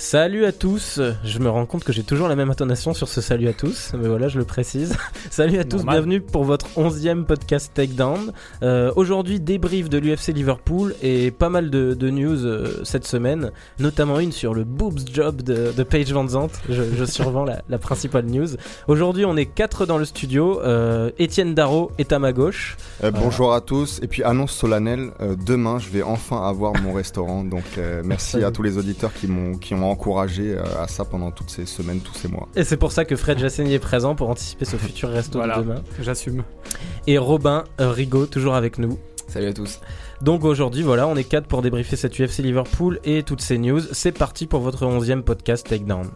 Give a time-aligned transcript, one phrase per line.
[0.00, 3.20] Salut à tous, je me rends compte que j'ai toujours la même intonation sur ce
[3.20, 4.96] salut à tous, mais voilà, je le précise.
[5.30, 5.96] salut à tous, Normal.
[5.96, 8.32] bienvenue pour votre onzième podcast Takedown.
[8.62, 13.50] Euh, Aujourd'hui, débrief de l'UFC Liverpool et pas mal de, de news euh, cette semaine,
[13.78, 16.58] notamment une sur le boobs job de, de Paige Van Zandt.
[16.70, 18.48] Je, je survends la, la principale news.
[18.88, 20.62] Aujourd'hui, on est quatre dans le studio.
[20.62, 22.78] Euh, Étienne Darro est à ma gauche.
[23.04, 26.94] Euh, bonjour à tous, et puis annonce solennelle, euh, demain je vais enfin avoir mon
[26.94, 28.44] restaurant, donc euh, merci Salut.
[28.46, 31.66] à tous les auditeurs qui m'ont qui ont encouragé euh, à ça pendant toutes ces
[31.66, 32.48] semaines, tous ces mois.
[32.56, 35.56] Et c'est pour ça que Fred Jasseni est présent pour anticiper ce futur resto Voilà.
[35.58, 35.82] de demain.
[36.00, 36.44] J'assume.
[37.06, 38.98] Et Robin euh, Rigaud, toujours avec nous.
[39.28, 39.80] Salut à tous.
[40.22, 43.80] Donc aujourd'hui, voilà, on est quatre pour débriefer cette UFC Liverpool et toutes ces news.
[43.92, 46.10] C'est parti pour votre onzième podcast Takedown.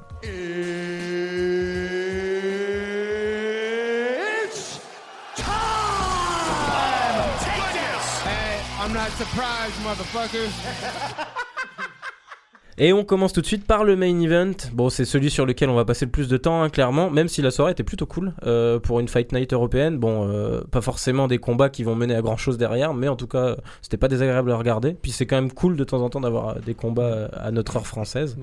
[3.44, 4.80] It's
[5.36, 5.44] time!
[7.40, 8.22] Take this!
[8.24, 10.52] Hey, I'm not surprised, motherfuckers.
[12.76, 14.54] Et on commence tout de suite par le main event.
[14.72, 17.28] Bon, c'est celui sur lequel on va passer le plus de temps, hein, clairement, même
[17.28, 19.98] si la soirée était plutôt cool euh, pour une Fight Night européenne.
[19.98, 23.16] Bon, euh, pas forcément des combats qui vont mener à grand chose derrière, mais en
[23.16, 24.94] tout cas, c'était pas désagréable à regarder.
[25.00, 27.52] Puis c'est quand même cool de temps en temps d'avoir euh, des combats euh, à
[27.52, 28.36] notre heure française.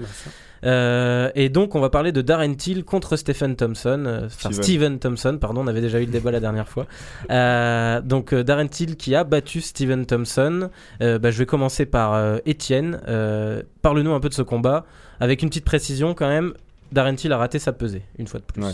[0.63, 4.03] Euh, et donc, on va parler de Darren Till contre Stephen Thompson.
[4.05, 4.63] euh, Enfin, Steven.
[4.63, 6.85] Steven Thompson, pardon, on avait déjà eu le débat la dernière fois.
[7.31, 10.69] Euh, donc, euh, Darren Till qui a battu Steven Thompson.
[11.01, 13.01] Euh, bah, je vais commencer par Étienne.
[13.07, 14.85] Euh, Parle-nous un peu de ce combat.
[15.19, 16.53] Avec une petite précision quand même,
[16.91, 18.61] Darren Till a raté sa pesée, une fois de plus.
[18.63, 18.71] Ouais.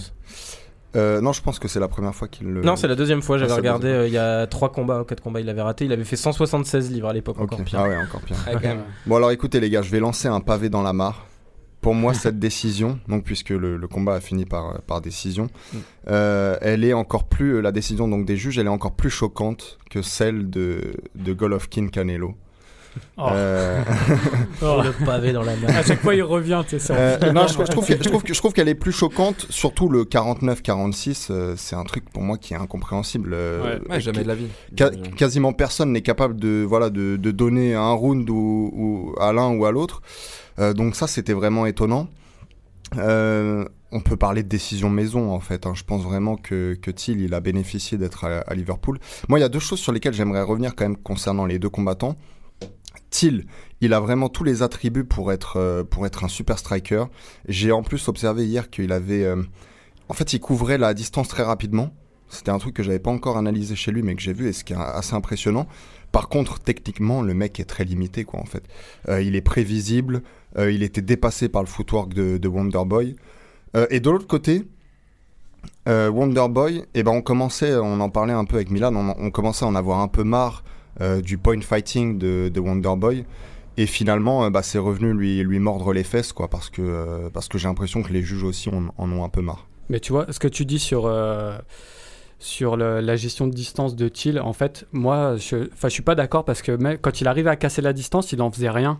[0.96, 2.62] Euh, non, je pense que c'est la première fois qu'il le.
[2.62, 3.38] Non, c'est la deuxième fois.
[3.38, 5.86] J'avais Ah, la regardé, euh, il y a trois combats quatre combats, il avait raté.
[5.86, 7.80] Il avait fait 176 livres à l'époque, encore pire.
[7.84, 8.38] Ah ouais, encore pire.
[8.48, 8.52] Ah.
[9.06, 11.28] Bon alors écoutez les gars, je vais lancer un pavé dans la mare.
[11.82, 15.78] Pour moi, cette décision, donc puisque le, le combat a fini par, par décision, Mm.
[16.10, 19.78] euh, elle est encore plus la décision donc des juges, elle est encore plus choquante
[19.90, 22.36] que celle de de Golovkin Canelo.
[23.18, 23.28] Oh.
[23.32, 23.82] Euh,
[24.62, 24.82] Oh.
[24.84, 25.68] Le pavé dans la main.
[25.70, 26.94] À chaque fois, il revient, tu sais.
[26.96, 29.46] Euh, non, je, je trouve que- je trouve que- je trouve qu'elle est plus choquante,
[29.50, 33.32] surtout le 49-46, euh, c'est un truc pour moi qui est incompréhensible.
[33.34, 33.90] euh, Ouais.
[33.90, 34.48] Ouais, jamais de la vie.
[34.78, 39.32] Ca- quasiment personne n'est capable de voilà de, de donner un round ou, ou à
[39.34, 40.02] l'un ou à l'autre.
[40.60, 42.08] Euh, donc ça c'était vraiment étonnant.
[42.98, 45.66] Euh, on peut parler de décision maison en fait.
[45.66, 45.74] hein.
[45.76, 49.00] Je pense vraiment que, que Thiel il a bénéficié d'être à, à Liverpool.
[49.30, 51.70] Moi il y a deux choses sur lesquelles j'aimerais revenir quand même concernant les deux
[51.70, 52.16] combattants.
[53.10, 53.46] Thiel,
[53.82, 57.06] il a vraiment tous les attributs pour être, euh, pour être un super striker.
[57.48, 59.24] J'ai en plus observé hier qu'il avait...
[59.24, 59.42] euh,
[60.10, 61.94] en fait, il couvrait la distance très rapidement.
[62.30, 64.54] C'était un truc que j'avais pas encore analysé chez lui, mais que j'ai vu et
[64.54, 65.68] ce qui est assez impressionnant.
[66.12, 68.64] Par contre, techniquement, le mec est très limité, quoi, en fait.
[69.08, 70.24] Euh, il est prévisible,
[70.58, 73.16] il était dépassé par le footwork de, de Wonderboy.
[73.92, 74.64] Et de l'autre côté,
[75.86, 79.68] Wonderboy, eh ben, on commençait, on en parlait un peu avec Milan, on, commençait à
[79.68, 80.64] en avoir un peu marre
[81.22, 83.26] du point fighting de, de Wonderboy.
[83.80, 87.30] Et finalement, euh, bah, c'est revenu lui, lui mordre les fesses, quoi, parce que, euh,
[87.32, 89.68] parce que j'ai l'impression que les juges aussi en, en ont un peu marre.
[89.90, 91.58] Mais tu vois, ce que tu dis sur, euh,
[92.40, 96.16] sur le- la gestion de distance de Thiel, en fait, moi, je, je suis pas
[96.16, 99.00] d'accord parce que même quand il arrivait à casser la distance, il en faisait rien.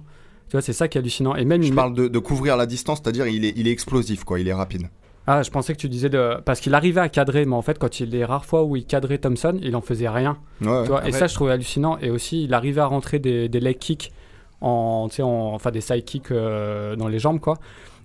[0.50, 1.36] Tu vois, c'est ça qui est hallucinant.
[1.36, 3.72] Et même, Je il parle de, de couvrir la distance, c'est-à-dire il est, il est
[3.72, 4.90] explosif, quoi, il est rapide.
[5.30, 6.36] Ah, je pensais que tu disais de...
[6.46, 8.86] Parce qu'il arrivait à cadrer, mais en fait, quand il les rares fois où il
[8.86, 10.38] cadrait Thompson, il en faisait rien.
[10.62, 10.82] Ouais, ouais.
[10.84, 11.98] Tu vois, et Après- ça, je trouvais hallucinant.
[12.02, 14.14] Et aussi, il arrivait à rentrer des, des leg kicks,
[14.62, 17.56] en, tu sais, en, enfin des side kicks euh, dans les jambes, quoi.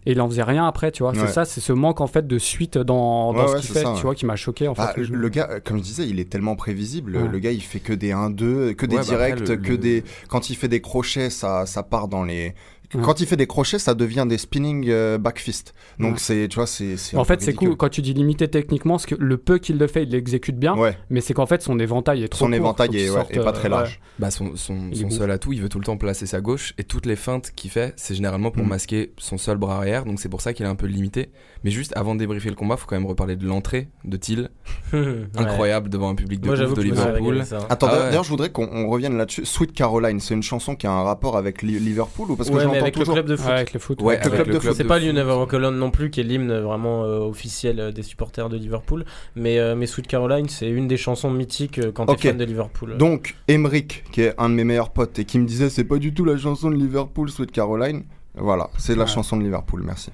[0.05, 1.13] Et il en faisait rien après, tu vois.
[1.13, 1.19] Ouais.
[1.21, 3.71] C'est ça, c'est ce manque en fait de suite dans, dans Ouais, ce ouais, qu'il
[3.71, 4.01] fait, ça, tu ouais.
[4.03, 5.01] vois, qui m'a choqué en Bah, fait.
[5.03, 7.17] le, le gars, euh, comme je disais, il est tellement prévisible.
[7.17, 7.29] Ouais.
[7.29, 9.71] Le gars, il fait que des 1-2, que des Ouais, bah après, directs, le- que
[9.71, 10.03] le- des.
[10.29, 12.53] Quand il fait des crochets, ça, ça part dans les.
[12.95, 13.01] Ouais.
[13.03, 15.73] Quand il fait des crochets, ça devient des spinning euh, back fist.
[15.99, 16.19] Donc Ouais.
[16.19, 16.97] c'est, tu vois, c'est.
[17.17, 19.87] En fait, c'est cool quand tu dis limité techniquement, parce que le peu qu'il le
[19.87, 20.77] fait, il l'exécute bien.
[20.77, 23.17] Ouais, Mais c'est qu'en fait, son éventail est trop son court, éventail est, qu'il ouais,
[23.17, 23.69] sorte, est pas euh, très ouais.
[23.71, 24.01] large.
[24.19, 27.17] Bah son, seul atout, il veut tout le temps placer sa gauche et toutes les
[27.17, 28.69] feintes qu'il fait, c'est généralement pour Mm.
[28.69, 31.31] masquer son seul bras arrière, donc c'est pour ça qu'il est un peu limité.
[31.65, 34.51] Mais juste avant de débriefer le combat, faut quand même reparler de l'entrée de Thiel,
[34.93, 35.27] Ouais.
[35.37, 37.43] incroyable devant un public de Moi, de Liverpool.
[37.71, 39.45] Attends, Ah d'ailleurs, je voudrais qu'on on revienne là-dessus.
[39.45, 42.55] Sweet Caroline, c'est une chanson qui a un rapport avec Li- Liverpool ou parce que
[42.83, 43.15] avec toujours.
[43.17, 43.47] le club de foot.
[43.49, 44.03] Ouais, avec le foot.
[44.03, 44.75] Ouais, Avec le club de foot.
[44.77, 45.01] C'est pas.
[45.01, 48.57] Never Walk Alone non plus, qui est l'hymne vraiment euh, officiel euh, des supporters de
[48.57, 49.05] Liverpool.
[49.37, 52.45] Mais, euh, mais Sweet Caroline, c'est une des chansons mythiques euh, quand t'es fan de
[52.45, 52.97] Liverpool.
[52.97, 55.99] Donc, Emric, qui est un de mes meilleurs potes et qui me disait c'est pas
[55.99, 58.05] du tout la chanson de Liverpool, Sweet Caroline.
[58.35, 59.11] Voilà, c'est la Ouais.
[59.11, 60.11] chanson de Liverpool, merci.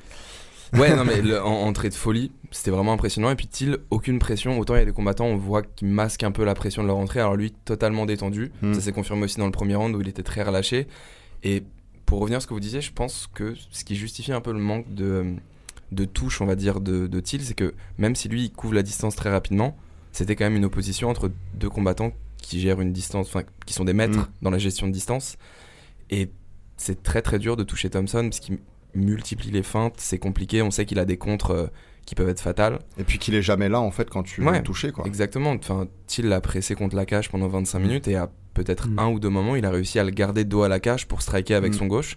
[0.75, 3.31] Ouais, non, mais le- en entrée de folie, c'était vraiment impressionnant.
[3.31, 4.59] Et puis Thiel, aucune pression.
[4.59, 6.89] Autant il y a des combattants, on voit qu'ils masquent un peu la pression de
[6.89, 7.21] leur entrée.
[7.21, 8.53] Alors lui, totalement détendu.
[8.61, 8.75] Mm.
[8.75, 10.87] Ça s'est confirmé aussi dans le premier round où il était très relâché.
[11.43, 11.63] Et
[12.09, 14.53] pour revenir à ce que vous disiez, je pense que ce qui justifie un peu
[14.53, 15.35] le manque de,
[15.93, 18.73] de touche, on va dire, de, de Thiel, c'est que même si lui, il couvre
[18.73, 19.77] la distance très rapidement,
[20.13, 23.85] c'était quand même une opposition entre deux combattants qui gèrent une distance, enfin, qui sont
[23.85, 24.29] des maîtres Mm.
[24.41, 25.37] dans la gestion de distance.
[26.09, 26.31] Et
[26.79, 28.59] c'est très très dur de toucher Thompson parce qu'il
[28.95, 30.63] multiplie les feintes, c'est compliqué.
[30.63, 31.67] On sait qu'il a des contres euh,
[32.07, 32.79] qui peuvent être fatales.
[32.97, 35.05] Et puis qu'il est jamais là en fait quand tu Ouais, le toucher quoi.
[35.07, 35.51] Exactement.
[35.51, 38.31] Enfin, Thiel l'a pressé contre la cage pendant 25 minutes et à
[38.65, 38.99] peut-être Mm.
[38.99, 41.23] un ou deux moments, il a réussi à le garder dos à la cage pour
[41.23, 41.79] striker avec Mm.
[41.79, 42.17] son gauche.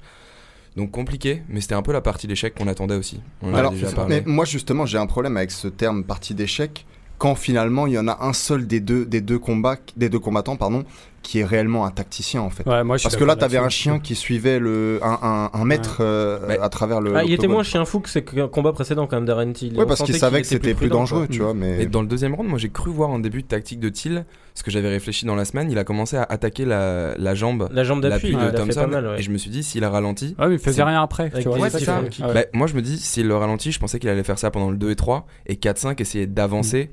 [0.77, 3.19] Donc compliqué, mais c'était un peu la partie d'échec qu'on attendait aussi.
[3.41, 4.21] On Alors, déjà parlé.
[4.21, 6.85] mais moi justement, j'ai un problème avec ce terme partie d'échec
[7.17, 10.17] quand finalement il y en a un seul des deux des deux combats des deux
[10.19, 10.83] combattants pardon
[11.23, 12.65] qui est réellement un tacticien en fait.
[12.67, 15.19] Ouais, moi, Parce que là, t'avais un chien qui suivait le un,
[15.53, 17.15] un, un maître euh, à travers le.
[17.15, 19.21] Ah, il était moins chien fou que ses combats précédents quand même.
[19.31, 21.35] Ouais, On parce qu'il savait que était c'était plus dangereux, quoi.
[21.35, 21.53] tu vois.
[21.53, 23.89] Mais Et dans le deuxième round, moi j'ai cru voir un début de tactique de
[23.89, 24.25] Thiel,
[24.55, 25.69] ce que j'avais réfléchi dans la semaine.
[25.71, 29.07] Il a commencé à attaquer la, la jambe, La jambe d'appui, de Thompson, pas mal.
[29.07, 29.19] ouais.
[29.19, 31.31] et je me suis dit, s'il a ralenti, Ouais, mais il faisait C'est- rien après.
[31.33, 31.43] C'est
[32.33, 34.71] bah, moi je me dis, s'il le ralentit, je pensais qu'il allait faire ça pendant
[34.71, 36.91] le 2 et 3, et 4-5, essayer d'avancer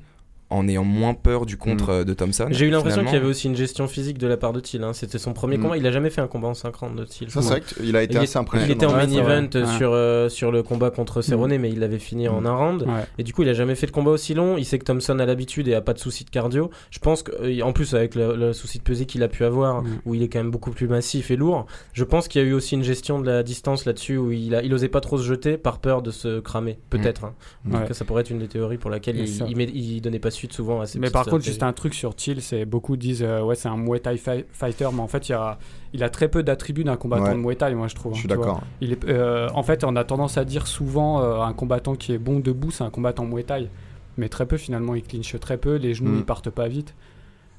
[0.49, 2.47] en ayant moins peur du contre euh, de Thompson.
[2.49, 4.83] J'ai eu l'impression qu'il y avait aussi une gestion physique de la part de Thiel.
[4.83, 4.93] hein.
[4.93, 5.61] C'était son premier Mm.
[5.61, 5.77] combat.
[5.77, 7.29] Il a jamais fait un combat en 5 rounds de Thiel.
[7.29, 8.73] ça, c'est vrai qu'il a été Il, assez est- il impressionnant.
[8.73, 9.77] était en main c'est event euh, Ouais.
[9.77, 12.45] sur, euh, sur le combat contre Cerrone, mais il l'avait fini en Mm.
[12.47, 12.81] un round.
[12.83, 13.05] Ouais.
[13.19, 14.57] Et du coup, il a jamais fait de combat aussi long.
[14.57, 16.71] Il sait que Thompson a l'habitude et a pas de souci de cardio.
[16.89, 19.87] Je pense qu'en plus, avec le, le souci de pesée qu'il a pu avoir, Mm.
[20.05, 22.47] où il est quand même beaucoup plus massif et lourd, je pense qu'il y a
[22.47, 25.17] eu aussi une gestion de la distance là-dessus où il, a, il osait pas trop
[25.19, 26.79] se jeter par peur de se cramer.
[26.89, 27.25] Peut-être.
[27.25, 27.33] hein.
[27.65, 27.71] Mm.
[27.71, 30.31] Donc, ça pourrait être une des théories pour laquelle il, il, met- il donnait pas
[30.39, 33.41] suite souvent à Mais par contre, juste un truc sur Thiel, c'est beaucoup disent euh,
[33.43, 35.59] ouais c'est un Muay Thai fi- fighter, mais en fait il, a,
[35.93, 37.33] il a très peu d'attributs d'un combattant Ouais.
[37.33, 38.13] de Muay Thai, moi je trouve.
[38.13, 38.45] Je hein, suis tu vois.
[38.45, 38.61] d'accord.
[38.81, 42.13] Il est, euh, en fait, on a tendance à dire souvent euh, un combattant qui
[42.13, 43.69] est bon debout, c'est un combattant Muay Thai.
[44.17, 46.17] Mais très peu finalement, il clinche très peu, les genoux Mm.
[46.19, 46.95] ils partent pas vite.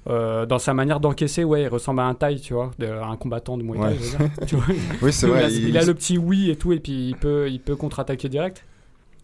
[0.08, 3.06] Euh, dans sa manière d'encaisser, ouais, il ressemble à un Thai, tu vois, de- à
[3.06, 3.82] un combattant de Muay Thai.
[3.84, 3.96] Ouais.
[4.00, 4.30] je veux dire.
[4.46, 4.64] Tu vois,
[5.02, 5.44] Oui, c'est il, vrai.
[5.44, 7.76] a, il- il a le petit oui et tout, et puis il peut, il peut
[7.76, 8.64] contre-attaquer direct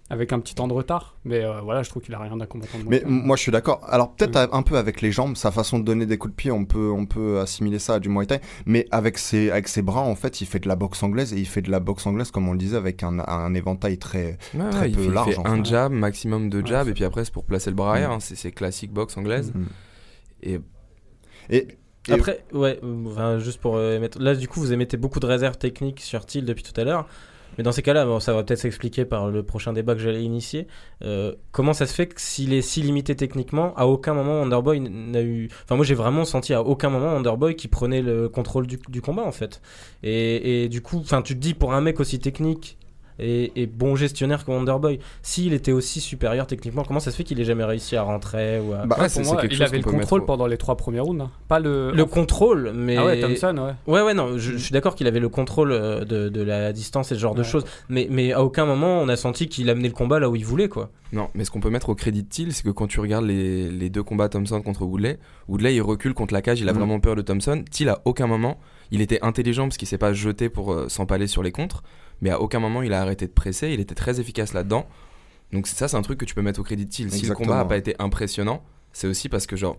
[0.09, 1.17] avec un petit temps de retard.
[1.25, 3.51] Mais euh, voilà, je trouve qu'il a rien d'un combattant de Mais moi je suis
[3.53, 3.81] d'accord.
[3.89, 6.51] Alors peut-être un peu avec les jambes, sa façon de donner des coups de pied,
[6.53, 8.41] on peut, on peut assimiler ça à du Muay Thai.
[8.67, 11.39] Mais avec ses, avec ses bras, en fait, il fait de la boxe anglaise et
[11.39, 14.39] il fait de la boxe anglaise, comme on le disait, avec un, un éventail très.
[14.55, 15.65] Ouais, très ouais, il peu fait, il large, fait en un fait.
[15.65, 18.11] jab, maximum de jab, et puis après c'est pour placer le bras arrière.
[18.11, 18.15] Mm.
[18.15, 19.53] hein, c'est classique boxe anglaise.
[19.55, 19.65] Mm.
[20.43, 20.61] Et
[21.51, 21.69] Et,
[22.09, 24.21] et- Après, ouais, euh, enfin, juste pour euh, émettre.
[24.21, 27.09] Là, du coup, vous émettez beaucoup de réserves techniques sur Thiel depuis tout à l'heure.
[27.57, 30.67] Mais dans ces cas-là, ça va peut-être s'expliquer par le prochain débat que j'allais initier.
[31.03, 34.81] Euh, comment ça se fait que s'il est si limité techniquement, à aucun moment Wonderboy
[34.81, 35.49] n'a eu.
[35.65, 39.01] Enfin, moi j'ai vraiment senti à aucun moment Wonderboy qui prenait le contrôle du, du
[39.01, 39.61] combat en fait.
[40.03, 42.79] Et, et du coup, tu te dis pour un mec aussi technique
[43.19, 47.25] et, et bon gestionnaire que Wonderboy, s'il était aussi supérieur techniquement, comment ça se fait
[47.25, 48.87] qu'il ait jamais réussi à rentrer ou à.
[48.87, 51.23] bah, Ouais, pour moi, il chose avait le contrôle au- pendant les trois premiers rounds,
[51.23, 51.31] hein.
[51.49, 51.93] pas le.
[51.93, 52.97] le contrôle, mais.
[52.97, 53.93] Ah ouais, Thompson, ouais.
[53.95, 56.73] Ouais, ouais, non, je, je suis d'accord qu'il avait le contrôle euh, de, de la
[56.73, 59.71] distance et ce genre de choses, mais, mais à aucun moment on a senti qu'il
[59.71, 60.91] amenait le combat là où il voulait, quoi.
[61.13, 63.25] Non, mais ce qu'on peut mettre au crédit de Thiel, c'est que quand tu regardes
[63.27, 65.19] les, les deux combats Thompson contre Woodley,
[65.49, 66.79] Woodley il recule contre la cage, il a Mhm.
[66.79, 67.63] vraiment peur de Thompson.
[67.71, 68.59] Thiel à aucun moment,
[68.91, 71.83] il était intelligent parce qu'il s'est pas jeté pour euh, s'empaler sur les contres,
[72.21, 74.87] mais à aucun moment il a arrêté de presser, il était très efficace là-dedans.
[75.53, 77.11] Donc c'est- ça c'est un truc que tu peux mettre au crédit de Thiel.
[77.11, 79.77] Si le combat a pas été impressionnant, c'est aussi parce que genre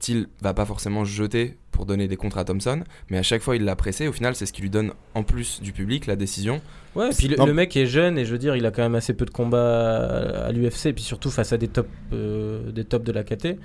[0.00, 3.42] Thiel va pas forcément se jeter pour donner des contres à Thompson, mais à chaque
[3.42, 4.08] fois il l'a pressé.
[4.08, 6.60] Au final, c'est ce qui lui donne en plus du public la décision.
[6.96, 8.96] Ouais, et puis le, mec est jeune et je veux dire, il a quand même
[8.96, 12.84] assez peu de combats à, l'UFC, et puis surtout face à des tops, euh, des
[12.84, 13.58] tops de la KT, et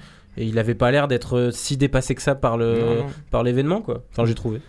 [0.46, 3.06] il avait pas l'air d'être si dépassé que ça par le, Non, non.
[3.32, 4.04] par l'événement, quoi.
[4.12, 4.62] Enfin, j'ai trouvé.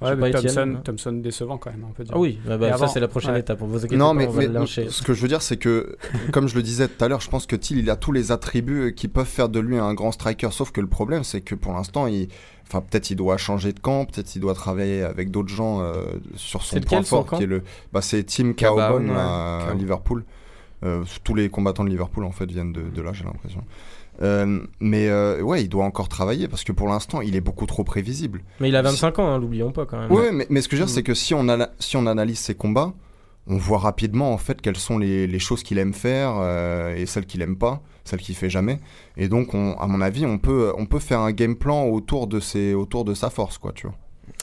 [0.00, 0.80] Ouais, mais pas, Étienne, Thompson, hein.
[0.82, 2.14] Thompson décevant quand même, on peut dire.
[2.16, 3.40] Ah oui, bah, bah, ça c'est la prochaine ouais.
[3.40, 3.60] étape.
[3.60, 5.96] On vous Non, pas, mais, on va mais ce que je veux dire, c'est que,
[6.32, 8.32] comme je le disais tout à l'heure, je pense que Thiel, il a tous les
[8.32, 10.48] attributs qui peuvent faire de lui un grand striker.
[10.52, 12.28] Sauf que le problème, c'est que pour l'instant, il,
[12.66, 16.04] enfin, peut-être il doit changer de camp, peut-être il doit travailler avec d'autres gens euh,
[16.34, 19.14] sur son C'est point fort, qui est le, bah, c'est Caban, Cowbon ouais.
[19.16, 19.74] à.
[19.76, 20.24] Liverpool.
[20.82, 23.62] Euh, tous les combattants de Liverpool, en fait, viennent de, de là, j'ai l'impression.
[24.22, 27.66] Euh, mais euh, ouais, il doit encore travailler parce que pour l'instant, il est beaucoup
[27.66, 28.42] trop prévisible.
[28.60, 30.12] Mais il a 25 ans, hein, l'oublions pas quand même.
[30.12, 30.96] Ouais, mais, mais ce que je veux dire, Mm.
[30.96, 32.92] c'est que si on, ala- si on analyse ses combats,
[33.46, 37.06] on voit rapidement en fait quelles sont les, les choses qu'il aime faire euh, et
[37.06, 38.78] celles qu'il aime pas, celles qu'il fait jamais.
[39.16, 42.26] Et donc, on, à mon avis, on peut, on peut faire un game plan autour
[42.26, 43.96] de, ses, autour de sa force, quoi, tu vois.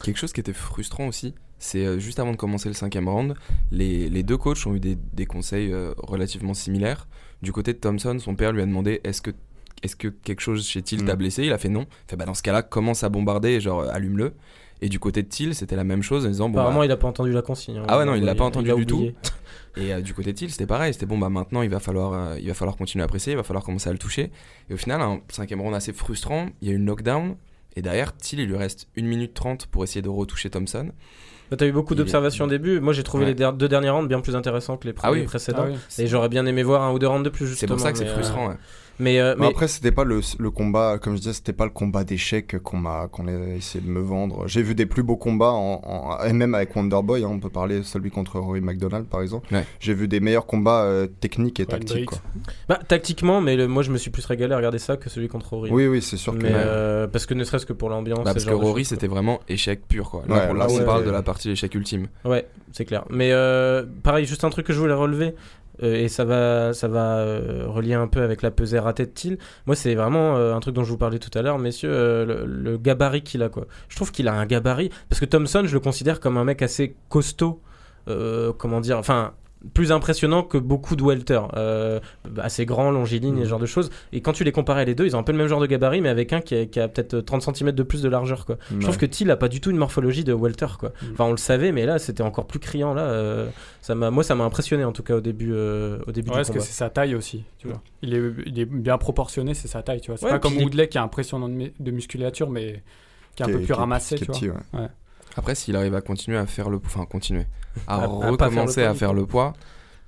[0.03, 3.35] Quelque chose qui était frustrant aussi, c'est euh, juste avant de commencer le cinquième round,
[3.71, 7.07] les, les deux coachs ont eu des, des conseils relativement similaires.
[7.43, 9.29] Du côté de Thompson, son père lui a demandé est-ce que,
[9.83, 11.17] est que quelque chose chez Thiel t'a Mm.
[11.17, 11.43] blessé?
[11.45, 11.81] Il a fait non.
[12.07, 14.33] Il fait bah, dans ce cas-là, commence à bombarder et genre euh, allume-le.
[14.81, 16.91] Et du côté de Thiel, c'était la même chose en disant bon, Apparemment, bah, il
[16.91, 17.77] a pas entendu la consigne.
[17.79, 17.85] hein.
[17.87, 19.15] Ah ouais, non, il l'a pas a entendu du oublié.
[19.77, 20.93] Et euh, du côté de Thiel, c'était pareil.
[20.93, 23.37] C'était bon, bah maintenant, il va, falloir, euh, il va falloir continuer à presser, il
[23.37, 24.31] va falloir commencer à le toucher.
[24.69, 26.47] Et au final, un cinquième round assez frustrant.
[26.61, 27.35] Il y a eu une knockdown.
[27.75, 30.89] Et derrière, Thiel, il lui reste 1 minute 30 pour essayer de retoucher Thompson.
[31.51, 32.79] Bah, T'as eu beaucoup d'observations au début.
[32.79, 33.29] Moi, j'ai trouvé Ouais.
[33.31, 35.65] les der- deux derniers rounds bien plus intéressants que les Ah précédents.
[35.67, 36.03] Ah oui.
[36.03, 37.75] Et j'aurais bien aimé voir un ou deux rounds de plus, C'est justement.
[37.75, 38.49] pour ça que c'est euh, frustrant.
[38.49, 38.55] ouais.
[38.99, 41.69] Mais, euh, Mais après, c'était pas le, le combat, comme je disais, c'était pas le
[41.71, 44.47] combat d'échecs qu'on m'a, qu'on a essayé de me vendre.
[44.47, 47.49] J'ai vu des plus beaux combats, en, en- et même avec Wonderboy, hein, on peut
[47.49, 49.53] parler celui contre Rory McDonald par exemple.
[49.53, 49.65] Ouais.
[49.79, 52.05] J'ai vu des meilleurs combats euh, techniques et Ouais, tactiques.
[52.05, 52.19] Quoi.
[52.67, 55.27] bah, tactiquement, mais le- moi, je me suis plus régalé à regarder ça que celui
[55.27, 55.69] contre Rory.
[55.71, 56.41] Oui, oui, c'est sûr que.
[56.41, 58.23] Mais, euh, parce que ne serait-ce que pour l'ambiance.
[58.23, 60.09] Bah, ce parce que Rory, c'était vraiment échec pur.
[60.09, 60.23] Quoi.
[60.27, 62.07] Là, on parle de la partie échec ultime.
[62.25, 63.03] Ouais, c'est clair.
[63.09, 65.35] Mais euh, pareil, juste un truc que je voulais relever,
[65.83, 69.11] euh, et ça va, ça va euh, relier un peu avec la pesée ratée de
[69.11, 69.37] Thiel.
[69.65, 72.77] Moi, c'est vraiment euh, un truc dont je vous parlais tout à l'heure, messieurs, le,
[72.77, 73.49] gabarit qu'il a.
[73.49, 73.65] Quoi.
[73.89, 76.61] Je trouve qu'il a un gabarit, parce que Thompson, je le considère comme un mec
[76.61, 77.61] assez costaud,
[78.57, 79.33] comment dire, enfin
[79.73, 81.99] plus impressionnant que beaucoup de welter, euh,
[82.41, 83.89] assez grand, longiligne et ce genre de choses.
[84.13, 85.65] Et quand tu les comparais les deux, ils ont un peu le même genre de
[85.67, 88.45] gabarit, mais avec un qui a, qui a peut-être 30 cm de plus de largeur.
[88.45, 88.57] Quoi.
[88.71, 90.89] Je trouve que Thiel a pas du tout une morphologie de welter quoi.
[91.01, 91.05] Mm.
[91.13, 93.03] Enfin on le savait mais là c'était encore plus criant là.
[93.03, 93.47] euh,
[93.81, 96.35] ça m'a moi ça m'a impressionné en tout cas au début euh, au début Ouais,
[96.35, 97.81] du parce que c'est sa taille aussi, tu vois.
[98.01, 100.17] Il est, il est bien proportionné, c'est sa taille, tu vois.
[100.17, 102.83] C'est Ouais, pas comme il est- Woodley qui a impressionnant de, mu- de musculature, mais
[103.35, 104.35] qui est un Qui peu est- plus ramassé, est tu vois.
[104.35, 104.87] petit, ouais.
[105.35, 107.45] Après, s'il arrive à continuer à faire le enfin continuer,
[107.87, 109.53] à, À- à pas faire le recommencer poids, à faire le poids,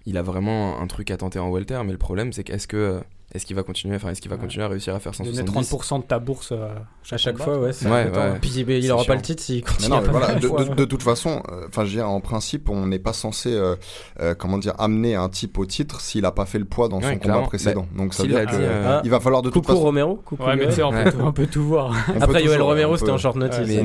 [0.05, 1.79] il a vraiment un truc à tenter en welter.
[1.85, 2.99] Mais le problème, c'est qu'est-ce que
[3.31, 4.41] est-ce qu'il va continuer, enfin est-ce qu'il va Ouais.
[4.41, 6.67] continuer à réussir à faire Donner 170 30% de ta bourse euh,
[7.11, 7.69] à chaque combat, fois ouais.
[7.85, 8.39] Ouais.
[8.41, 10.11] Puis il, il C'est aura pas le titre s'il Mais continue non, à mais pas
[10.13, 10.63] voilà, faire de, le poids.
[10.65, 13.53] de- de toute façon, euh, enfin, je veux dire, en principe, on n'est pas censé,
[13.53, 13.75] euh,
[14.19, 16.97] euh, comment dire, amener un type au titre s'il a pas fait le poids dans
[16.97, 17.43] Ouais, son combat clairement.
[17.45, 17.85] précédent.
[17.95, 19.61] Donc ça veut S'il dire l'a que dit, euh, Ah, il va falloir de toute
[19.61, 19.83] Coucou façon.
[19.85, 21.03] Romero, coucou Ouais, mais tu sais, on, Yoel.
[21.03, 21.93] peut tout- on peut tout voir.
[22.19, 23.59] Après Yoel Romero c'était en short notice.
[23.67, 23.83] Mais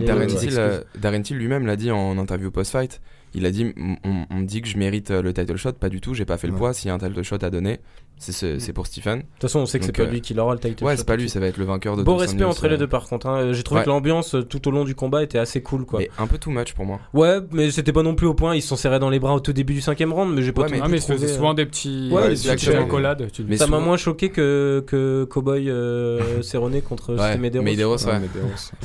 [0.98, 2.98] Darren Till lui-même l'a dit en interview post-fight.
[3.34, 6.00] Il a dit on, me dit que je mérite euh, le title shot, pas du
[6.00, 6.58] tout, j'ai pas fait le Ouais.
[6.58, 6.72] poids.
[6.72, 7.80] S'il y a un title shot à donner,
[8.18, 9.18] c'est ce- c'est pour Stephen.
[9.18, 10.92] De toute façon on sait que c'est pas euh, lui qui l'aura le title Ouais,
[10.92, 12.74] shot c'est pas de lui, ça va être le vainqueur de Beau respect entre les
[12.74, 13.26] euh, deux par contre.
[13.26, 13.52] hein.
[13.52, 13.84] J'ai trouvé Ouais.
[13.84, 16.00] que l'ambiance euh, tout au long du combat était assez cool quoi.
[16.00, 17.00] Mais un peu too much pour moi.
[17.12, 18.54] Ouais, mais c'était pas non plus au point.
[18.54, 20.52] Ils se sont serrés dans les bras au tout début du cinquième round, mais j'ai
[20.52, 22.82] pas Ouais, tout mais- Ah, mais trouvé, euh, souvent des petits, Ouais, des exactement.
[22.84, 23.28] accolades.
[23.48, 27.64] Mais Ça m'a moins choqué que, que Cowboy euh, Cerrone contre Ouais, Medeiros.
[27.64, 28.20] Medeiros, Ouais, ouais.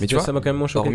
[0.02, 0.88] Mais tu vois, ça m'a quand même moins choqué.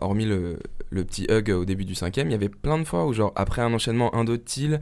[0.00, 0.58] hormis, euh, le,
[0.90, 3.32] le petit hug au début du cinquième, il y avait plein de fois où, genre,
[3.36, 4.80] après un enchaînement 1-2 de Thiel,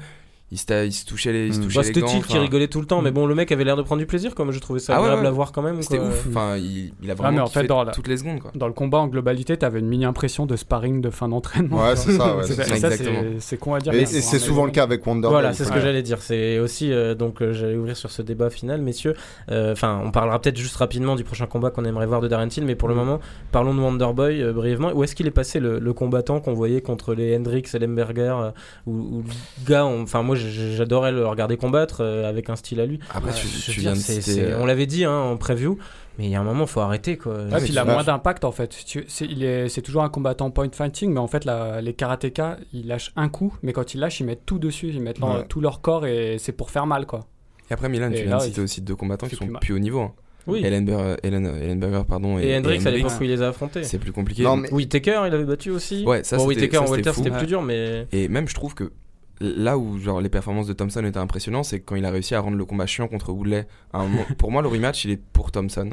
[0.53, 1.63] il se, il se touchait les, il se Mm.
[1.65, 2.07] touchait Bah, les c'était gants.
[2.07, 4.07] Thiel qui rigolait tout le temps, mais bon, le mec avait l'air de prendre du
[4.07, 5.29] plaisir, comme je trouvais ça Ah ouais, agréable ouais.
[5.29, 5.83] à voir quand même.
[5.83, 6.07] C'était quoi.
[6.09, 6.27] ouf.
[6.29, 8.53] Enfin, il, il a Ah, vraiment mais en fait, dans la- toutes les secondes, quoi.
[8.55, 11.83] Dans le combat en globalité, t'avais une mini impression de sparring de fin d'entraînement.
[11.83, 12.43] Ouais, c'est ça, ouais,
[13.41, 13.93] C'est- con à dire.
[13.95, 15.31] Et, c'est souvent le cas avec Wonderboy.
[15.31, 15.81] Voilà, c'est ce que Ouais.
[15.81, 16.21] j'allais dire.
[16.23, 19.15] C'est aussi euh, donc euh, j'allais ouvrir sur ce débat final, messieurs.
[19.51, 22.49] Euh, Enfin, on parlera peut-être juste rapidement du prochain combat qu'on aimerait voir de Darren
[22.49, 22.99] Till, mais pour le Mm.
[22.99, 23.21] moment,
[23.53, 24.93] parlons de Wonderboy brièvement.
[24.95, 28.51] Où est-ce qu'il est passé le, combattant qu'on voyait contre les Hendricks et Lemberger, euh,
[28.87, 32.81] où, où le gars, on- enfin moi j'adorais le regarder combattre euh, avec un style
[32.81, 32.99] à lui.
[33.15, 34.03] Après, Ouais, tu, je tu viens dire,
[34.37, 35.79] de euh, on l'avait dit hein, en preview,
[36.19, 37.37] mais il y a un moment, faut arrêter quoi.
[37.51, 38.77] Mais puis il a moins d'impact en fait.
[39.09, 42.57] C'est il est- c'est toujours un combattant point fighting, mais en fait, la- les karatékas,
[42.73, 45.45] ils lâchent un coup, mais quand ils lâchent, ils mettent tout dessus, ils mettent Ouais.
[45.49, 47.27] tout leur corps et c'est pour faire mal quoi.
[47.71, 49.47] Et après, Milan, Et tu viens là, de il citer aussi deux combattants qui sont
[49.61, 50.01] plus haut niveau.
[50.01, 50.13] hein.
[50.49, 50.65] Oui.
[50.65, 53.83] Ellenberger, Ellen, Ellenberger, pardon, et, Et Hendricks à l'époque où il les a affrontés.
[53.83, 54.45] c'est plus compliqué.
[54.45, 56.05] Non, mais- Whitaker, il avait battu aussi.
[56.07, 56.69] Ouais, ça, bon, en welter,
[57.13, 57.25] fou.
[57.25, 58.93] c'était plus dur, mais Et même, je trouve que
[59.41, 62.41] là où genre, les performances de Thompson étaient impressionnantes, c'est quand il a réussi à
[62.41, 63.67] rendre le combat chiant contre Woodley.
[63.93, 65.91] À un moment- pour moi, le rematch, il est pour Thompson.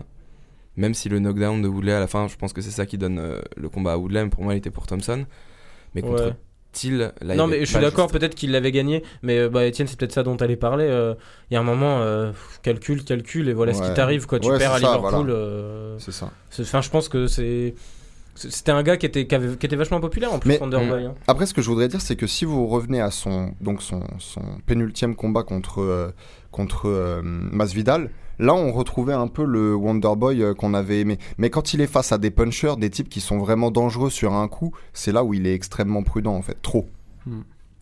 [0.75, 2.97] Même si le knockdown de Woodley à la fin, je pense que c'est ça qui
[2.97, 5.25] donne euh, le combat à Woodley, mais pour moi, il était pour Thompson.
[5.93, 6.33] Mais contre Ouais.
[6.71, 8.19] Thiel, là, il non, mais je suis d'accord, juste.
[8.19, 10.85] peut-être qu'il l'avait gagné, mais euh, bah, Étienne, c'est peut-être ça dont tu allais parler.
[10.89, 11.13] euh,
[11.51, 12.31] Il y a un moment, euh,
[12.63, 14.25] calcul, calcul, et voilà ce qui t'arrive.
[14.25, 14.39] quoi.
[14.39, 15.09] Tu Ouais, perds à Liverpool.
[15.11, 15.33] voilà.
[15.35, 16.31] euh, C'est ça.
[16.59, 17.75] Enfin, je pense que c'est.
[18.35, 21.05] C'était un gars qui était, qui, avait- qui était vachement populaire en plus, Mais- Wonderboy.
[21.05, 21.13] hein.
[21.27, 24.01] Après, ce que je voudrais dire, c'est que si vous revenez à son, donc son,
[24.17, 26.09] son pénultième combat contre, euh,
[26.51, 28.09] contre euh, Masvidal,
[28.39, 31.19] là, on retrouvait un peu le Wonderboy euh, qu'on avait aimé.
[31.37, 34.33] Mais quand il est face à des punchers, des types qui sont vraiment dangereux sur
[34.33, 36.57] un coup, c'est là où il est extrêmement prudent, en fait.
[36.63, 36.87] Trop.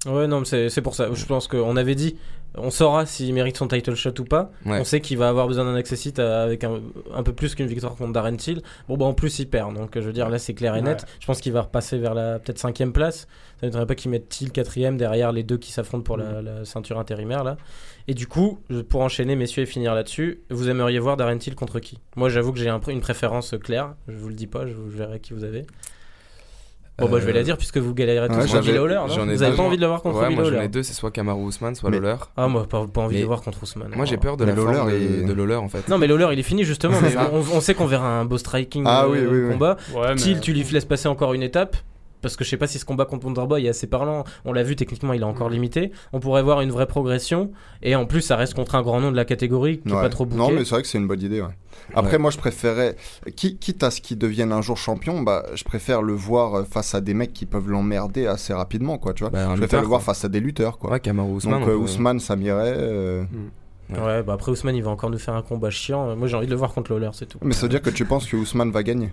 [0.07, 1.09] Ouais, non, mais c'est pour ça.
[1.13, 2.17] Je pense qu'on avait dit,
[2.57, 4.51] on saura s'il mérite son title shot ou pas.
[4.65, 4.79] Ouais.
[4.79, 6.81] On sait qu'il va avoir besoin d'un accessit à- avec un,
[7.13, 8.63] un peu plus qu'une victoire contre Darren Till.
[8.87, 9.75] Bon, bah en plus, il perd.
[9.75, 11.05] Donc, je veux dire, là, c'est clair et net.
[11.19, 13.27] Je pense qu'il va repasser vers la peut-être cinquième place.
[13.61, 16.65] Ça ne pas qu'il mette Till quatrième derrière les deux qui s'affrontent pour la, la
[16.65, 17.57] ceinture intérimaire, là.
[18.07, 21.79] Et du coup, pour enchaîner, messieurs, et finir là-dessus, vous aimeriez voir Darren Till contre
[21.79, 21.99] qui?
[22.15, 23.93] Moi, j'avoue que j'ai un une préférence claire.
[24.07, 25.67] Je vous le dis pas, je, vous- je verrai qui vous avez.
[27.01, 28.99] Bon, bah, je vais Euh, la dire puisque vous galérez tous ouais, j'avais- Lawler.
[29.09, 30.93] ai Vous avez pas envie de le voir contre Ouais, moi j'en ai deux, c'est
[30.93, 32.15] soit Kamaru Ousmane, soit Mais- Lawler.
[32.37, 33.91] Ah, moi, pas, pas envie de le voir contre Ousmane.
[33.95, 35.87] Moi j'ai peur de Mais la Lawler forme de, est- de Lawler en fait.
[35.89, 36.97] Non, mais Lawler, il est fini justement.
[37.01, 39.51] mais on, on sait qu'on verra un beau striking Ah euh, oui, oui, oui.
[39.51, 39.77] combat.
[40.15, 41.75] Till, tu lui laisses passer encore une étape.
[42.21, 44.23] Parce que je sais pas si ce combat contre Wonderboy est assez parlant.
[44.45, 45.91] On l'a vu techniquement, il est encore limité.
[46.13, 47.51] On pourrait voir une vraie progression
[47.81, 50.01] et en plus ça reste contre un grand nom de la catégorie qui est Ouais.
[50.01, 50.37] pas trop bouqué.
[50.37, 51.41] Non, mais c'est vrai que c'est une bonne idée.
[51.41, 51.47] ouais.
[51.95, 52.17] Après, Ouais.
[52.19, 52.95] moi, je préférais,
[53.35, 56.93] qui- quitte à ce qu'il devienne un jour champion, bah, je préfère le voir face
[56.95, 59.13] à des mecs qui peuvent l'emmerder assez rapidement, quoi.
[59.13, 59.29] Tu vois.
[59.31, 60.13] Bah, je préfère lutteur, le voir quoi.
[60.13, 60.91] face à des lutteurs, quoi.
[60.91, 61.59] Ouais, Kamaru Ousmane.
[61.61, 62.75] Donc euh, Ousmane, ça m'irait.
[62.77, 63.23] euh,
[63.89, 66.15] Ouais, bah après Ousmane il va encore nous faire un combat chiant.
[66.15, 67.39] Moi j'ai envie de le voir contre Lawler, c'est tout.
[67.41, 69.09] Mais ça veut dire que tu penses que Ousmane va gagner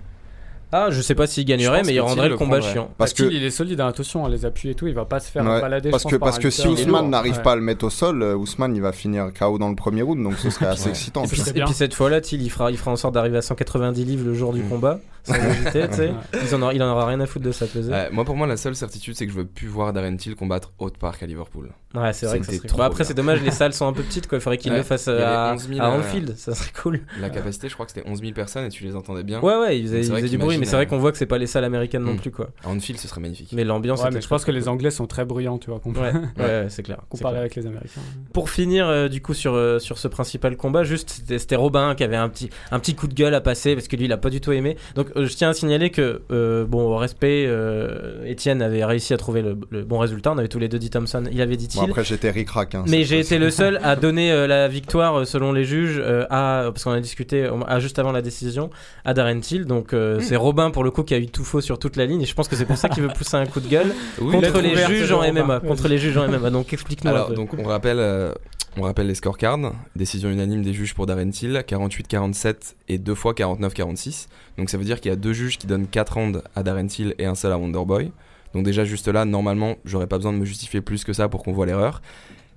[0.71, 2.91] Ah, je sais pas s'il gagnerait, mais il rendrait le combat chiant.
[2.99, 5.31] Parce que qu'il est solide, hein, attention, les appuis et tout, il va pas se
[5.31, 5.91] faire Ouais, balader.
[5.91, 6.63] parce je que par parce que si.
[6.63, 7.43] Il Ousmane n'arrive Ouais.
[7.43, 10.03] pas à le mettre au sol, euh, Ousmane il va finir KO dans le premier
[10.03, 10.91] round, donc ce serait assez Ouais.
[10.91, 11.25] excitant.
[11.25, 14.05] Et puis, et puis cette fois-là, il fera, il fera en sorte d'arriver à 190
[14.05, 14.69] livres le jour du Mm.
[14.69, 16.11] combat, sans hésiter, tu sais.
[16.43, 17.93] Ils en aura- il en aura rien à foutre de sa pesée.
[18.13, 20.73] Moi, pour moi, la seule certitude, c'est que je veux plus voir Darren Till combattre
[20.79, 21.71] Haute Park à Liverpool.
[21.95, 22.69] Ouais, c'est vrai que ça serait.
[22.69, 24.37] trop Bah, après, c'est dommage, les salles sont un peu petites, quoi.
[24.39, 26.71] Il faudrait qu'il Ouais, le fasse avait à, 11 000, à euh, Anfield, ça serait
[26.83, 27.01] cool.
[27.21, 29.41] La capacité, je crois que c'était 11 000 personnes et tu les entendais bien.
[29.41, 31.25] Ouais, ouais, ils faisaient, ils du bruit, mais c'est vrai euh, qu'on voit que c'est
[31.27, 32.19] pas les salles américaines non Mm.
[32.21, 32.51] plus, quoi.
[32.65, 33.53] À Anfield, ce serait magnifique.
[33.55, 34.03] Mais l'ambiance.
[34.03, 35.95] Ouais, mais je pense que les Anglais sont très bruyants, tu vois, cool.
[35.95, 36.99] comparé, Ouais, c'est clair.
[37.09, 38.01] comparé avec les Américains.
[38.35, 42.05] Pour finir, euh, du coup, sur, euh, sur ce principal combat, juste, c'était Robin qui
[42.05, 44.19] avait un petit, un petit coup de gueule à passer parce que lui, il a
[44.19, 44.77] pas du tout aimé.
[44.95, 49.15] Donc, euh, je tiens à signaler que, euh, bon, au respect, euh, Étienne avait réussi
[49.15, 50.33] à trouver le, le bon résultat.
[50.33, 51.91] On avait tous les deux dit Thompson, il avait dit Bon, Thiel.
[51.91, 52.75] après j'étais ric-rac.
[52.75, 55.99] hein, Mais j'ai été le seul à donner euh, la victoire euh, selon les juges
[55.99, 58.71] euh, à parce qu'on a discuté euh, à, juste avant la décision
[59.05, 61.61] à Darren Till donc euh, c'est Robin pour le coup qui a eu tout faux
[61.61, 63.47] sur toute la ligne et je pense que c'est pour ça qu'il veut pousser un
[63.47, 65.23] coup de gueule Oui, contre les juges en.
[65.33, 67.35] MMA contre les juges en MMA donc explique-nous un Alors, peu.
[67.35, 68.33] donc, on rappelle, euh,
[68.79, 69.73] on rappelle les scorecards.
[69.97, 74.29] Décision unanime des juges pour Darren Till, 48-47 et deux fois 49-46.
[74.57, 76.87] Donc, ça veut dire qu'il y a deux juges qui donnent 4 rounds à Darren
[76.87, 78.13] Till et un seul à Wonderboy.
[78.55, 81.43] Donc, déjà, juste là, normalement, j'aurais pas besoin de me justifier plus que ça pour
[81.43, 82.01] qu'on voit l'erreur.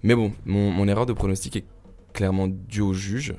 [0.03, 1.65] Mais bon, mon, mon erreur de pronostic est
[2.13, 3.35] clairement due aux juges.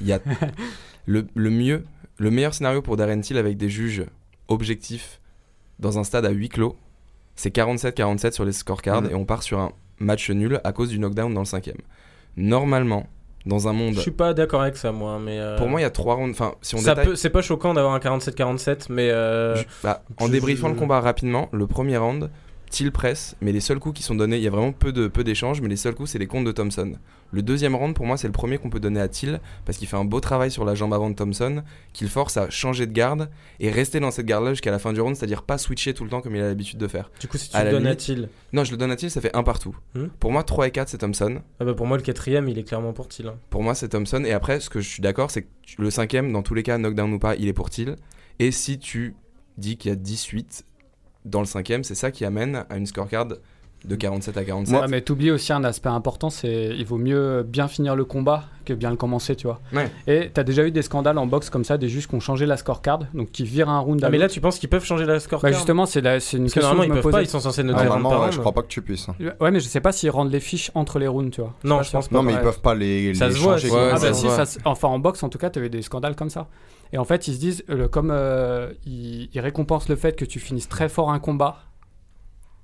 [0.00, 0.20] Il y a
[1.06, 1.84] le, le mieux,
[2.18, 4.04] le meilleur scénario pour Darren Till avec des juges
[4.48, 5.20] objectifs
[5.78, 6.76] dans un stade à huis clos,
[7.34, 9.10] c'est 47-47 sur les scorecards Mhm.
[9.10, 11.76] et on part sur un match nul à cause du knockdown dans le cinquième.
[12.36, 13.06] Normalement,
[13.46, 15.84] dans un monde, je suis pas d'accord avec ça moi mais euh, pour moi il
[15.84, 16.32] y a trois rounds.
[16.32, 19.64] Enfin, si on ça détaille, peut c'est pas choquant d'avoir un 47-47 mais euh, je-
[19.82, 22.30] bah, en débriefant je- le combat rapidement, le premier round,
[22.70, 25.08] Till presse, mais les seuls coups qui sont donnés, il y a vraiment peu de
[25.08, 26.94] peu d'échanges, mais les seuls coups c'est les comptes de Thompson.
[27.32, 29.88] Le deuxième round pour moi c'est le premier qu'on peut donner à Till parce qu'il
[29.88, 32.92] fait un beau travail sur la jambe avant de Thompson, qu'il force à changer de
[32.92, 33.28] garde
[33.60, 36.10] et rester dans cette garde-là jusqu'à la fin du round, c'est-à-dire pas switcher tout le
[36.10, 37.10] temps comme il a l'habitude de faire.
[37.20, 39.10] du coup si tu à le donnes à Till Non, je le donne à Till,
[39.10, 39.76] ça fait un partout.
[39.94, 40.06] Hmm.
[40.20, 41.40] Pour moi 3 et 4 c'est Thompson.
[41.60, 43.36] ah bah pour moi le quatrième il est clairement pour Till hein.
[43.50, 44.22] Pour moi, c'est Thompson.
[44.24, 46.78] Et après, ce que je suis d'accord, c'est que le cinquième, dans tous les cas,
[46.78, 47.96] knockdown ou pas, il est pour Till.
[48.38, 49.14] Et si tu
[49.56, 50.64] dis qu'il y a 18
[51.26, 53.26] dans le cinquième, c'est ça qui amène à une scorecard
[53.84, 54.80] de 47 à 47.
[54.80, 58.44] Ouais, mais t'oublies aussi un aspect important, c'est il vaut mieux bien finir le combat
[58.64, 59.60] que bien le commencer, tu vois.
[59.72, 59.88] Ouais.
[60.08, 62.46] Et t'as déjà eu des scandales en boxe comme ça, des juges qui ont changé
[62.46, 64.84] la scorecard, donc qui virent un round à ah mais là tu penses qu'ils peuvent
[64.84, 67.02] changer la score Bah justement, c'est une parce que question que normalement je ils me
[67.02, 68.32] peuvent pas ils sont censés noter ouais, round.
[68.32, 69.08] je crois pas que tu puisses.
[69.08, 69.14] hein.
[69.40, 71.52] Ouais, mais je sais pas s'ils rendent les fiches entre les rounds, tu vois.
[71.62, 73.70] non je pense pas Non, mais ils peuvent pas les, Ça les se voit, changer.
[73.72, 74.36] Ouais, Ah ça bah se si, voit.
[74.36, 76.48] ça se- enfin en boxe en tout cas, tu avais des scandales comme ça.
[76.92, 80.24] Et en fait, ils se disent, euh, comme euh, ils, ils récompensent le fait que
[80.24, 81.58] tu finisses très fort un combat,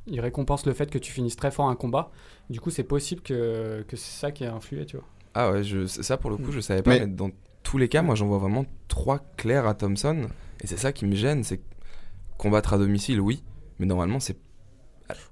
[0.07, 2.11] ils récompensent le fait que tu finisses très fort un combat.
[2.51, 5.07] Du coup, c'est possible que, que c'est ça qui a influé, tu vois.
[5.35, 6.91] Ah ouais, je, ça pour le coup, je savais pas.
[6.91, 7.31] Mais- Mais, dans
[7.63, 10.27] tous les cas, moi, j'en vois vraiment trois clairs à Thompson.
[10.63, 11.61] Et c'est ça qui me gêne, c'est
[12.37, 13.43] combattre à domicile, oui.
[13.79, 14.37] Mais normalement, c'est.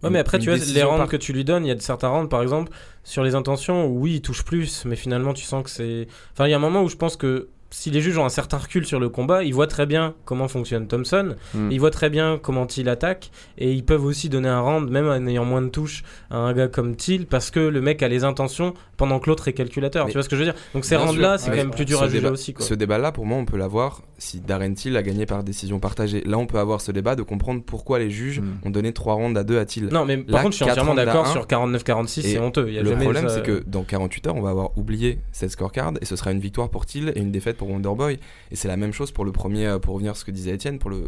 [0.03, 1.74] Ouais, mais après, tu vois, les rounds par- que tu lui donnes, il y a
[1.74, 2.70] de certains rounds, par exemple,
[3.05, 6.07] sur les intentions, où oui, il touche plus, mais finalement, tu sens que c'est.
[6.33, 8.28] Enfin, il y a un moment où je pense que si les juges ont un
[8.30, 11.70] certain recul sur le combat, ils voient très bien comment fonctionne Thompson, Hmm.
[11.70, 15.06] ils voient très bien comment Till attaque, et ils peuvent aussi donner un round, même
[15.09, 18.09] en ayant moins de touches, à un gars comme Till, parce que le mec a
[18.09, 20.05] les intentions pendant que l'autre est calculateur.
[20.05, 20.55] Mais- tu vois ce que je veux dire?
[20.75, 22.53] Donc ces rounds-là, c'est ouais, quand même plus dur à juger débat- aussi.
[22.53, 22.67] Quoi.
[22.67, 26.23] Ce débat-là, pour moi, on peut l'avoir si Darren Till a gagné par décision partagée.
[26.27, 28.59] Là, on peut avoir ce débat de comprendre pourquoi les juges Mm.
[28.67, 29.87] ont donné 3 rounds à 2 à Till.
[29.87, 32.67] Non, mais par Là, contre, je suis entièrement d'accord sur 49-46, Et c'est honteux.
[32.69, 35.19] Il y a Le problème, ça- c'est que dans 48 heures, on va avoir oublié
[35.33, 38.19] cette scorecard et ce sera une victoire pour Till et une défaite pour Wonderboy.
[38.51, 40.51] Et c'est la même chose pour le premier, euh, pour revenir à ce que disait
[40.53, 41.05] Étienne, pour le,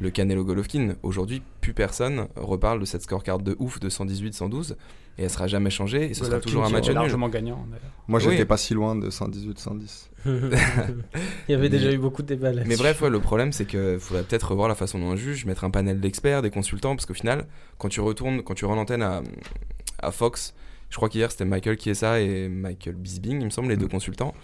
[0.00, 0.94] le Canelo Golovkin.
[1.02, 4.76] Aujourd'hui, plus personne reparle de cette scorecard de ouf de 118-112
[5.18, 6.94] et elle sera jamais changée et ce sera toujours un match nul.
[6.94, 7.64] largement gagnant.
[7.70, 7.82] d'ailleurs.
[8.06, 8.32] Moi, Oui.
[8.32, 10.10] j'étais pas si loin de 118-110.
[10.26, 10.32] Il
[11.48, 13.64] y avait Mais- déjà eu beaucoup de débats là Mais bref, ouais, le problème, c'est
[13.66, 16.94] qu'il faudrait peut-être revoir la façon dont on juge, mettre un panel d'experts, des consultants,
[16.94, 17.46] parce qu'au final,
[17.78, 19.22] quand tu retournes, quand tu rends l'antenne à,
[20.00, 20.54] à Fox,
[20.90, 23.80] je crois qu'hier c'était Michael Chiesa et Michael Bisbing, il me semble, les Mm.
[23.80, 24.34] deux consultants,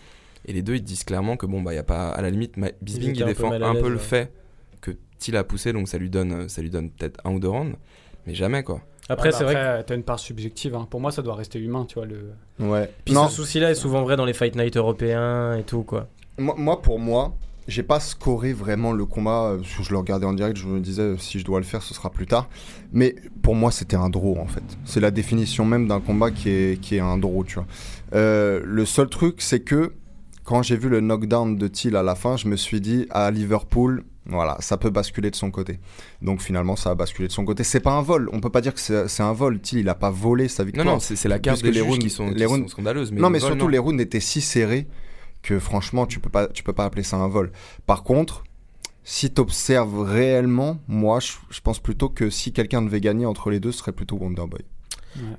[0.47, 2.57] et les deux ils disent clairement que bon, bah, y a pas, à la limite,
[2.57, 4.33] Ma- Bisbing il un peu défend un peu le fait
[5.31, 7.77] a poussé, donc ça lui donne, ça lui donne peut-être un ou deux rounds,
[8.27, 8.81] mais jamais quoi.
[9.09, 10.75] Après, Ouais, bah c'est vrai que t'as une part subjective.
[10.75, 10.87] hein.
[10.89, 12.07] Pour moi, ça doit rester humain, tu vois.
[12.07, 12.31] Le...
[12.61, 12.89] Ouais.
[13.05, 16.09] Puis non, ce souci-là est souvent vrai dans les fight night européens et tout, quoi.
[16.39, 17.35] moi, moi, pour moi,
[17.67, 19.51] j'ai pas scoré vraiment le combat.
[19.53, 21.83] euh, je le regardais en direct, je me disais euh, si je dois le faire,
[21.83, 22.49] ce sera plus tard.
[22.93, 24.63] Mais pour moi, c'était un draw en fait.
[24.85, 27.67] C'est la définition même d'un combat qui est, qui est un draw, tu vois.
[28.15, 29.93] Euh, le seul truc, c'est que
[30.45, 33.31] quand j'ai vu le knockdown de Thiel à la fin, je me suis dit à
[33.31, 35.81] Liverpool, voilà, ça peut basculer de son côté.
[36.23, 37.65] Donc finalement, ça a basculé de son côté.
[37.65, 38.29] C'est pas un vol.
[38.33, 39.61] On peut pas dire que c'est un vol.
[39.61, 40.87] Thiel, il a pas volé sa Non, victoire.
[40.87, 43.11] non, c'est c'est la carte des les rounds- qui sont, les qui rounds- sont scandaleuses.
[43.13, 43.71] Mais non, mais vol, surtout non.
[43.71, 44.87] les rounds étaient si serrés
[45.43, 47.51] que franchement, tu peux pas, tu peux pas appeler ça un vol.
[47.87, 48.45] Par contre,
[49.03, 53.51] si tu observes réellement, moi, je, je pense plutôt que si quelqu'un devait gagner entre
[53.51, 54.61] les deux, ce serait plutôt Wonderboy.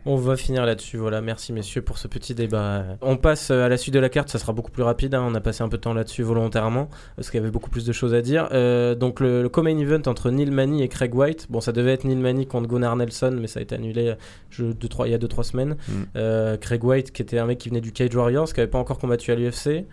[0.06, 0.98] On va finir là-dessus.
[0.98, 2.84] Voilà, merci messieurs pour ce petit débat.
[3.02, 5.16] On passe euh, à la suite de la carte, ça sera beaucoup plus rapide.
[5.16, 5.24] hein.
[5.28, 7.86] On a passé un peu de temps là-dessus volontairement parce qu'il y avait beaucoup plus
[7.86, 8.48] de choses à dire.
[8.52, 11.48] Euh, donc le, le co-main event entre Neil Manny et Craig White.
[11.50, 14.16] Bon, ça devait être Neil Manny contre Gunnar Nelson, mais ça a été annulé euh,
[14.50, 15.76] je, deux, trois, il y a 2-3 semaines.
[15.88, 15.94] Mm.
[16.16, 18.78] Euh, Craig White, qui était un mec qui venait du Cage Warriors, qui avait pas
[18.80, 19.66] encore combattu à l'UFC.
[19.68, 19.86] Ouais.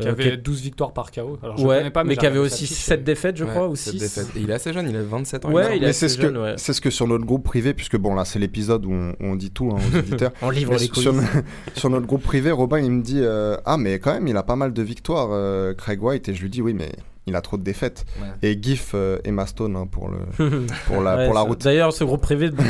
[0.00, 1.38] Qui Euh, avait qui- 12 victoires par KO.
[1.42, 3.44] Alors, je ouais, connais pas, mais, qui avait aussi sa fiche, 7 et- défaites, je
[3.44, 3.98] Ouais, crois, ou cette 6.
[4.00, 4.36] défaite.
[4.36, 5.52] Et il est assez jeune, il a 27 ans.
[5.52, 6.54] Ouais, il est Mais c'est ce, que, ouais.
[6.56, 9.19] c'est ce que sur notre groupe privé, puisque bon, là, c'est l'épisode où on, où
[9.20, 10.32] on dit tout hein, aux auditeurs.
[10.42, 11.28] On livre Mais les sur, coulisses.
[11.76, 14.42] sur notre groupe privé, Robin, il me dit euh, Ah, mais quand même, il a
[14.42, 16.28] pas mal de victoires, euh, Craig White.
[16.28, 16.92] Et je lui dis Oui, mais
[17.26, 18.04] il a trop de défaites.
[18.20, 18.28] Ouais.
[18.50, 20.18] Et GIF euh, Emma Stone hein, pour, le,
[20.86, 21.62] pour, la, Ouais, pour la route.
[21.62, 22.62] D'ailleurs, ce groupe privé de- de-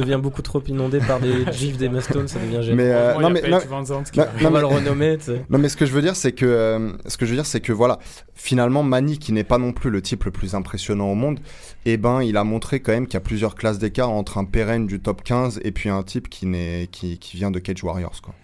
[0.00, 2.76] devient beaucoup trop inondé par des gifs des Stones, ça devient gênant.
[2.76, 4.02] Mais, euh, non, il mais, non, non.
[4.44, 5.18] On va le renommer.
[5.50, 7.46] Non mais ce que je veux dire c'est que euh, ce que je veux dire
[7.46, 7.98] c'est que voilà
[8.34, 11.38] finalement Mani qui n'est pas non plus le type le plus impressionnant au monde
[11.84, 14.44] eh ben il a montré quand même qu'il y a plusieurs classes d'écart entre un
[14.44, 17.82] pérenne du top 15 et puis un type qui n'est qui, qui vient de Cage
[17.84, 18.34] Warriors quoi.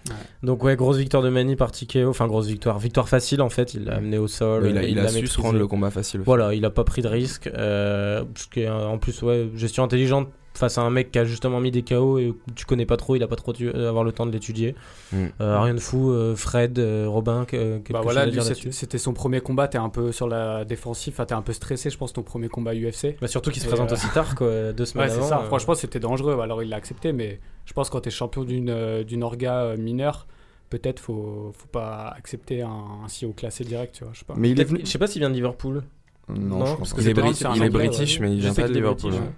[0.42, 3.74] Donc ouais, grosse victoire de Manny par TKO, enfin grosse victoire, victoire facile en fait,
[3.74, 5.47] il l'a amené au sol, Ouais, il a, euh, il a su maîtrisé.
[5.52, 6.22] Le combat facile.
[6.24, 8.24] Voilà, il a pas pris de risque, euh,
[8.56, 11.82] euh, en plus ouais, gestion intelligente face à un mec qui a justement mis des
[11.82, 14.26] KO et que tu connais pas trop, il a pas trop dû avoir le temps
[14.26, 14.74] de l'étudier.
[15.12, 15.26] Mm.
[15.40, 18.26] Euh, rien de fou, euh, Fred, euh, Robin, euh, Bah chose voilà,
[18.72, 21.90] c'était son premier combat, t'es un peu sur la défensive, enfin, t'es un peu stressé,
[21.90, 23.16] je pense, ton premier combat UFC.
[23.20, 25.26] Bah, surtout qu'il se présente euh, aussi tard, quoi, deux semaines Ouais, avant.
[25.28, 28.44] ça, euh, franchement, c'était dangereux, alors il l'a accepté, mais je pense quand t'es champion
[28.44, 30.26] d'une euh, d'une orga euh, mineure,
[30.70, 32.68] peut-être faut, faut pas accepter un,
[33.04, 34.34] un si haut classé direct, tu vois, je sais pas.
[34.36, 35.82] Mais il est venu Je sais pas s'il vient de Liverpool.
[36.28, 36.96] non, Non, je crois parce pas.
[36.96, 38.26] que Il c'est est, c'est un il est british, ouais.
[38.26, 39.10] mais il Je vient sais pas de qu'il Liverpool.
[39.10, 39.26] british, ouais.
[39.28, 39.34] ouais.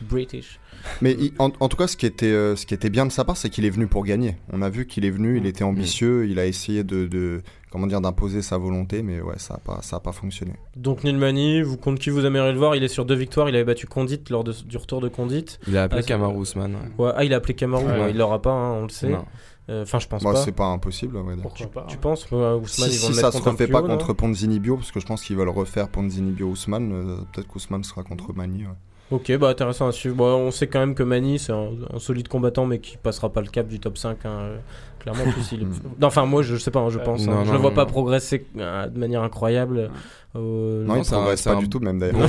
[0.00, 0.60] British.
[1.00, 3.12] Mais il- en, en tout cas, ce qui était, euh, ce qui était bien de
[3.12, 4.36] sa part, c'est qu'il est venu pour gagner.
[4.52, 7.86] On a vu qu'il est venu, il était ambitieux, il a essayé de, de- comment
[7.86, 10.54] dire, d'imposer sa volonté, mais ouais, ça a pas, ça a pas fonctionné.
[10.76, 12.74] Donc Neil Manny, vous contre qui vous aimeriez le voir?
[12.76, 15.44] Il est sur deux victoires, il avait battu Condit lors de- du retour de Condit.
[15.68, 16.74] Il a appelé Ah, Kamaru Usman.
[16.98, 17.04] ouais.
[17.06, 17.96] Ouais, ah, il a appelé Cameroun, Ouais.
[17.98, 19.08] non, il l'aura pas, hein, on le sait.
[19.08, 19.24] Non.
[19.70, 20.40] Euh, Enfin, je pense Moi, pas.
[20.44, 21.42] c'est pas impossible, à vrai dire.
[21.42, 21.98] Pourquoi pas Tu hein.
[22.02, 24.60] penses ouais, Ousmane, Si, ils vont si le ça se refait pas haut, contre Ponzini
[24.60, 28.02] Bio, parce que je pense qu'ils veulent refaire Ponzini Bio Ousmane, euh, peut-être qu'Ousmane sera
[28.02, 28.64] contre Mani.
[28.64, 28.72] ouais.
[29.10, 30.16] Ok, bah intéressant à suivre.
[30.16, 33.30] Bon, on sait quand même que Mani, c'est un, un solide combattant, mais qui passera
[33.32, 34.24] pas le cap du top 5.
[34.24, 34.58] hein, euh,
[35.04, 37.26] Clairement, en plus, il Non, Enfin, moi, je, je sais pas, hein, je Euh, pense.
[37.26, 37.40] non, hein.
[37.44, 37.90] je non, le vois non, pas non.
[37.90, 39.90] progresser euh, de manière incroyable.
[40.36, 42.26] Euh, Non, non, il progresse pas un du tout, même d'ailleurs.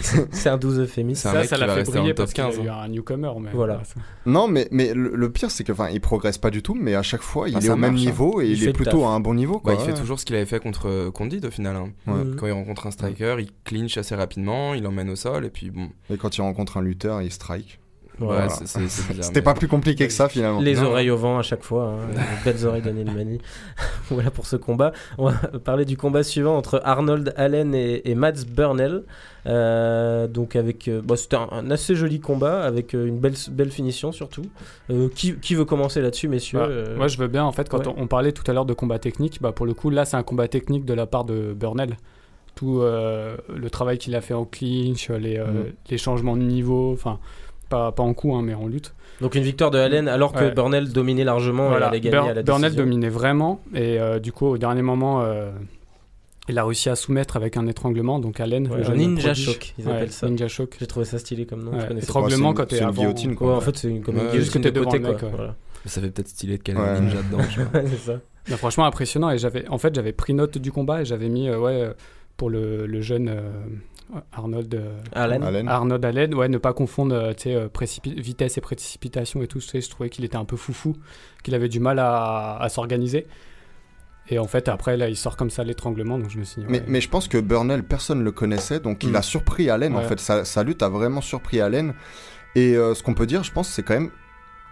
[0.32, 1.30] C'est un 12 euphémisme.
[1.30, 2.76] Ça, ça l'a fait briller parce qu'il 15, a eu hein.
[2.84, 3.30] un newcomer.
[3.40, 3.80] Mais Voilà.
[4.26, 6.94] Non, mais, mais le, le pire, c'est que enfin, il progresse pas du tout, mais
[6.94, 8.10] à chaque fois, il Ah, est au même marche, hein.
[8.10, 9.06] niveau et Il est plutôt taf.
[9.06, 9.54] à un bon niveau.
[9.64, 11.76] Bah, Quoi, il fait toujours ce qu'il avait fait contre Condit au final.
[11.76, 11.90] hein.
[12.06, 12.24] Ouais.
[12.24, 12.36] Mhm.
[12.36, 15.70] Quand il rencontre un striker, il clinch assez rapidement, il l'emmène au sol et puis
[15.70, 15.88] bon.
[16.10, 17.78] Et quand il rencontre un lutteur, il strike.
[18.18, 18.46] Voilà.
[18.46, 18.52] Ouais.
[18.86, 20.60] C'était mais- pas plus compliqué que ça finalement.
[20.60, 20.84] Les Non.
[20.84, 22.08] oreilles au vent à chaque fois, hein.
[22.44, 22.82] Les belles oreilles
[23.14, 23.38] Manny.
[24.10, 24.92] voilà pour ce combat.
[25.18, 29.02] On va parler du combat suivant entre Arnold Allen et, et Mats Burnell.
[29.46, 33.34] Euh, donc avec, euh, bon, c'était un, un assez joli combat avec euh, une belle,
[33.50, 34.42] belle finition surtout.
[34.90, 37.68] Euh, qui, qui veut commencer là-dessus, messieurs Bah, Euh, Moi, je veux bien, en fait,
[37.68, 37.94] quand ouais.
[37.96, 40.16] on, on parlait tout à l'heure de combat technique, bah, pour le coup, là, c'est
[40.16, 41.96] un combat technique de la part de Burnell.
[42.56, 45.64] Tout euh, le travail qu'il a fait en clinch, les, euh, Mhm.
[45.90, 47.18] les changements de niveau, enfin,
[47.68, 48.94] pas, pas en coup, hein, mais en lutte.
[49.20, 50.50] Donc une victoire de Allen alors que Ouais.
[50.50, 54.32] Burnell dominait largement et allait gagner Bur- à la Burnell dominait vraiment, et euh, du
[54.32, 55.50] coup, au dernier moment, euh,
[56.48, 59.92] il a réussi à soumettre avec un étranglement, donc Allen, Ouais, ninja choc, ils Ouais,
[59.94, 60.28] appellent ça.
[60.28, 60.76] Ninja choc.
[60.78, 61.72] J'ai trouvé ça stylé comme nom.
[61.98, 63.02] étranglement quand t'es c'est une avant.
[63.02, 63.56] guillotine, Ouais, quoi.
[63.56, 65.28] en fait, c'est une, comme une Ouais, guillotine juste que de t'es côté, mec, quoi.
[65.34, 65.54] Voilà.
[65.86, 66.84] Ça fait peut-être stylé de caler Ouais.
[66.88, 67.42] un ninja dedans.
[67.86, 68.20] c'est ça.
[68.48, 71.48] Mais franchement impressionnant et j'avais en fait j'avais pris note du combat et j'avais mis
[71.48, 71.92] euh, ouais euh,
[72.36, 73.50] pour le, le jeune euh,
[74.32, 75.42] Arnold euh, Allen.
[75.42, 75.68] Allen.
[75.68, 79.60] Arnold Allen ouais ne pas confondre euh, tu sais précipi- vitesse et précipitation et tout
[79.60, 80.96] je trouvais qu'il était un peu foufou
[81.42, 83.26] qu'il avait du mal à, à s'organiser
[84.28, 86.66] et en fait après là il sort comme ça l'étranglement donc je me suis dit
[86.68, 86.84] Mais, ouais.
[86.88, 89.16] mais je pense que Burnell, personne ne le connaissait, donc il Mm.
[89.16, 89.94] a surpris Allen.
[89.96, 91.94] En fait, sa, sa lutte a vraiment surpris Allen.
[92.56, 94.10] Et euh, ce qu'on peut dire, je pense, c'est quand même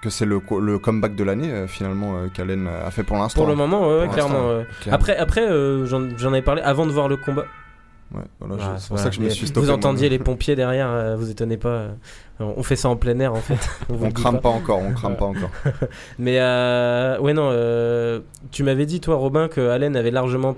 [0.05, 3.17] que c'est le, co- le comeback de l'année, euh, finalement, euh, qu'Allen a fait pour
[3.17, 3.41] l'instant.
[3.41, 4.35] Pour le moment, ouais, Pour clairement.
[4.35, 4.67] l'instant, ouais.
[4.83, 4.95] Clairement.
[4.97, 7.47] Après, après euh, j'en avais parlé avant de voir le combat.
[8.15, 9.67] Ouais, voilà, je- Ah, c'est pour ça que je me suis stoppé.
[9.67, 11.69] Vous entendiez les pompiers derrière, euh, vous étonnez pas.
[11.69, 11.89] euh,
[12.39, 13.55] on fait ça en plein air en fait.
[13.89, 14.43] On, On crame pas.
[14.43, 15.51] pas encore, on crame pas encore.
[16.19, 18.21] Mais euh, ouais, non, euh,
[18.53, 20.55] tu m'avais dit, toi, Robin, que Allen avait largement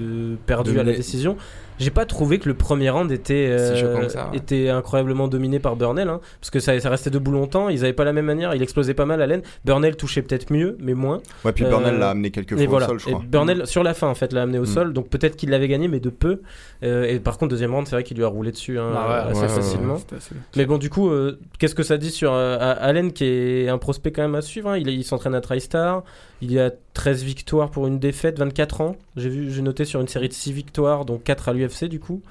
[0.00, 1.36] euh, perdu à la décision.
[1.78, 4.36] J'ai pas trouvé que le premier round était, euh, ça, ouais.
[4.36, 7.92] était incroyablement dominé par Burnell, hein, parce que ça, ça restait debout longtemps, ils avaient
[7.92, 9.42] pas la même manière, il explosait pas mal Allen.
[9.64, 11.20] Burnell touchait peut-être mieux, mais moins.
[11.44, 12.86] Ouais, puis Euh, Burnell l'a amené quelques fois Et voilà.
[12.86, 13.24] au sol, je Et crois.
[13.28, 14.66] Burnell, sur la fin, en fait, l'a amené au Mm.
[14.66, 14.92] sol.
[14.92, 16.40] Donc peut-être qu'il l'avait gagné, mais de peu.
[16.82, 19.08] Euh, et par contre, deuxième round, c'est vrai qu'il lui a roulé dessus hein, Ah
[19.08, 19.94] ouais, assez ouais, ouais, facilement.
[20.16, 23.68] Assez- Mais bon, du coup, euh, qu'est-ce que ça dit sur euh, Allen, qui est
[23.68, 24.78] un prospect quand même à suivre hein.
[24.78, 26.04] Il, il s'entraîne à TriStar.
[26.42, 28.96] Il y a 13 victoires pour une défaite, 24 ans.
[29.16, 31.98] J'ai vu, j'ai noté sur une série de 6 victoires, dont 4 à l'UFC, du
[32.00, 32.22] coup.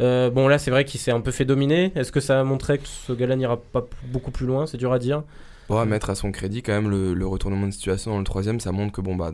[0.00, 1.90] Euh, bon, là, c'est vrai qu'il s'est un peu fait dominer.
[1.94, 4.66] Est-ce que ça a montré que ce gars-là n'ira pas beaucoup plus loin?
[4.66, 5.22] C'est dur à dire.
[5.70, 8.24] Bon, à mettre à son crédit, quand même, le, le retournement de situation dans le
[8.24, 9.32] troisième, ça montre que bon, bah,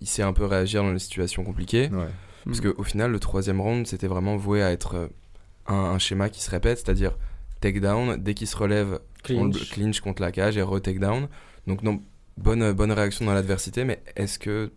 [0.00, 1.88] il sait un peu réagir dans les situations compliquées.
[1.92, 2.08] Ouais.
[2.44, 5.06] Parce qu'au final, le troisième round, c'était vraiment voué à être euh,
[5.68, 7.16] un, un schéma qui se répète, c'est-à-dire
[7.60, 8.98] takedown, dès qu'il se relève,
[9.30, 9.70] on le Clinch.
[9.70, 11.28] clinch contre la cage et re-takedown.
[11.66, 12.00] Donc, non,
[12.36, 14.70] bonne, bonne réaction dans l'adversité, mais est-ce que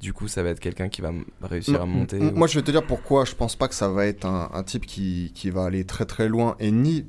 [0.00, 2.62] du coup, ça va être quelqu'un qui va réussir à monter ou- Moi, je vais
[2.64, 5.50] te dire pourquoi je pense pas que ça va être un, un type qui, qui
[5.50, 7.06] va aller très très loin et ni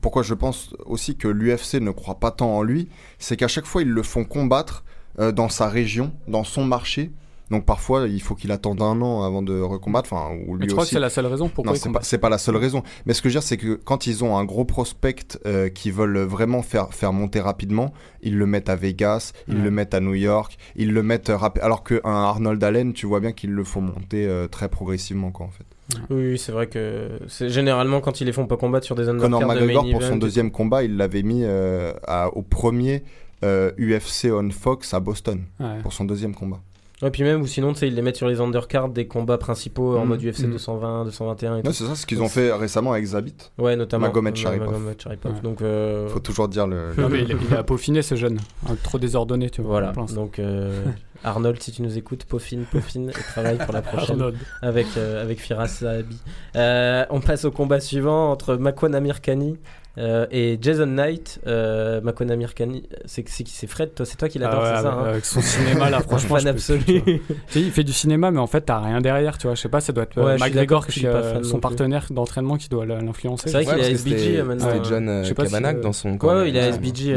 [0.00, 3.66] pourquoi je pense aussi que l'UFC ne croit pas tant en lui, c'est qu'à chaque
[3.66, 4.82] fois ils le font combattre
[5.20, 7.12] euh, dans sa région, dans son marché.
[7.54, 10.72] Donc parfois il faut qu'il attende un an avant de recombattre, enfin ou Mais tu
[10.72, 12.82] crois que c'est la seule raison pourquoi Non, c'est pas, c'est pas la seule raison.
[13.06, 15.14] Mais ce que je veux dire, c'est que quand ils ont un gros prospect
[15.46, 19.62] euh, qui veulent vraiment faire, faire monter rapidement, ils le mettent à Vegas, ils Ouais.
[19.62, 23.06] le mettent à New York, ils le mettent euh, rapi- Alors qu'un Arnold Allen, tu
[23.06, 25.64] vois bien qu'ils le font monter euh, très progressivement, quoi, en fait.
[26.10, 29.08] Oui, oui, c'est vrai que c'est généralement quand ils les font pas combattre sur des
[29.08, 32.28] undercards Conor de main McGregor, pour event son deuxième combat, il l'avait mis euh, à-
[32.34, 33.04] au premier
[33.44, 35.78] euh, UFC on Fox à Boston, Ouais.
[35.82, 36.60] pour son deuxième combat.
[37.04, 39.36] Ouais, puis même, ou sinon, tu sais, ils les mettent sur les undercards des combats
[39.38, 40.52] principaux en Mm, mode UFC mm.
[40.52, 41.72] 220, 221 et Non, tout.
[41.72, 43.34] c'est ça ce qu'ils ont fait récemment avec Zabit.
[43.58, 44.06] Ouais, notamment.
[44.06, 44.66] Magomed Sharipov.
[44.72, 45.34] Magomed Sharipov.
[45.34, 45.40] Ouais.
[45.42, 46.94] Donc, euh, Faut toujours dire le.
[46.96, 48.38] Non, mais il, il a peaufiné ce jeune,
[48.68, 49.80] hein, trop désordonné, tu vois.
[49.92, 49.92] voilà.
[50.14, 50.82] Donc, euh,
[51.22, 54.36] Arnold, si tu nous écoutes, peaufine, peaufine et travaille pour la prochaine Arnold.
[54.62, 56.18] avec, euh, avec Firas Zahabi.
[56.56, 59.58] Euh, on passe au combat suivant entre Makwan Amirkani
[59.98, 61.40] euh, et Jason Knight.
[61.46, 64.76] Euh, Makwan Amirkani, c'est c'est qui C'est Fred, toi, c'est toi qui l'adore, Ah ouais,
[64.76, 66.36] c'est ça avec- hein avec son cinéma là, franchement.
[66.36, 66.82] Fan absolu.
[67.02, 67.20] plus,
[67.54, 69.54] il fait du cinéma, mais en fait, t'as rien derrière, tu vois.
[69.54, 72.68] Je sais pas, ça doit être euh, Ouais, McGregor, qui, euh, son partenaire d'entraînement, qui
[72.68, 73.48] doit l'influencer.
[73.48, 74.68] C'est vrai qu'il Ouais, est SBG, maintenant.
[74.72, 74.88] C'était.
[74.88, 76.32] John Je sais pas si, Kavanagh euh, dans son Ouais, corps.
[76.38, 76.68] ouais, il est.
[76.70, 77.12] SBG,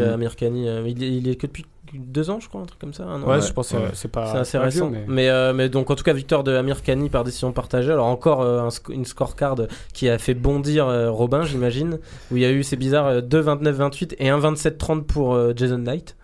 [1.04, 3.04] est, il est que depuis deux ans, je crois, un truc comme ça.
[3.06, 3.26] un an.
[3.28, 3.42] Ouais, Ouais.
[3.42, 3.90] je pense que Ouais.
[3.94, 4.32] c'est pas.
[4.32, 4.90] C'est assez pas récent.
[4.90, 5.14] vieux, mais...
[5.14, 7.92] mais- euh, mais donc, en tout cas, victoire de Amir Khani par décision partagée.
[7.92, 9.56] Alors, encore euh, un sc- une scorecard
[9.94, 12.00] qui a fait bondir euh, Robin, j'imagine.
[12.32, 15.54] Où il y a eu, c'est bizarre, euh, 2 29-28 et 1 27-30 pour euh,
[15.56, 16.16] Jason Knight.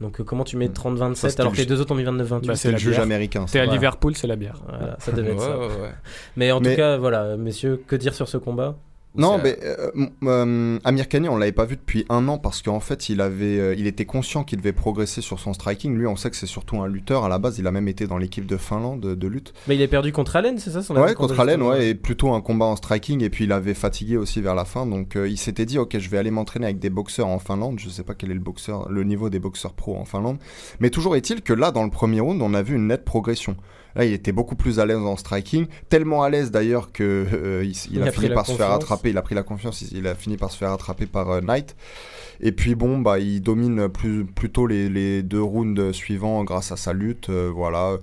[0.00, 2.04] Donc, euh, comment tu mets Ça, 30-27 c'était alors que les deux autres ont mis
[2.04, 3.02] 29-28 Bah, C'est la le juge bière.
[3.02, 3.44] américain.
[3.44, 3.76] T'es à Voilà.
[3.78, 4.56] Liverpool, c'est la bière.
[4.66, 5.58] Voilà, ça devait être ça.
[5.58, 5.90] ouais, ouais.
[6.36, 8.76] Mais en Mais- tout cas, voilà, messieurs, que dire sur ce combat?
[9.16, 9.90] Non, C'est- mais euh,
[10.24, 13.58] euh, Amir Khani, on l'avait pas vu depuis un an parce qu'en fait, il avait,
[13.58, 15.96] euh, il était conscient qu'il devait progresser sur son striking.
[15.96, 17.24] Lui, on sait que c'est surtout un lutteur.
[17.24, 19.52] À la base, il a même été dans l'équipe de Finlande de, de lutte.
[19.66, 22.32] Mais il est perdu contre Allen, c'est ça son Ouais, contre Allen, ouais, et plutôt
[22.32, 23.20] un combat en striking.
[23.24, 24.86] Et puis, il avait fatigué aussi vers la fin.
[24.86, 27.80] Donc, euh, il s'était dit, ok, je vais aller m'entraîner avec des boxeurs en Finlande.
[27.80, 30.38] Je sais pas quel est le boxeur, le niveau des boxeurs pro en Finlande.
[30.78, 33.56] Mais toujours est-il que là, dans le premier round, on a vu une nette progression.
[33.94, 37.64] Là, il était beaucoup plus à l'aise en striking, tellement à l'aise d'ailleurs que euh,
[37.64, 39.10] il, il Il a, fini par se faire attraper.
[39.10, 39.82] Il a pris la confiance.
[39.82, 41.76] Il, il a fini par se faire attraper par euh, Knight.
[42.40, 46.76] Et puis bon, bah, il domine plus, plutôt les, les deux rounds suivants grâce à
[46.76, 47.28] sa lutte.
[47.28, 47.98] euh, voilà.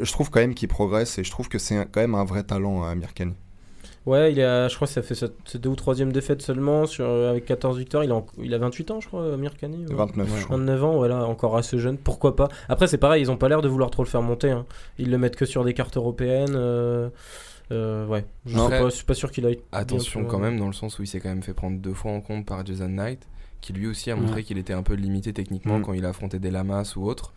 [0.00, 2.42] Je trouve quand même qu'il progresse et je trouve que c'est quand même un vrai
[2.42, 3.32] talent, hein, Amir Khan.
[4.04, 7.04] Ouais, il a, je crois que ça fait sa deux ou troisième défaite seulement sur,
[7.06, 8.02] euh, avec 14 victoires.
[8.02, 9.24] Il a, il a 28 ans, je crois,
[9.60, 9.86] Khani.
[9.86, 9.94] ouais.
[9.94, 10.56] 29, je crois.
[10.56, 12.48] 29 ans, voilà, encore assez jeune, pourquoi pas.
[12.68, 14.50] Après, c'est pareil, ils ont pas l'air de vouloir trop le faire monter.
[14.50, 14.66] hein.
[14.98, 16.54] Ils le mettent que sur des cartes européennes.
[16.56, 17.10] euh,
[17.70, 19.60] euh, ouais, je sais pas, je suis pas sûr qu'il aille.
[19.70, 22.10] Attention quand même, dans le sens où il s'est quand même fait prendre deux fois
[22.10, 23.26] en compte par Jason Knight,
[23.60, 24.42] qui lui aussi a montré Ouais.
[24.42, 25.82] qu'il était un peu limité techniquement Mm.
[25.82, 27.32] quand il a affronté des lamas ou autres.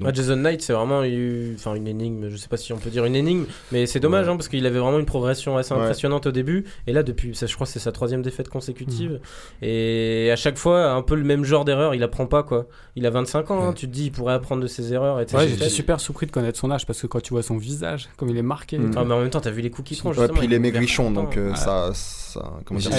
[0.00, 2.78] Donc- Ouais, Jason Knight, c'est vraiment eu- enfin, une énigme, je sais pas si on
[2.78, 4.32] peut dire une énigme, mais c'est dommage Ouais.
[4.32, 5.80] hein, parce qu'il avait vraiment une progression assez Ouais.
[5.80, 6.64] impressionnante au début.
[6.86, 9.20] Et là, depuis, ça, je crois que c'est sa troisième défaite consécutive.
[9.62, 12.66] Et à chaque fois, un peu le même genre d'erreur, il apprend pas quoi.
[12.96, 15.20] Il a 25 ans, hein, tu te dis, il pourrait apprendre de ses erreurs.
[15.20, 18.08] Et j'étais super surpris de connaître son âge parce que quand tu vois son visage,
[18.16, 18.78] comme il est marqué.
[18.78, 18.90] Mm.
[18.96, 20.58] Ah, mais en même temps, t'as vu les coups qu'il prend Ouais, puis il est
[20.58, 21.56] maigrichon, donc euh, Ouais.
[21.56, 22.52] ça, ça.
[22.64, 22.90] Comment dire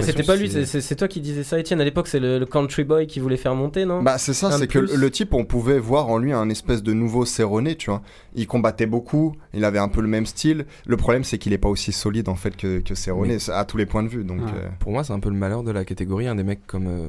[0.00, 1.80] c'était pas lui, c'est- toi qui disais ça, Etienne.
[1.80, 4.02] À l'époque, c'est le, country boy qui voulait faire monter, non?
[4.02, 6.92] Bah c'est ça, c'est que le type, on pouvait voir en lui un espèce de
[6.92, 8.02] nouveau Cerrone, tu vois.
[8.34, 10.66] Il combattait beaucoup, il avait un peu le même style.
[10.86, 13.64] Le problème, c'est qu'il est pas aussi solide en fait que, que Cerrone, Mais- à
[13.64, 14.24] tous les points de vue.
[14.24, 16.26] Donc euh, Pour moi, c'est un peu le malheur de la catégorie.
[16.26, 17.08] Un des mecs comme, euh,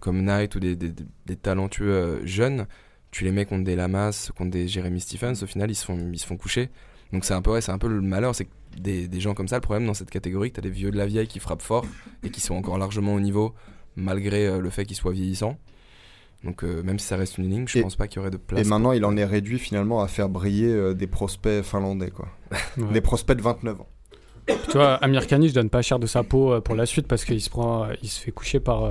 [0.00, 2.66] comme Knight ou des, des, des- des talentueux euh, jeunes,
[3.10, 5.98] tu les mets contre des Lamas, contre des Jeremy Stephens, au final, ils se font,
[6.12, 6.70] ils se font coucher.
[7.12, 9.48] Donc c'est un peu, ouais, un peu le malheur, c'est que des, des gens comme
[9.48, 11.40] ça, le problème dans cette catégorie, que tu as des vieux de la vieille qui
[11.40, 11.84] frappent fort
[12.22, 13.52] et qui sont encore largement au niveau,
[13.96, 15.58] malgré euh, le fait qu'ils soient vieillissants.
[16.44, 18.30] Donc euh, même si ça reste une énigme, je Et- pense pas qu'il y aurait
[18.30, 18.60] de place.
[18.60, 22.10] Et pour- maintenant, il en est réduit finalement à faire briller euh, des prospects finlandais,
[22.10, 22.28] quoi.
[22.76, 22.92] Ouais.
[22.92, 23.88] Des prospects de 29 ans.
[24.46, 27.24] Tu vois, Amir je donne pas cher de sa peau euh, pour la suite parce
[27.24, 28.90] qu'il se prend, euh, il se fait coucher par, euh,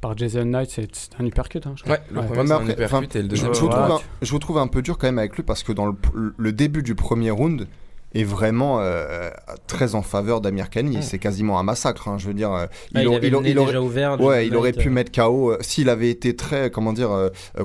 [0.00, 0.68] par Jason Knight.
[0.70, 0.88] C'est
[1.20, 1.94] un uppercut, hein, je crois.
[1.94, 2.26] Ouais, le Ouais.
[2.26, 4.38] premier un après, uppercut et le Je, deuxième je vous un trouve un, je vous
[4.40, 5.94] trouve un peu dur quand même avec lui parce que dans le,
[6.36, 7.68] le début du premier round
[8.14, 9.30] est vraiment euh,
[9.66, 10.98] très en faveur d'Amir Khani.
[10.98, 11.02] Mm.
[11.02, 12.08] C'est quasiment un massacre.
[12.08, 12.16] hein.
[12.18, 14.20] Je veux dire, euh, il, avait aurait, déjà ouvert.
[14.20, 15.52] ouais, il aurait pu euh, mettre KO.
[15.52, 17.10] euh, S'il avait été très, comment dire,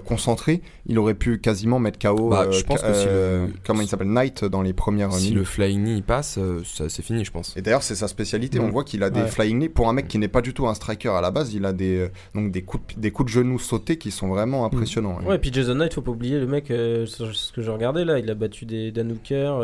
[0.06, 2.30] concentré, il aurait pu quasiment mettre KO.
[2.30, 5.26] Bah, je pense que si euh, le- comment il s'appelle Knight dans les premières Si
[5.26, 5.38] minutes.
[5.40, 7.56] le flying knee passe, euh, ça c'est fini, je pense.
[7.58, 8.60] Et d'ailleurs, c'est sa spécialité.
[8.60, 8.64] Mm.
[8.64, 9.28] On voit qu'il a des Ouais.
[9.28, 9.70] flying knees.
[9.70, 11.74] Pour un mec qui n'est pas du tout un striker à la base, il a
[11.74, 15.20] des, donc des, coups de, des coups de genoux sautés qui sont vraiment impressionnants.
[15.26, 18.06] Ouais, et puis Jason Knight, faut pas oublier le mec, euh, ce que je regardais
[18.06, 19.60] là, il a battu des Dan Hooker,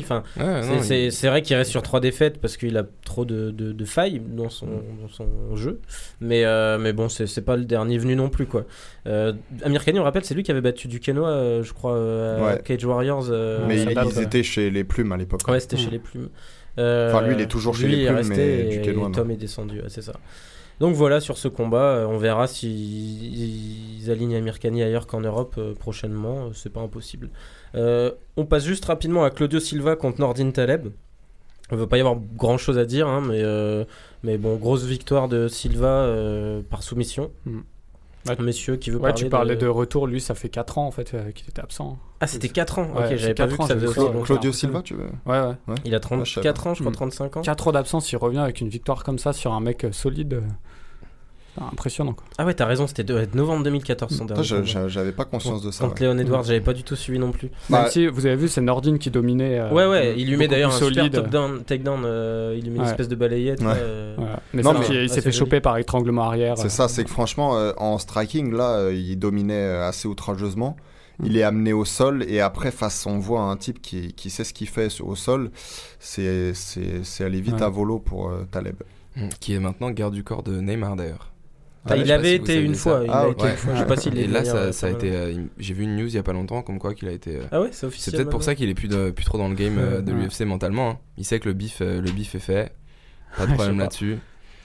[0.00, 0.42] Mm.
[0.42, 3.72] Enfin, c'est- il- vrai qu'il reste sur trois défaites parce qu'il a trop de, de,
[3.72, 5.80] de failles dans son, dans son jeu.
[6.20, 8.64] Mais, euh, mais bon, c'est pas le dernier venu non plus quoi.
[9.06, 9.32] Euh,
[9.64, 12.38] Amir Khan, on rappelle, c'est lui qui avait battu du Kenoa, euh, je crois, euh,
[12.38, 12.62] à Ouais.
[12.64, 13.24] Cage Warriors.
[13.66, 14.24] Mais ça ils, date, ils ouais.
[14.24, 15.40] étaient chez les plumes à l'époque.
[15.48, 15.78] Ouais, c'était Mm.
[15.80, 16.28] chez les plumes.
[16.78, 19.12] Enfin, lui, il est toujours chez les il plumes, mais et, du Kenoa, et non.
[19.12, 20.14] Tom est descendu, c'est ça.
[20.78, 25.60] Donc voilà, sur ce combat, on verra s'ils ils alignent Amir Khani ailleurs qu'en Europe
[25.78, 27.28] prochainement, c'est pas impossible.
[27.74, 30.88] Euh, on passe juste rapidement à Claudio Silva contre Nordin Taleb.
[31.70, 33.84] Il ne va pas y avoir grand chose à dire, hein, mais, euh,
[34.24, 37.30] mais bon, grosse victoire de Silva euh, par soumission.
[37.46, 37.58] Mm.
[38.28, 38.36] Ouais.
[38.40, 39.66] Messieurs, qui veut Ouais, parler tu parlais de...
[39.66, 40.06] retour.
[40.06, 41.98] Lui, ça fait 4 ans en fait euh, qu'il était absent.
[42.20, 44.20] Ah, c'était 4 ans Ouais, Ok, j'avais pas vu que ça faisait aussi longtemps.
[44.22, 45.74] Claudio Silva, tu veux Ouais, ouais.
[45.86, 46.94] Il a Ah, je savais 34 ans, je crois, Mm.
[46.96, 47.42] 35 ans.
[47.42, 50.42] 4 ans d'absence, il revient avec une victoire comme ça sur un mec euh, solide.
[51.72, 52.24] Impressionnant quoi.
[52.38, 54.42] Ah ouais, t'as raison, c'était de- novembre 2014 son dernier
[54.88, 55.84] J'avais pas conscience de ça.
[55.84, 56.08] Contre ouais.
[56.08, 57.50] Léon Edwards, j'avais pas du tout suivi non plus.
[57.68, 59.58] Bah, Même si vous avez vu, c'est Nordin qui dominait.
[59.58, 61.14] euh, ouais, ouais, il lui met d'ailleurs un plus super solide.
[61.14, 63.60] takedown, takedown euh, il lui met une espèce de balayette.
[63.60, 63.66] Ouais.
[63.66, 64.16] là, euh.
[64.54, 65.36] Mais Non, il Ah, s'est c'est fait joli.
[65.36, 66.56] choper par étranglement arrière.
[66.58, 70.76] C'est euh, ça, c'est que franchement, euh, en striking, là, euh, il dominait assez outrageusement.
[71.22, 74.42] Il est amené au sol et après, face, on voit un type qui, qui sait
[74.42, 75.50] ce qu'il fait au sol.
[75.98, 77.62] C'est c'est- c'est aller vite Ouais.
[77.62, 78.76] à volo pour euh, Taleb.
[79.16, 81.29] Mm, Qui est maintenant garde du corps de Neymar d'ailleurs.
[81.88, 82.80] Ah, il avait si vous été une ça.
[82.90, 84.44] fois, il Ah, a été une fois, je sais pas s'il est Et là, de
[84.72, 85.16] ça, a euh, été.
[85.16, 87.36] euh, J'ai vu une news il y a pas longtemps comme quoi qu'il a été.
[87.36, 88.16] euh, Ah ouais, c'est C'est officiel.
[88.16, 90.18] peut-être pour ça qu'il est plus, de- plus trop dans le game euh, de Ouais.
[90.24, 90.90] l'UFC mentalement.
[90.90, 90.98] hein.
[91.16, 92.72] Il sait que le bif, euh, le bif est fait.
[93.38, 94.18] Pas de problème là-dessus.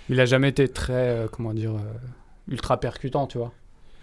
[0.09, 3.53] Il a jamais été très, euh, comment dire, euh, ultra percutant, tu vois.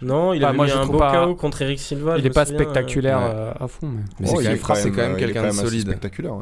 [0.01, 2.15] Non, il a eu un beau pas- KO contre Eric Silva.
[2.17, 3.29] il je est me pas souviens, euh, spectaculaire ouais.
[3.31, 3.87] euh, à fond.
[3.87, 4.01] Mais...
[4.19, 5.87] Mais Oh, c'est quand même, c'est euh, quelqu'un quand de solide.
[5.87, 6.33] spectaculaire.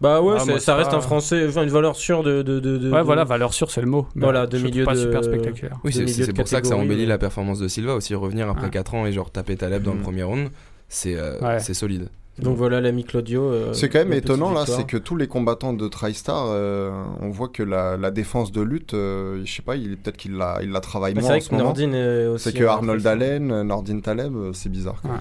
[0.00, 2.42] Bah ouais, Ah, moi, ça reste pas- un français, enfin une valeur sûre de.
[2.42, 4.06] de, de, de- Ouais, de- voilà, valeur sûre, c'est le mot.
[4.14, 5.76] Mais Voilà, de milieu pas de- super spectaculaire.
[5.84, 8.14] Oui, c'est pour ça que ça embellit la performance de Silva aussi.
[8.14, 8.70] Revenir après Ouais.
[8.70, 10.02] 4 ans et genre taper Taleb dans le Mm.
[10.02, 10.48] premier round,
[10.88, 11.58] c'est euh, Ouais.
[11.60, 12.08] c'est solide.
[12.38, 13.42] Donc voilà l'ami Claudio.
[13.50, 17.30] euh, C'est quand même étonnant là, c'est que tous les combattants de TriStar, euh, on
[17.30, 20.58] voit que la, la défense de lutte, euh, je sais pas, il peut-être qu'il la,
[20.62, 21.64] il la travaille Bah, moins c'est vrai en ce que moment.
[21.64, 22.44] Nordin est aussi.
[22.52, 23.04] C'est que Arnold.
[23.04, 25.00] Allen, euh, Nordin Taleb, euh, c'est bizarre.
[25.02, 25.10] quoi.
[25.10, 25.16] Ouais.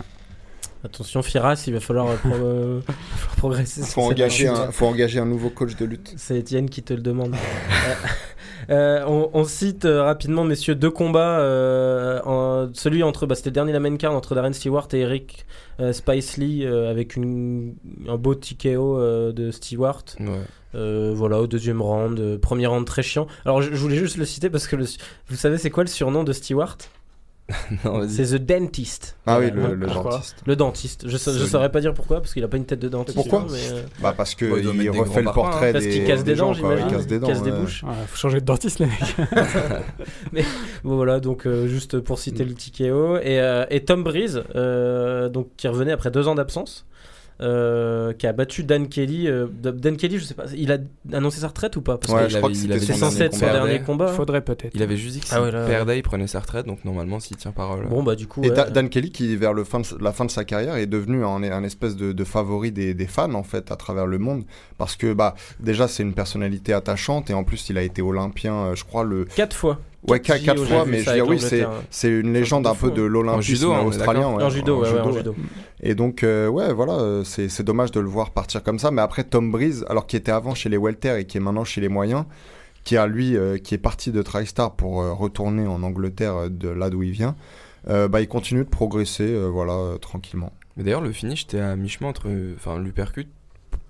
[0.84, 2.82] Attention, Firas, il va falloir, euh, pro- euh,
[3.38, 3.82] progresser.
[3.84, 6.14] Faut engager, un, faut engager un nouveau coach de lutte.
[6.18, 7.36] C'est Étienne qui te le demande.
[8.70, 11.40] Euh, on, on cite euh, rapidement, messieurs, deux combats.
[11.40, 15.00] euh, en- celui entre, bah, c'était le dernier la main card entre Darren Stewart et
[15.00, 15.46] Eric
[15.80, 17.76] euh, Spicely euh, avec une,
[18.10, 20.04] un beau TKO euh, de Stewart.
[20.20, 20.28] Ouais.
[20.76, 23.28] Euh, voilà, au deuxième round, euh, premier round très chiant.
[23.46, 24.84] Alors je, je voulais juste le citer parce que le,
[25.30, 26.78] vous savez c'est quoi le surnom de Stewart?
[28.10, 29.16] C'est The Dentist.
[29.26, 30.36] Ah oui, le, dentiste.
[30.46, 31.08] Le dentiste.
[31.08, 33.16] Je, sa- je saurais pas dire pourquoi parce qu'il a pas une tête de dentiste.
[33.16, 35.26] Pourquoi hein, mais, euh, Bah parce que Bon, il doit il mettre des refait le
[35.26, 36.76] parpaings, portrait parce des, qu'il casse des, dents, gens, quoi.
[36.76, 36.88] j'imagine.
[36.90, 37.28] Il casse des dents.
[37.28, 37.60] casse des ouais.
[37.60, 37.84] bouches.
[37.84, 40.44] Ouais, faut changer de dentiste, les mecs.
[40.84, 42.48] Bon, voilà, donc euh, juste pour citer Mm.
[42.50, 43.18] le TKO.
[43.18, 46.86] Et, euh, et Tom Breeze, euh, donc, qui revenait après deux ans d'absence,
[47.42, 49.28] euh, qui a battu Dan Kelly.
[49.28, 50.78] euh, Dan Kelly, je sais pas, il a
[51.14, 51.98] annoncé sa retraite ou pas?
[51.98, 54.08] Parce Ouais, que je crois avait- que c'était censé être son dernier combat.
[54.08, 54.72] Faudrait peut-être.
[54.74, 56.66] Il avait juste dit que Ah s'il ouais, là, perdait, il prenait sa retraite.
[56.66, 57.88] Donc normalement, s'il tient parole.
[57.88, 58.44] Bon, bah, du coup.
[58.44, 58.56] Et ouais.
[58.56, 61.24] Da- Dan Kelly, qui vers le fin de, la fin de sa carrière est devenu
[61.24, 64.44] un, un espèce de, de favori des, des fans en fait à travers le monde,
[64.78, 68.54] parce que bah déjà c'est une personnalité attachante et en plus il a été olympien,
[68.54, 69.80] euh, je crois le Quatre fois.
[70.08, 71.40] Ouais quatre, quatre fois, mais je veux dire oui
[71.90, 73.08] c'est une légende de un peu de hein.
[73.08, 74.28] l'olympisme australien.
[74.28, 75.36] en judo, en judo.
[75.82, 78.92] Et donc, euh, ouais, voilà, euh, c'est dommage de le voir partir comme ça.
[78.92, 81.66] Mais après, Tom Breeze, alors qui était avant chez les Welter et qui est maintenant
[81.66, 82.26] chez les moyens,
[82.84, 86.70] qui a lui, euh, qui est parti de TriStar pour euh, retourner en Angleterre de
[86.70, 87.36] là d'où il vient,
[87.86, 90.52] bah, il continue de progresser, voilà, tranquillement.
[90.76, 92.28] Mais d'ailleurs, le finish était à mi-chemin entre.
[92.56, 93.28] Enfin, l'uppercut.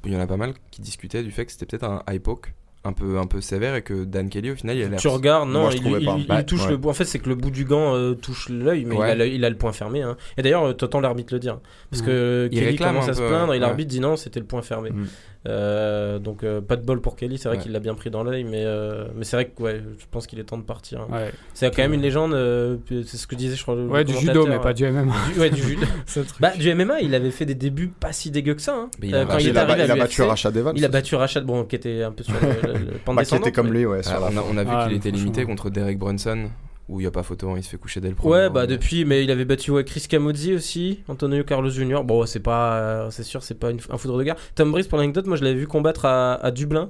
[0.06, 2.22] Il y en a pas mal qui discutaient du fait que c'était peut-être un high
[2.22, 2.54] poke
[2.88, 5.00] un peu, un peu sévère et que Dan Kelly, au final, il a l'air.
[5.00, 6.72] Tu regardes, non, Moi, il, Bah, touche ouais.
[6.72, 6.90] le bout.
[6.90, 9.08] En fait, c'est que le bout du gant euh, touche l'œil, mais Ouais.
[9.08, 10.02] il, a l'œil- il a le point fermé.
[10.02, 10.18] hein.
[10.38, 11.60] Et d'ailleurs, euh, t'entends l'arbitre le dire.
[11.92, 14.62] Parce que Il Kelly commence à se plaindre et l'arbitre dit non, c'était le point
[14.62, 14.90] fermé.
[14.92, 15.06] Mm.
[15.48, 17.64] Euh, donc euh, pas de bol pour Kelly, c'est vrai Ouais.
[17.64, 20.28] qu'il l'a bien pris dans l'œil, mais, euh, mais c'est vrai que ouais, je pense
[20.28, 21.02] qu'il est temps de partir.
[21.02, 21.08] hein.
[21.12, 23.76] Ouais, C'est quand même une légende, euh, c'est ce que disait je crois.
[23.76, 25.14] le Ouais, du judo, mais pas du MMA.
[25.34, 25.86] Du- ouais, du judo.
[26.40, 28.76] Bah, du MMA, il avait fait des débuts pas si dégueux que ça.
[28.76, 28.90] hein.
[29.00, 30.22] Mais il a Euh, quand battu- il il, est a, arrivé il à a battu
[30.24, 30.74] Rashad Evans.
[30.76, 33.36] Il a battu Rachad, bon, qui était un peu sur le, le, le Bah, qui
[33.36, 34.04] était comme mais- lui, ouais.
[34.04, 34.48] sur Ah, la on, a, fin.
[34.52, 36.50] on a vu Ah, qu'il était limité contre Derek Brunson,
[36.90, 38.50] où il n'y a pas photo, hein, il se fait coucher dès le premier Ouais,
[38.50, 42.04] bah depuis, mais il avait battu ouais, Chris Camozzi aussi, Antonio Carlos Jr.
[42.06, 44.36] Bon, c'est pas, euh, c'est sûr, c'est pas une- un foudre de guerre.
[44.56, 46.90] Tom Breeze, pour l'anecdote, moi je l'avais vu combattre à, à Dublin.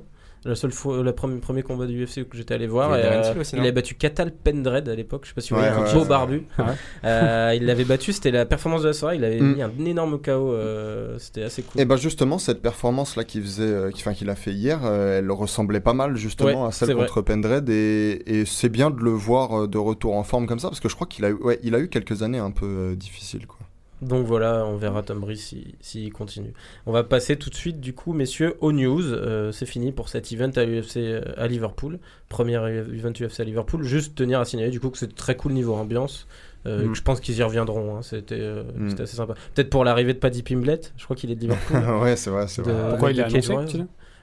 [0.55, 2.97] Seule fois, le premier, premier combat du UFC que j'étais allé voir.
[2.97, 5.53] Il et, euh, aussi, il avait battu Catal Pendred à l'époque, je sais pas si
[5.53, 6.43] vous Ouais, voyez, un ouais, beau barbu.
[6.59, 6.65] Ouais.
[7.05, 9.53] Euh, il l'avait battu, c'était la performance de la soirée, il avait Mm.
[9.55, 11.79] mis un énorme KO, euh, c'était assez cool.
[11.81, 14.85] Et bah justement cette performance là qu'il faisait, euh, qu'il enfin, qu'il a fait hier,
[14.85, 17.05] elle ressemblait pas mal justement Ouais, à celle vrai.
[17.07, 20.69] contre Pendred et, et c'est bien de le voir de retour en forme comme ça
[20.69, 22.65] parce que je crois qu'il a, eu- ouais, il a eu quelques années un peu
[22.65, 23.56] euh, difficiles quoi.
[24.01, 26.53] Donc voilà, on verra Tom Breeze s'il si, continue.
[26.85, 29.01] On va passer tout de suite, du coup, messieurs, aux news.
[29.11, 31.97] Euh, c'est fini pour cet event à UFC euh, à Liverpool.
[32.29, 33.83] Premier event UFC à Liverpool.
[33.83, 36.27] Juste tenir à signaler, du coup, que c'est très cool niveau ambiance.
[36.67, 36.89] Euh, Mm.
[36.91, 37.95] que Je pense qu'ils y reviendront.
[37.97, 38.01] hein.
[38.03, 38.89] C'était euh, Mm.
[38.89, 39.33] c'était assez sympa.
[39.55, 40.93] Peut-être pour l'arrivée de Paddy Pimblett.
[40.97, 41.77] Je crois qu'il est de Liverpool.
[42.03, 42.89] ouais c'est vrai c'est De- vrai.
[42.89, 43.53] Pourquoi il est annoncé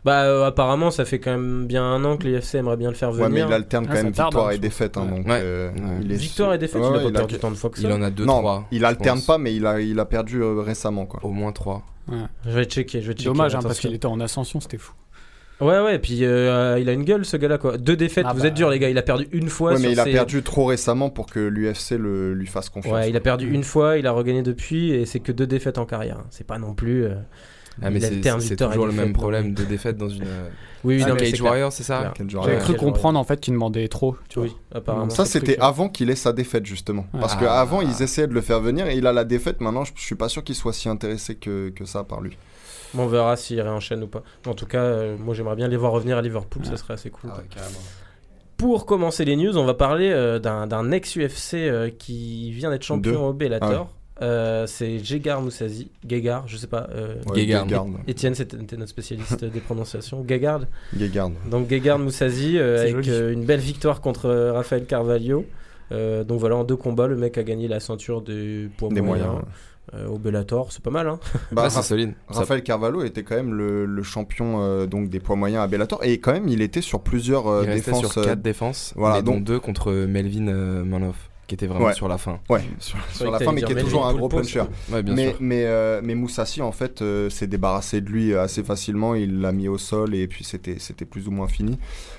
[0.05, 2.95] bah, euh, apparemment, ça fait quand même bien un an que l'UFC aimerait bien le
[2.95, 3.47] faire Ouais mais venir.
[3.49, 5.77] il alterne quand Ah, même tarde, victoire hein, et défaite hein, donc euh, Ouais.
[6.03, 7.71] il est Victoire et défaite, Ouais, il a pas il a- perdu tant de fois
[7.71, 7.89] que ça.
[7.89, 8.67] Il en a deux, non trois.
[8.71, 9.27] il alterne pense.
[9.27, 11.21] pas mais il a il a perdu euh, récemment quoi.
[11.23, 11.83] Au moins trois.
[12.45, 13.25] Je vais checker, je vais checker.
[13.31, 14.93] Dommage, hein, parce qu'il était en ascension, c'était fou.
[15.61, 17.79] Ouais, ouais, puis euh, il a une gueule ce gars-là quoi.
[17.79, 18.49] Deux défaites, Ah vous bah.
[18.49, 19.73] êtes dur les gars, il a perdu une fois.
[19.73, 22.93] Ouais mais il a perdu trop récemment pour que l'UFC le lui fasse confiance.
[22.93, 23.25] Ouais, il a quoi.
[23.25, 26.19] perdu une fois, il a regagné depuis et c'est que deux défaites en carrière.
[26.19, 26.27] hein.
[26.31, 27.05] C'est pas non plus.
[27.05, 27.15] euh,
[27.83, 30.25] Ah, mais il c'est toujours le même problème de défaite dans une.
[30.85, 31.41] Oui, oui, Ah, non, Cage.
[31.41, 34.49] Warrior, c'est ça J'avais cru comprendre en fait qu'il demandait trop, tu vois.
[34.49, 35.09] Oui, apparemment.
[35.11, 37.07] Ça, c'était avant qu'il ait sa défaite, justement.
[37.15, 37.21] Ouais.
[37.21, 37.41] Parce Ah.
[37.41, 39.61] qu'avant, ils essayaient de le faire venir et il a la défaite.
[39.63, 42.37] Maintenant, je, je suis pas sûr qu'il soit si intéressé que, que ça par lui.
[42.93, 44.23] Bon, on verra s'il réenchaîne ou pas.
[44.47, 47.11] En tout cas, euh, moi j'aimerais bien les voir revenir à Liverpool, ça serait assez
[47.11, 47.31] cool.
[47.33, 47.43] Ah quoi.
[47.43, 47.79] ouais, carrément.
[48.57, 52.85] Pour commencer les news, on va parler euh, d'un d'un ex-UFC euh, qui vient d'être
[52.85, 53.17] champion Deux.
[53.19, 53.91] au Bellator.
[54.23, 55.91] Euh, c'est Gegard Moussazi.
[56.09, 56.87] Gegard, je sais pas.
[56.95, 57.65] euh, Ouais, Gegard.
[57.69, 57.87] Gegard.
[58.07, 60.25] Étienne, c'était c'était notre spécialiste des prononciations.
[60.27, 60.61] Gegard.
[60.97, 61.31] Gegard.
[61.51, 65.45] Donc Gegard Moussazi euh, avec euh, une belle victoire contre euh, Rafael Carvalho.
[65.93, 69.01] Euh, donc voilà, en deux combats, le mec a gagné la ceinture des poids Des
[69.01, 69.45] moyens, moyens.
[69.95, 70.71] euh, au Bellator.
[70.73, 71.19] C'est pas mal, hein
[71.53, 72.15] Bah, c'est Ra- solide.
[72.29, 76.03] Raphaël Carvalho était quand même le, le champion euh, donc des poids moyens à Bellator
[76.05, 77.99] et quand même il était sur plusieurs euh, Il défenses.
[78.13, 81.67] sur euh, 4 défenses, voilà, mais dont donc- 2 contre Melvin euh, Manoff, qui était
[81.67, 81.93] vraiment Ouais.
[81.95, 82.39] sur la fin.
[82.49, 84.63] ouais, sur, sur la fin, mais qui est toujours un gros puncher.
[84.91, 85.37] Ouais, bien mais sûr.
[85.41, 89.15] mais, euh, mais Moussassi en fait euh, s'est débarrassé de lui assez facilement.
[89.15, 91.79] Il l'a mis au sol et puis c'était c'était plus ou moins fini.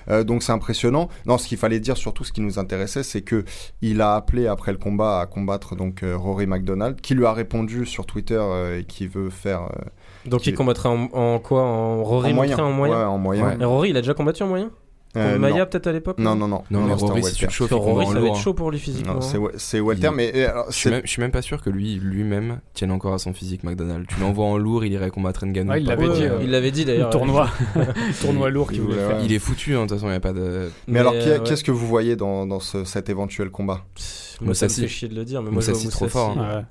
[0.10, 1.10] Euh, donc c'est impressionnant.
[1.26, 3.44] Non, ce qu'il fallait dire surtout, ce qui nous intéressait, c'est que
[3.82, 7.34] il a appelé après le combat à combattre donc euh, Rory McDonald, qui lui a
[7.34, 11.64] répondu sur Twitter euh, et qui veut faire euh, Donc il combattrait en, en quoi?
[11.64, 12.58] En Rory en moyen.
[12.60, 12.96] en moyen?
[12.98, 13.60] Ouais, en moyen.
[13.60, 14.70] Et Rory, il a déjà combattu en moyen?
[15.18, 15.66] Euh, Maya non.
[15.66, 18.36] peut-être à l'époque non, non, non, Non, en Rory, il combat Rory, ça va être
[18.38, 19.14] chaud pour lui physiquement.
[19.16, 19.80] Non, c'est c'est
[20.12, 22.60] Il- mais euh, Je suis, c'est- même, je suis même pas sûr que lui, lui-même,
[22.74, 24.06] tienne encore à son physique McDonald.
[24.08, 25.72] Tu l'envoies en lourd, il irait combattre Ngannou.
[25.72, 27.10] Ouais, il l'avait dit, euh, Il l'avait dit Le d'ailleurs.
[27.12, 27.50] tournoi,
[28.22, 29.20] tournoi lourd qu'il il voulait faire.
[29.24, 30.70] Il est foutu, hein, de toute façon, il n'y a pas de.
[30.88, 31.14] Mais, alors,
[31.44, 33.76] qu'est-ce que vous voyez dans, dans ce- cet éventuel combat?
[33.76, 34.82] Moi, ça me Moussassi.
[34.82, 36.56] fait chier de le dire, mais moi je trop fort, hein.
[36.58, 36.64] Ouais.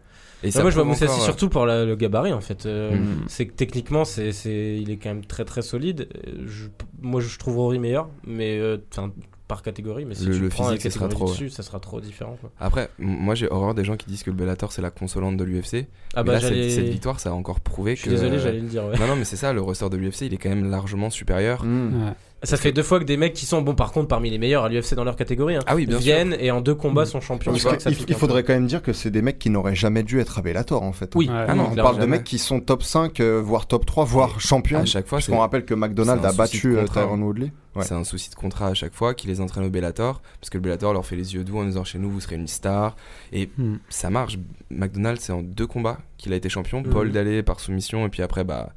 [0.44, 2.32] Et Ouais, ça moi je vois prouve Moussassi encore, euh, surtout pour la- le gabarit
[2.32, 2.66] en fait.
[2.66, 3.24] Euh, Mhm.
[3.28, 6.08] C'est que techniquement, c'est, c'est, il est quand même très très solide.
[6.28, 6.68] Euh, Je-
[7.02, 9.10] moi je trouve Rory meilleur, mais euh, enfin,
[9.48, 10.04] par catégorie.
[10.06, 11.78] Mais si Le- tu le prends la physique, ça sera catégorie trop, dessus, ça sera
[11.80, 12.36] trop différent.
[12.40, 12.50] Quoi.
[12.60, 15.36] Après, m- moi j'ai horreur des gens qui disent que le Bellator c'est la consolante
[15.36, 15.86] de l'UFC.
[16.14, 16.52] Ah mais bah là, cette,
[16.88, 18.14] victoire, ça a encore prouvé Je suis que.
[18.14, 18.84] désolé, j'allais le dire.
[18.86, 18.98] ouais.
[18.98, 21.62] Non, non, mais c'est ça, le ressort de l'UFC, il est quand même largement supérieur.
[21.64, 22.12] Ouais.
[22.44, 24.64] Ça fait deux fois que des mecs qui sont bon par contre parmi les meilleurs
[24.64, 27.20] à l'UFC dans leur catégorie hein, Ah oui, bien viennent et en deux combats sont
[27.20, 27.52] champions.
[27.52, 30.20] Parce que il, faudrait quand même dire que c'est des mecs qui n'auraient jamais dû
[30.20, 31.12] être à Bellator en fait.
[31.14, 31.28] Oui.
[31.30, 34.40] Ah non, on parle de mecs qui sont top 5, euh, voire top 3, voire
[34.40, 34.80] champions.
[34.80, 37.20] À chaque fois, c'est Puisqu'on rappelle que McDonald a souci battu de euh, contrat, Tyron
[37.22, 37.52] Woodley.
[37.74, 37.82] Ouais.
[37.82, 40.22] c'est un souci de contrat à chaque fois qui les entraîne au Bellator.
[40.40, 42.36] Parce que le Bellator leur fait les yeux doux en disant chez nous, vous serez
[42.36, 42.94] une star.
[43.32, 43.76] Et Hmm.
[43.88, 44.38] ça marche.
[44.70, 46.82] McDonald, c'est en deux combats qu'il a été champion.
[46.82, 48.70] Paul Dallet par soumission, et puis après, bah.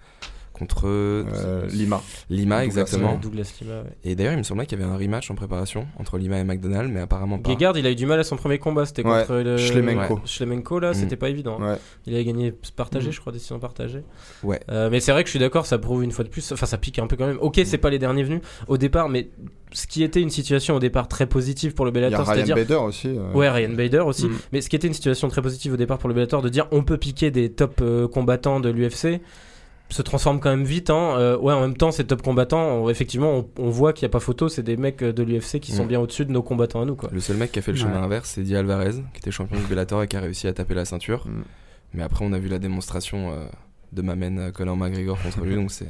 [0.60, 2.02] Contre Euh, Lima.
[2.30, 3.16] Lima, Douglas exactement.
[3.22, 3.74] Douglas Lima.
[3.82, 3.84] ouais.
[4.04, 6.44] Et d'ailleurs, il me semblait qu'il y avait un rematch en préparation entre Lima et
[6.44, 7.50] McDonald, mais apparemment pas.
[7.52, 10.16] Gegard, il a eu du mal à son premier combat, c'était Ouais, contre le Schlemenko.
[10.16, 10.94] Ouais, Schlemenko, là, Mm.
[10.96, 11.58] c'était pas évident.
[11.62, 11.74] hein.
[11.74, 11.78] Ouais.
[12.08, 13.12] Il avait gagné partagé, Mm.
[13.12, 14.04] je crois, décision partagée.
[14.44, 14.60] Ouais.
[14.72, 16.52] Euh, mais c'est vrai que je suis d'accord, ça prouve une fois de plus.
[16.52, 17.38] Enfin, ça pique un peu quand même.
[17.42, 19.30] Ok, c'est pas les derniers venus au départ, mais
[19.74, 22.56] ce qui était une situation au départ très positive pour le a Bellator, Ryan c'est-à-dire.
[22.56, 23.10] Bader aussi.
[23.10, 23.32] euh.
[23.34, 24.26] Ouais, Ryan Bader aussi.
[24.28, 24.38] Mm.
[24.54, 26.68] Mais ce qui était une situation très positive au départ pour le Bellator, de dire
[26.72, 29.20] on peut piquer des top euh, combattants de l'UFC,
[29.90, 30.90] se transforme quand même vite.
[30.90, 31.16] Hein.
[31.18, 34.12] Euh, ouais, en même temps, ces top combattants, on- effectivement, on, on voit qu'il n'y
[34.12, 35.88] a pas photo, c'est des mecs euh, de l'UFC qui sont Mm.
[35.88, 36.96] bien au-dessus de nos combattants à nous.
[36.96, 37.10] Quoi.
[37.14, 37.84] Le seul mec qui a fait le Ouais.
[37.86, 40.54] chemin inverse, c'est Di Alvarez, qui était champion du Bellator et qui a réussi à
[40.54, 41.26] taper la ceinture.
[41.28, 41.42] Mm.
[41.94, 43.46] Mais après, on a vu la démonstration euh,
[43.94, 45.88] de Mamen Conor McGregor contre lui, donc c'est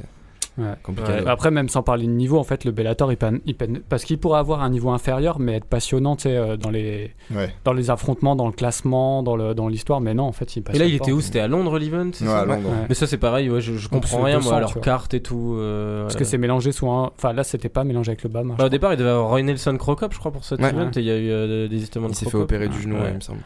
[0.58, 0.74] Ouais.
[0.82, 1.12] compliqué.
[1.12, 1.26] Ouais.
[1.26, 4.04] Après, même sans parler de niveau, en fait, le Bellator, il peine, il peine- parce
[4.04, 7.54] qu'il pourrait avoir un niveau inférieur, mais être passionnant, tu sais, euh, dans les, Ouais.
[7.64, 10.00] dans les affrontements, dans le classement, dans le, dans l'histoire.
[10.00, 10.74] Mais non, en fait, il passe.
[10.76, 11.20] Et là, il était où?
[11.20, 12.40] C'était à Londres l'event c'est Ouais, ça?
[12.40, 12.70] à Londres.
[12.88, 14.82] Mais ça, c'est pareil, ouais, je, je comprends rien, 200, moi, à tu leur vois.
[14.82, 15.54] carte et tout.
[15.58, 17.12] euh, Parce que c'est mélangé sous un.
[17.16, 18.54] Enfin, là, c'était pas mélangé avec le BAM.
[18.58, 20.70] Bah, au départ, il devait avoir Roy Nelson Crocop, je crois, pour cet Ouais.
[20.70, 22.96] event, et il y a eu euh, des de Il s'est fait opérer du genou,
[23.08, 23.40] il me semble.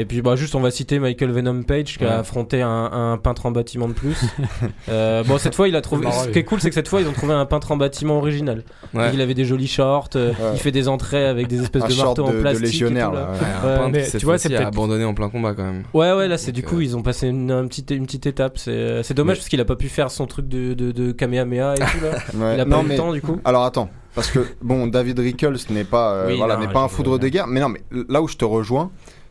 [0.00, 2.10] Et puis, bah, juste, on va citer Michael Venom Page qui Ouais.
[2.10, 4.16] a affronté un, un peintre en bâtiment de plus.
[4.88, 6.04] Euh, bon, cette fois, il a trouvé.
[6.04, 7.76] Marrant, Ce qui est cool, c'est que cette fois, ils ont trouvé un peintre en
[7.76, 8.64] bâtiment original.
[8.94, 9.10] Ouais.
[9.12, 10.36] Il avait des jolis shorts, euh, Ouais.
[10.54, 12.64] il fait des entrées avec des espèces Un de short marteaux de, en de plastique.
[12.64, 13.20] et légionnaire, tout, là.
[13.20, 13.26] là.
[13.30, 13.38] ouais.
[13.38, 15.82] Un Ouais, peintre mais tu vois, c'est abandonné en plein combat quand même.
[15.94, 18.26] Ouais, ouais, là, c'est du coup, euh, ils ont passé une, un petit- une petite
[18.26, 18.58] étape.
[18.58, 21.74] C'est dommage Mais- parce qu'il a pas pu faire son truc de, de, de Kamehameha
[21.74, 22.10] et tout là.
[22.46, 22.54] Ouais.
[22.56, 23.38] Il a Non, pas eu mais- le temps du coup.
[23.44, 26.88] Alors attends, parce que bon, David Rickles n'est pas, euh, Oui, voilà, n'est pas un
[26.88, 28.90] foudre de guerre, mais non, mais là où je te rejoins,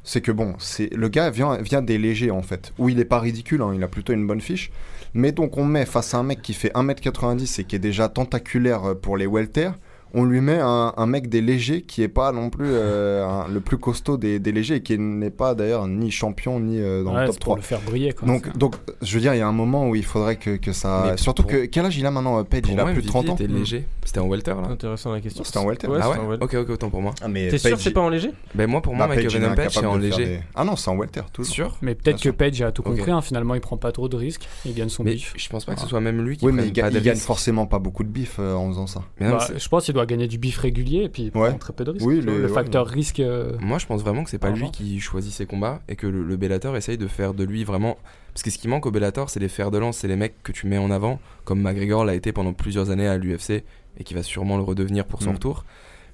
[0.10, 3.05] c'est que bon, c'est le gars vient, vient des légers en fait, où il est
[3.05, 4.72] pas ridicule, hein, il a plutôt une bonne fiche,
[5.14, 8.10] mais donc on met face à un mec qui fait 1m90 et qui est déjà
[8.10, 9.70] tentaculaire euh, pour les welter.
[10.14, 13.47] On lui met un, un mec des légers qui est pas non plus euh, un-
[13.47, 17.03] le plus costaud des, des légers et qui n'est pas d'ailleurs ni champion ni euh,
[17.03, 17.55] dans Ouais, le top c'est pour 3.
[17.57, 18.14] le faire briller.
[18.14, 18.28] Quoi.
[18.28, 20.72] Donc, donc, je veux dire, il y a un moment où il faudrait que, que
[20.72, 21.10] ça.
[21.12, 21.66] Mais Surtout pour- que.
[21.66, 23.30] Quel âge il a maintenant, euh, Page Pour Il a moi, plus de MVP 30
[23.30, 23.36] ans?
[23.36, 23.86] était léger.
[24.03, 24.68] C'était en welter là.
[24.70, 25.43] Intéressant la question.
[25.43, 26.43] C'était en welter Ouais, ah ouais c'était en welter.
[26.45, 27.14] Ok, ok, autant pour moi.
[27.22, 28.32] Ah, mais T'es sûr que c'est pas en léger?
[28.55, 30.26] Ben moi, pour moi, bah, Michael Page, Venom c'est en léger.
[30.26, 31.53] des- Ah non, c'est en welter, toujours.
[31.53, 31.78] Sûr?
[31.84, 33.12] Mais peut-être que Page a tout compris.
[33.12, 34.47] hein, finalement, il prend pas trop de risques.
[34.66, 35.34] Il gagne son bif.
[35.38, 37.78] je pense pas que ce soit même lui qui Oui, mais il, gagne forcément pas
[37.80, 39.01] beaucoup de bif en faisant ça.
[39.20, 41.58] Bah, je pense qu'il doit gagner du bif régulier et puis il prend Ouais.
[41.58, 42.06] très peu de risques.
[42.06, 43.20] Oui, le ouais, facteur risque.
[43.20, 46.08] euh, Moi, je pense vraiment que c'est pas lui qui choisit ses combats et que
[46.08, 47.97] le, le Bellator essaye de faire de lui vraiment.
[48.34, 50.41] Parce que ce qui manque au Bellator, c'est les fers de lance, c'est les mecs
[50.43, 53.64] que tu mets en avant, comme McGregor l'a été pendant plusieurs années à l'UFC
[53.97, 55.34] et qui va sûrement le redevenir pour son Mm.
[55.36, 55.66] retour.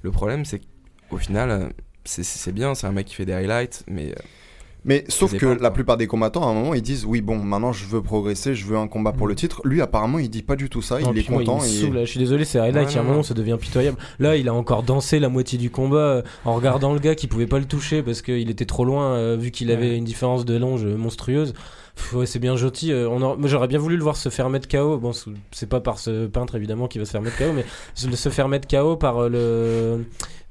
[0.01, 0.61] Le problème, c'est
[1.09, 1.67] qu'au final, euh,
[2.03, 4.15] c'est- c'est bien, c'est un mec qui fait des highlights, mais euh,
[4.85, 7.73] Mais sauf que la plupart des combattants, à un moment, ils disent Oui, bon, maintenant
[7.73, 9.29] je veux progresser, je veux un combat pour Mm.
[9.29, 9.61] le titre.
[9.65, 10.99] Lui, apparemment, il dit pas du tout ça.
[10.99, 11.57] Non, il est content.
[11.59, 12.05] me et-.
[12.05, 12.91] Je suis désolé, c'est highlight.
[12.91, 13.97] Il y a un moment, ça devient pitoyable.
[14.19, 17.27] Là, il a encore dansé la moitié du combat euh, en regardant le gars qui
[17.27, 19.97] pouvait pas le toucher parce qu'il était trop loin, euh, vu qu'il avait Ouais.
[19.97, 21.53] une différence de longe monstrueuse.
[22.13, 22.91] Ouais, c'est bien joli.
[22.91, 24.97] euh, on j'aurais bien voulu le voir se faire mettre KO.
[24.97, 25.11] Bon,
[25.51, 27.63] c'est- pas par ce peintre évidemment qui va se faire mettre KO, mais
[27.95, 30.05] se se faire mettre KO par euh, le.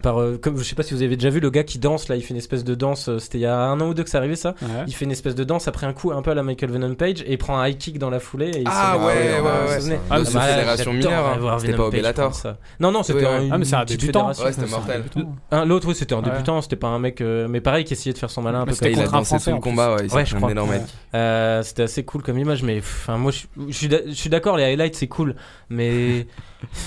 [0.04, 2.08] Par, euh, comme, je sais pas si vous avez déjà vu le gars qui danse
[2.08, 3.08] là, il fait une espèce de danse.
[3.08, 4.54] euh, C'était il y a un an ou deux que ça arrivait ça.
[4.60, 4.68] ouais.
[4.86, 6.94] Il fait une espèce de danse après un coup un peu à la Michael Venom
[6.94, 8.50] Page et il prend un high kick dans la foulée.
[8.50, 9.52] Et il Ah se met- ouais, ouais, vous ouais.
[9.76, 11.56] vous souvenez Ah, de mais ce bah, fédération mineure, hein.
[11.58, 12.24] c'était Venom pas Page Bellator.
[12.30, 12.58] prendre ça.
[12.80, 13.30] Non, non, c'était Oui, ouais.
[13.32, 14.18] un- une Ah, mais c'est un petite débutant.
[14.20, 14.44] fédération.
[14.44, 15.04] Ouais, c'était C'est mortel.
[15.50, 16.24] Un- L'autre, oui, c'était un Ouais.
[16.30, 18.64] débutant, c'était pas un mec, euh, mais pareil, qui essayait de faire son malin un
[18.66, 19.70] Mais peu c'était comme il a contre un dansé Français, tout en le plus.
[19.70, 20.50] combat, ouais, il s'est Ouais, je un crois.
[20.50, 20.78] énorme Ouais.
[20.80, 20.86] mec.
[21.14, 24.28] Euh, c'était assez cool comme image, mais enfin, moi, je, je suis d'a- je suis
[24.28, 25.34] d'accord, les highlights c'est cool,
[25.70, 26.26] mais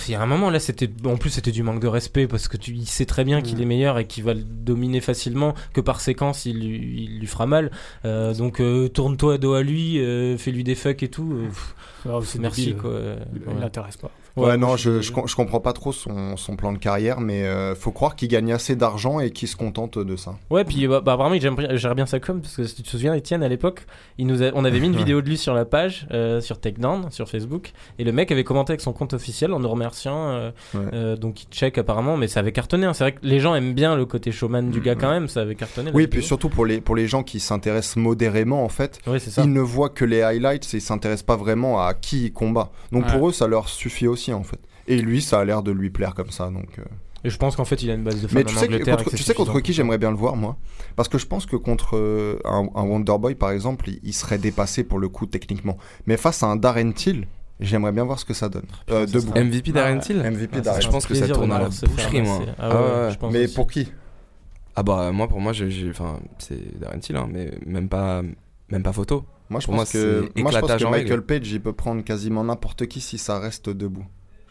[0.08, 2.48] il y a un moment là, c'était, en plus, c'était du manque de respect parce
[2.48, 3.64] que tu, il sait très bien qu'il Ouais.
[3.64, 7.28] est meilleur et qu'il va le dominer facilement, que par séquence il, lui- il lui
[7.28, 7.72] fera mal.
[8.06, 11.42] Euh, donc euh, tourne-toi dos à lui, euh, fais-lui des fuck et tout.
[11.48, 11.76] pff,
[12.10, 12.78] Ah, merci débile.
[12.82, 13.00] quoi.
[13.36, 13.60] Il Ouais.
[13.60, 14.12] l'intéresse pas.
[14.38, 17.20] Ouais, Ouais, non, je, je, com- je comprends pas trop son, son plan de carrière,
[17.20, 20.36] mais euh, faut croire qu'il gagne assez d'argent et qu'il se contente de ça.
[20.50, 21.42] Ouais, puis bah, bah, apparemment, il
[21.78, 23.86] gère bien- sa com parce que si tu te souviens, Étienne, à l'époque,
[24.18, 26.60] il nous a- on avait mis une vidéo de lui sur la page, euh, sur
[26.60, 30.30] Takedown, sur Facebook, et le mec avait commenté avec son compte officiel en nous remerciant.
[30.30, 30.82] euh, Ouais.
[30.94, 32.86] euh, donc il check apparemment, mais ça avait cartonné.
[32.86, 32.94] hein.
[32.94, 35.02] C'est vrai que les gens aiment bien le côté showman du gars Mhm.
[35.02, 35.92] quand même, ça avait cartonné.
[35.94, 36.20] Oui, vidéo.
[36.20, 39.00] puis surtout pour les, pour les gens qui s'intéressent modérément, en fait,
[39.38, 42.70] ils ne voient que les highlights et ils s'intéressent pas vraiment à qui il combat.
[42.92, 43.12] Donc Ouais.
[43.14, 44.60] pour eux, ça leur suffit aussi, en fait.
[44.88, 46.50] Et lui, ça a l'air de lui plaire comme ça.
[46.50, 46.84] Donc, euh.
[47.24, 48.66] Et je pense qu'en fait, il a une base de fans Mais en tu sais,
[48.66, 48.98] Angleterre.
[48.98, 50.56] contre, tu sais qui j'aimerais bien le voir, moi?
[50.96, 54.38] Parce que je pense que contre euh, un, un Wonderboy, par exemple, il, il serait
[54.38, 55.78] dépassé pour le coup techniquement.
[56.06, 57.28] Mais face à un Darren Till,
[57.60, 58.66] j'aimerais bien voir ce que ça donne.
[58.92, 59.34] Euh, ça debout.
[59.38, 60.00] MVP Darren Ouais.
[60.00, 60.62] Till MVP.
[60.62, 60.80] Darren.
[60.80, 62.40] je pense que ça tourne à la boucherie, moi.
[62.60, 62.76] Ah Ah
[63.10, 63.30] ouais, ouais.
[63.32, 63.56] Mais aussi.
[63.56, 63.92] pour qui?
[64.76, 68.22] Ah bah moi pour moi j'ai j'ai- enfin c'est Darren Till hein, mais même pas
[68.70, 69.26] même pas photo.
[69.50, 71.22] Moi, je Pour pense moi, que, moi, je pense que Michael règle.
[71.22, 74.06] Page, il peut prendre quasiment n'importe qui si ça reste debout.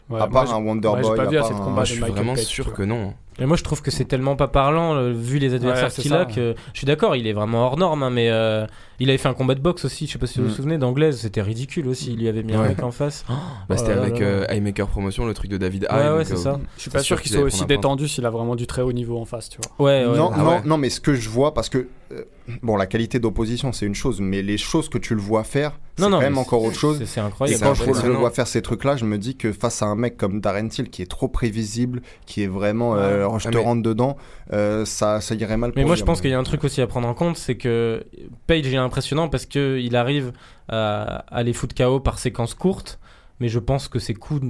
[0.09, 1.85] Ouais, à moi, part j'ai- un ouais, Wonderboy, j'ai pas vu à un- Moi de
[1.87, 3.13] je suis vraiment Page, sûr que non.
[3.39, 6.13] Et moi, je trouve que c'est tellement pas parlant, euh, vu les adversaires Ouais, qu'il
[6.13, 8.65] a, que je suis d'accord, il est vraiment hors norme, hein, mais euh,
[8.99, 10.55] il avait fait un combat de boxe aussi, je sais pas si vous vous Mm.
[10.55, 12.69] souvenez, d'anglaise, c'était ridicule aussi, il lui avait mis un Ouais.
[12.69, 13.25] mec en face.
[13.29, 13.35] Bah,
[13.69, 16.25] Oh c'était là avec euh, Haymaker Promotion le truc de David Ouais, Haye, ouais, donc,
[16.25, 16.59] c'est euh, ça.
[16.77, 18.93] Je suis pas sûr sûr qu'il soit aussi détendu s'il a vraiment du très haut
[18.93, 19.85] niveau en face, tu vois.
[19.85, 20.17] Ouais, ouais.
[20.17, 20.61] non, Ah non, ouais.
[20.65, 22.23] non, mais ce que je vois, parce que euh,
[22.63, 25.79] bon, la qualité d'opposition, c'est une chose, mais les choses que tu le vois faire,
[25.97, 27.01] c'est Non, non, quand même encore autre chose.
[27.05, 27.57] c'est- Et incroyable.
[27.59, 29.95] c'est quand je le vois faire ces trucs-là, je me dis que face à un
[29.95, 33.57] mec comme Darren Till qui est trop prévisible, qui est vraiment, euh, je Ah, te
[33.57, 34.17] mais- rentre dedans,
[34.53, 35.71] euh, ça, ça irait mal.
[35.75, 37.07] Mais pour moi, lui, je pense mon qu'il y a un truc aussi à prendre
[37.07, 38.03] en compte, c'est que
[38.47, 40.31] Page est impressionnant parce que il arrive
[40.69, 42.99] à, à les foutre KO par séquences courtes.
[43.39, 44.41] Mais je pense que ses coups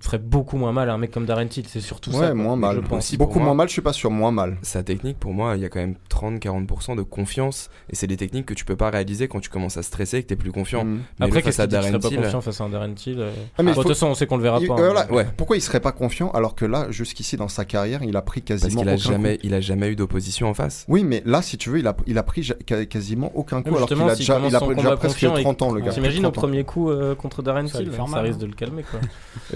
[0.00, 1.66] feraient beaucoup moins mal à un mec comme Darren Till.
[1.68, 2.18] C'est surtout ça.
[2.20, 2.76] Ouais, moins mal.
[2.76, 3.04] Je pense.
[3.04, 4.56] Aussi, Beaucoup moi- moins mal, je suis pas sûr, moins mal.
[4.62, 7.70] Sa technique, pour moi, il y a quand même 30-40% de confiance.
[7.90, 10.22] Et c'est des techniques que tu peux pas réaliser quand tu commences à stresser et
[10.22, 10.84] que t'es plus confiant.
[10.84, 11.00] Mm.
[11.20, 13.62] Mais Après, qu'est-ce à qu'il serait pas confiant face à un Darren Till euh, Ah,
[13.62, 14.78] mais il De toute faut- façon, on sait qu'on le verra Il- pas.
[14.78, 15.06] euh, hein.
[15.12, 15.26] Ouais.
[15.36, 18.40] Pourquoi il serait pas confiant alors que là, jusqu'ici dans sa carrière, il a pris
[18.40, 19.40] Parce quasiment qu'il a aucun jamais, coup.
[19.44, 20.84] il a jamais eu d'opposition en face.
[20.88, 22.48] Oui, mais là, si tu veux, il a, il a pris
[22.88, 25.72] quasiment aucun coup alors qu'il a déjà, il a déjà presque confiant et- 30 ans,
[25.72, 25.90] le gars.
[25.92, 26.40] T'imagines au 30 ans.
[26.42, 27.90] premier coup euh, contre Darren Till?
[28.06, 28.42] Faire Ça mal, risque hein.
[28.42, 29.00] de le calmer quoi.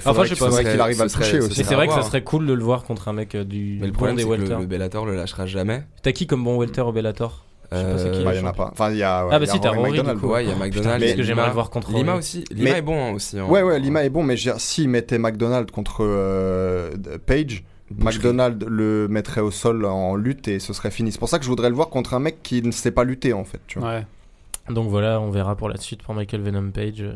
[0.05, 1.59] Enfin, je sais pas, qu'il arrive à le toucher aussi.
[1.59, 3.78] Mais c'est vrai que ça serait cool de le voir contre un mec euh, du
[3.80, 4.57] Mais le bon des le, welter.
[4.59, 5.84] le Bellator le lâchera jamais.
[6.03, 7.45] T'as qui comme bon welter au Bellator?
[7.70, 8.68] Je sais pas c'est qui, Euh, Bah, il y en a pas.
[8.70, 9.24] Enfin, il y a.
[9.24, 10.18] ouais, Ah, bah il y a si, t'as Rory Rory, McDonald.
[10.18, 10.32] du coup.
[10.32, 11.03] Ouais, il y a Putain, McDonald.
[11.03, 11.47] a que j'aimerais Lima.
[11.47, 12.18] le voir contre Lima Rory.
[12.18, 12.45] aussi.
[12.51, 13.40] Lima Mais- est bon hein, aussi.
[13.40, 16.90] en- Ouais, ouais, Lima est bon, mais s'il mettait McDonald contre euh,
[17.24, 17.64] Page.
[17.99, 21.12] McDonald le mettrait au sol en lutte et ce serait fini.
[21.12, 23.05] C'est pour ça que je voudrais le voir contre un mec qui ne sait pas
[23.05, 23.61] lutter en fait.
[23.66, 23.88] Tu vois.
[23.88, 24.07] Ouais.
[24.72, 27.00] Donc voilà, on verra pour la suite pour Michael Venom Page.
[27.00, 27.14] euh,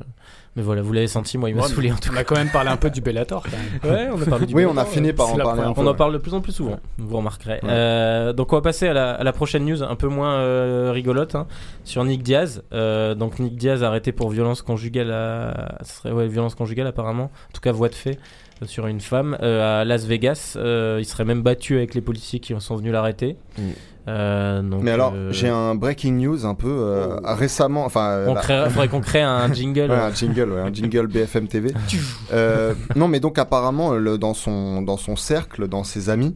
[0.57, 2.37] Mais voilà, vous l'avez senti, moi il m'a Ouais, saoulé en tout On a quand
[2.37, 3.51] même parlé un peu du Bellator quand
[3.91, 3.95] même.
[3.95, 5.13] Ouais, on a parlé du Oui, on a fini ouais.
[5.13, 5.81] par en parler un peu.
[5.81, 7.61] On en parle de plus en plus souvent, vous remarquerez.
[7.63, 7.69] Ouais.
[7.71, 10.91] Euh, donc on va passer à la, à la prochaine news, un peu moins euh,
[10.93, 11.47] rigolote, hein,
[11.85, 12.63] sur Nick Diaz.
[12.73, 15.79] Euh, donc Nick Diaz arrêté pour violence conjugale, à...
[15.83, 19.01] ce serait, ouais, violence conjugale apparemment, en tout cas voie de fait euh, sur une
[19.01, 20.55] femme euh, à Las Vegas.
[20.57, 23.37] Euh, il serait même battu avec les policiers qui sont venus l'arrêter.
[23.59, 23.63] Mm.
[24.09, 27.85] Euh, donc, Mais alors, euh, j'ai un breaking news un peu euh, récemment.
[27.85, 29.91] Enfin, on faudrait qu'on crée un jingle.
[29.91, 31.73] Ouais, un jingle, ouais, un jingle BFM TV.
[32.33, 36.35] Euh, non, mais donc apparemment, le- dans, son, dans son cercle, dans ses amis,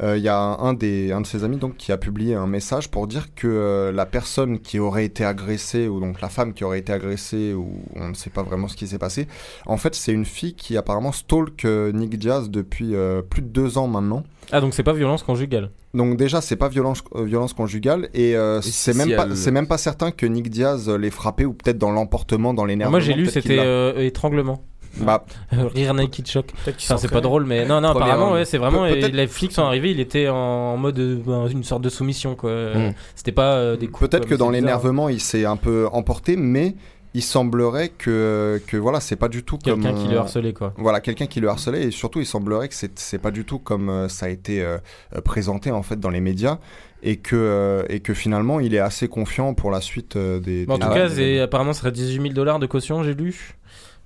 [0.00, 2.90] il y a un, des, un de ses amis donc, qui a publié un message
[2.90, 6.64] pour dire que euh, la personne qui aurait été agressée, ou donc la femme qui
[6.64, 9.28] aurait été agressée, ou on ne sait pas vraiment ce qui s'est passé,
[9.66, 13.48] en fait, c'est une fille qui apparemment stalk euh, Nick Diaz depuis euh, plus de
[13.48, 14.24] deux ans maintenant.
[14.50, 15.70] Ah donc c'est pas violence conjugale.
[15.94, 19.36] Donc déjà, c'est pas violence, euh, violence conjugale et, euh, Et c'est si même elle-
[19.36, 22.64] c'est même pas certain que Nick Diaz euh, l'ait frappé ou peut-être dans l'emportement, dans
[22.64, 22.92] l'énervement.
[22.92, 24.64] Moi j'ai lu c'était euh, étranglement.
[25.00, 26.46] Bah, Rire naked shock.
[26.64, 28.82] Peut-être qu'ils Enfin, c'est pas drôle, mais non, non, apparemment, ouais, c'est vraiment.
[28.88, 32.50] Pe- Les flics sont arrivés, il était en mode euh, une sorte de soumission, quoi.
[32.50, 32.94] Euh, Mm.
[33.14, 34.08] C'était pas euh, des coups.
[34.10, 36.74] Peut-être que dans l'énervement, il s'est un peu emporté, mais
[37.14, 39.82] il semblerait que, que voilà, c'est pas du tout comme.
[39.82, 40.72] Quelqu'un qui euh, le harcelait, quoi.
[40.78, 43.58] Voilà, quelqu'un qui le harcelait, et surtout, il semblerait que c'est c'est pas du tout
[43.58, 44.78] comme euh, ça a été euh,
[45.16, 46.58] euh, présenté en fait dans les médias,
[47.02, 50.64] et que, euh, et que finalement, il est assez confiant pour la suite euh, des.
[50.68, 53.56] En des- tout cas, des- apparemment, ce serait 18 000 dollars de caution, j'ai lu.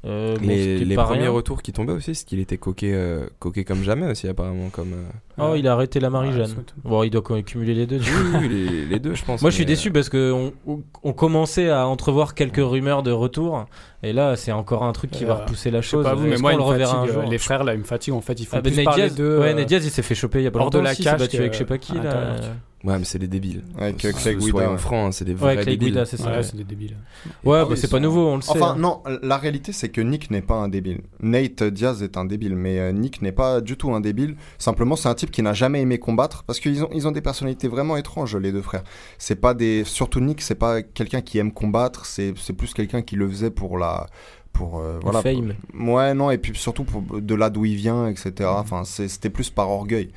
[0.06, 3.82] Euh, bon, Les, premiers retours qui tombaient aussi, c'est qu'il était coqué, euh, coqué comme
[3.82, 4.70] jamais aussi apparemment.
[4.70, 5.08] Comme, euh,
[5.38, 6.54] Oh, il a arrêté la Ouais, Marie-Jeanne.
[6.84, 7.98] Bon, il doit cumuler les deux.
[7.98, 9.42] Oui, oui, les, les deux, je pense.
[9.42, 13.02] Moi, je suis mais, déçu parce que on, on- on commençait à entrevoir quelques rumeurs
[13.02, 13.66] de retour,
[14.02, 16.04] et là, c'est encore un truc qui Euh, va repousser la Je sais chose.
[16.04, 17.74] pas vous, mais moi, qu'on il le reverra un fatigue, jour euh, les frères là,
[17.74, 18.40] ils me fatiguent en fait.
[18.40, 19.38] Ils font Ah, plus Nate parler Diaz, d'eux.
[19.40, 20.84] ouais, euh, Nate Diaz, il s'est fait choper il y a pas hors de longtemps
[20.84, 22.36] la il cage, battu que- avec je sais pas qui là.
[22.84, 23.62] Ouais, mais c'est des débiles.
[23.78, 24.70] Avec So- euh, Clay Guida.
[24.70, 24.78] Ouais.
[24.78, 25.88] francs, hein, c'est des vrais Ouais, débiles.
[25.88, 26.30] Guida, c'est ça.
[26.30, 26.94] Ouais, Ouais, c'est des débiles.
[27.42, 28.50] Ouais, Ah bah, c'est pas nouveau, on le sait.
[28.52, 28.78] Enfin, hein.
[28.78, 31.00] non, la réalité, c'est que Nick n'est pas un débile.
[31.20, 34.36] Nate Diaz est un débile, mais euh, Nick n'est pas du tout un débile.
[34.58, 37.20] Simplement, c'est un type qui n'a jamais aimé combattre parce qu'ils ont, ils ont des
[37.20, 38.84] personnalités vraiment étranges, les deux frères.
[39.18, 39.84] C'est pas des.
[39.84, 43.78] Surtout Nick, c'est pas quelqu'un qui aime combattre, c'est plus quelqu'un qui le faisait pour
[43.78, 44.06] la.
[44.52, 45.52] Pour, euh, voilà, fame.
[45.76, 48.32] pour- ouais, non, et puis surtout pour, de là d'où il vient, etc.
[48.48, 50.10] Enfin, c'est- c'était plus par orgueil.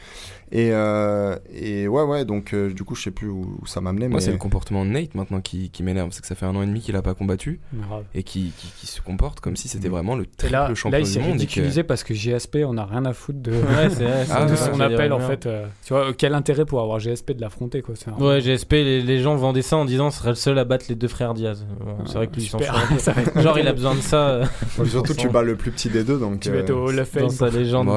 [0.51, 3.81] Et, euh, et ouais, ouais, donc euh, du coup, je sais plus où, où ça
[3.81, 4.07] m'a amené.
[4.07, 4.25] Moi, mais...
[4.25, 6.09] c'est le comportement de Nate maintenant qui, qui m'énerve.
[6.11, 8.03] C'est que ça fait un an et demi qu'il a pas combattu Grave.
[8.15, 9.91] et qui, qui, qui se comporte comme si c'était Mm.
[9.91, 12.73] vraiment le triple là, champion là, il du s'est que- ridiculisé parce que GSP, on
[12.73, 14.79] n'a rien à foutre de, Ouais, c'est vrai, c'est Ah, de vrai, ouais, qu'il son
[14.81, 15.45] a appel en fait.
[15.45, 18.71] euh, tu vois, quel intérêt pour avoir GSP de l'affronter quoi c'est un- Ouais, GSP,
[18.73, 21.07] les, les gens vendaient ça en disant ce serait le seul à battre les deux
[21.07, 21.65] frères Diaz.
[21.79, 24.41] Bon, c'est vrai que lui, il Genre, il a besoin de ça
[24.85, 26.39] Surtout, tu bats le plus petit des deux, donc.
[26.39, 27.23] Tu vas être euh, au Fame.
[27.23, 27.87] dans sa légende.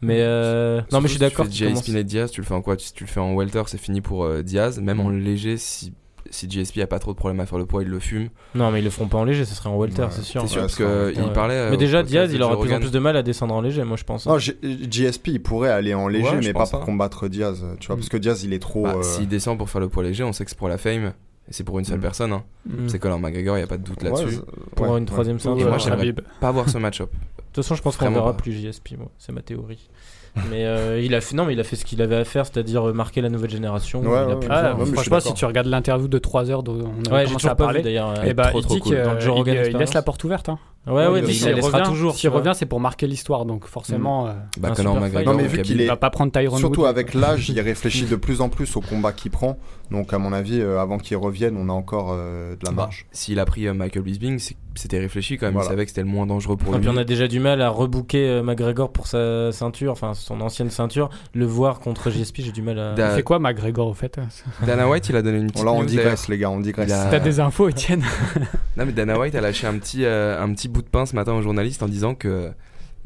[0.00, 1.46] Mais- Mais euh, non, mais je suis d'accord.
[1.46, 2.76] Si tu fais commences- GSP Nate Diaz, tu le fais en quoi?
[2.78, 4.78] Si tu le fais en welter, c'est fini pour euh, Diaz.
[4.80, 5.92] Même en léger, si,
[6.30, 8.28] si GSP a pas trop de problème à faire le poids, il le fume.
[8.54, 10.42] Non, mais ils le feront pas en léger, ce serait en welter, Ouais, c'est sûr.
[10.42, 10.84] c'est sûr, Ouais, parce qu'il
[11.24, 11.32] Ouais.
[11.34, 11.54] parlait.
[11.54, 13.60] euh, Mais déjà, Diaz, il aura de plus en plus de mal à descendre en
[13.60, 14.26] léger, moi je pense.
[14.26, 16.84] Non, GSP, il pourrait aller en léger, Ouais, mais pas pour hein.
[16.84, 17.98] combattre Diaz, tu vois, Mm.
[17.98, 18.84] parce que Diaz, il est trop.
[18.84, 20.78] Bah, euh, S'il descend pour faire le poids léger, on sait que c'est pour la
[20.78, 21.12] fame.
[21.50, 22.02] Et c'est pour une seule Mm.
[22.02, 22.32] personne.
[22.34, 22.44] hein.
[22.66, 22.88] Mm.
[22.88, 24.38] C'est Conor McGregor, il n'y a pas de doute là-dessus.
[24.76, 25.66] Pour ouais, une troisième Et ceinture.
[25.68, 26.14] moi, j'aimerais-.
[26.40, 27.10] Pas voir ce match-up.
[27.58, 28.42] De toute façon, je pense qu'on verra pas.
[28.42, 29.08] plus JSP, moi.
[29.18, 29.88] c'est ma théorie.
[30.50, 32.46] mais euh, il a fait non, mais il a fait ce qu'il avait à faire,
[32.46, 34.00] c'est-à-dire euh, marquer la nouvelle génération.
[34.02, 37.10] Ouais, il a ouais, Ah, franchement, si tu regardes l'interview de 3 heures, dont on
[37.10, 38.24] a Ouais, commencé à parler, vu d'ailleurs.
[38.24, 38.92] et euh, bah, trop, il trop dit cool.
[38.94, 39.80] il Experience.
[39.80, 40.48] laisse la porte ouverte.
[40.48, 40.58] Hein.
[40.86, 41.24] Ouais, ouais, Il
[41.64, 42.14] revient- toujours.
[42.14, 45.18] S'il revient, c'est pour marquer l'histoire, donc forcément, euh, Bah, Conor McGregor.
[45.18, 45.26] fight.
[45.26, 46.90] Non, mais vu qu'il est- va pas prendre Tyron Surtout Wood.
[46.90, 49.58] avec l'âge, il réfléchit de plus en plus aux combats qu'il prend.
[49.90, 52.82] Donc, à mon avis, euh, avant qu'il revienne, on a encore euh, de la Bah,
[52.84, 53.06] marge.
[53.10, 55.52] S'il a pris euh, Michael Bisping, c'est- c'était réfléchi quand même.
[55.54, 55.66] Voilà.
[55.66, 56.86] Il savait que c'était le moins dangereux pour Et lui.
[56.86, 60.40] puis on a déjà du mal à rebooker euh, McGregor pour sa ceinture, enfin son
[60.40, 61.10] ancienne ceinture.
[61.34, 62.94] Le voir contre JSP, j'ai du mal à.
[62.94, 64.18] Da- C'est quoi McGregor au fait
[64.66, 66.90] Dana White, il a donné une petite là, on digresse, les gars, on digresse.
[66.92, 68.02] A- T'as des infos, Étienne
[68.76, 71.14] Non, mais Dana White a lâché un petit, euh, un petit bout de pain ce
[71.14, 72.50] matin aux journalistes en disant que.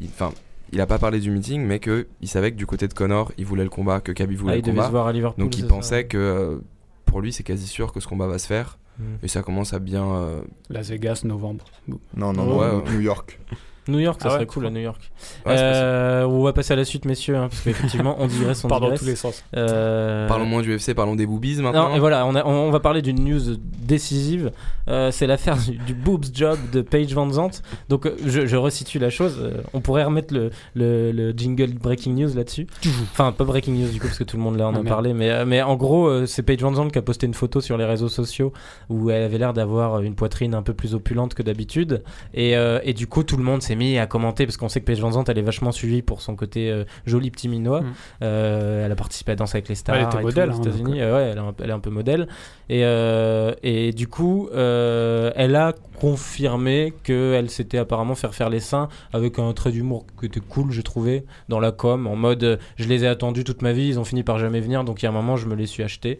[0.04, 0.30] Enfin,
[0.72, 3.30] il a pas parlé du meeting, mais que il savait que du côté de Connor,
[3.38, 4.86] il voulait le combat, que Khabib voulait Ah, le il devait combat.
[4.86, 5.44] se voir à Liverpool.
[5.44, 6.56] Donc il pensait ça que euh,
[7.04, 8.78] pour lui, c'est quasi sûr que ce combat va se faire.
[9.02, 9.24] Mm.
[9.24, 10.04] Et ça commence à bien.
[10.14, 11.64] euh, Las Vegas, novembre.
[11.88, 11.98] Non,
[12.32, 12.92] non, non, ouais.
[12.92, 13.38] New York.
[13.88, 15.00] New York, ça Ah ouais, serait cool à New York.
[15.46, 15.54] ouais.
[15.58, 18.78] Euh, on va passer à la suite, messieurs, hein, parce qu'effectivement, on digresse, on Part
[18.80, 19.00] dans digresse.
[19.00, 19.42] tous les sens.
[19.56, 21.88] Euh, Parlons moins du UFC, parlons des boobies maintenant.
[21.90, 23.40] Non, et voilà, on, a- on- on va parler d'une news
[23.80, 24.52] décisive.
[24.88, 27.62] Euh, c'est l'affaire du, du boobs job de Paige Van Zandt.
[27.88, 29.38] Donc, je, je resitue la chose.
[29.40, 32.66] Euh, on pourrait remettre le, le- le jingle breaking news là-dessus.
[33.12, 34.82] Enfin, pas breaking news du coup, parce que tout le monde là en Ah, a
[34.82, 34.88] merde.
[34.88, 35.12] parlé.
[35.14, 37.84] Mais, mais en gros, c'est Paige Van Zandt qui a posté une photo sur les
[37.84, 38.52] réseaux sociaux
[38.88, 42.02] où elle avait l'air d'avoir une poitrine un peu plus opulente que d'habitude.
[42.34, 44.80] Et, euh, et du coup, tout le monde s'est mis à commenter parce qu'on sait
[44.80, 47.82] que Paige Van Zandt, elle est vachement suivie pour son côté euh, joli petit minois.
[47.82, 47.92] Mm.
[48.22, 49.96] Euh, elle a participé à Danse avec les stars.
[49.96, 51.00] Elle était et tout modèle, aux hein, États-Unis.
[51.00, 52.28] Euh, ouais, elle est, un, elle est un peu modèle.
[52.68, 58.58] Et, euh, et du coup, euh, elle a confirmé qu'elle s'était apparemment faire faire les
[58.58, 62.42] seins avec un trait d'humour qui était cool, j'ai trouvé, dans la com, en mode
[62.42, 65.00] euh, je les ai attendus toute ma vie, ils ont fini par jamais venir, donc
[65.00, 66.18] il y a un moment, je me les suis achetés.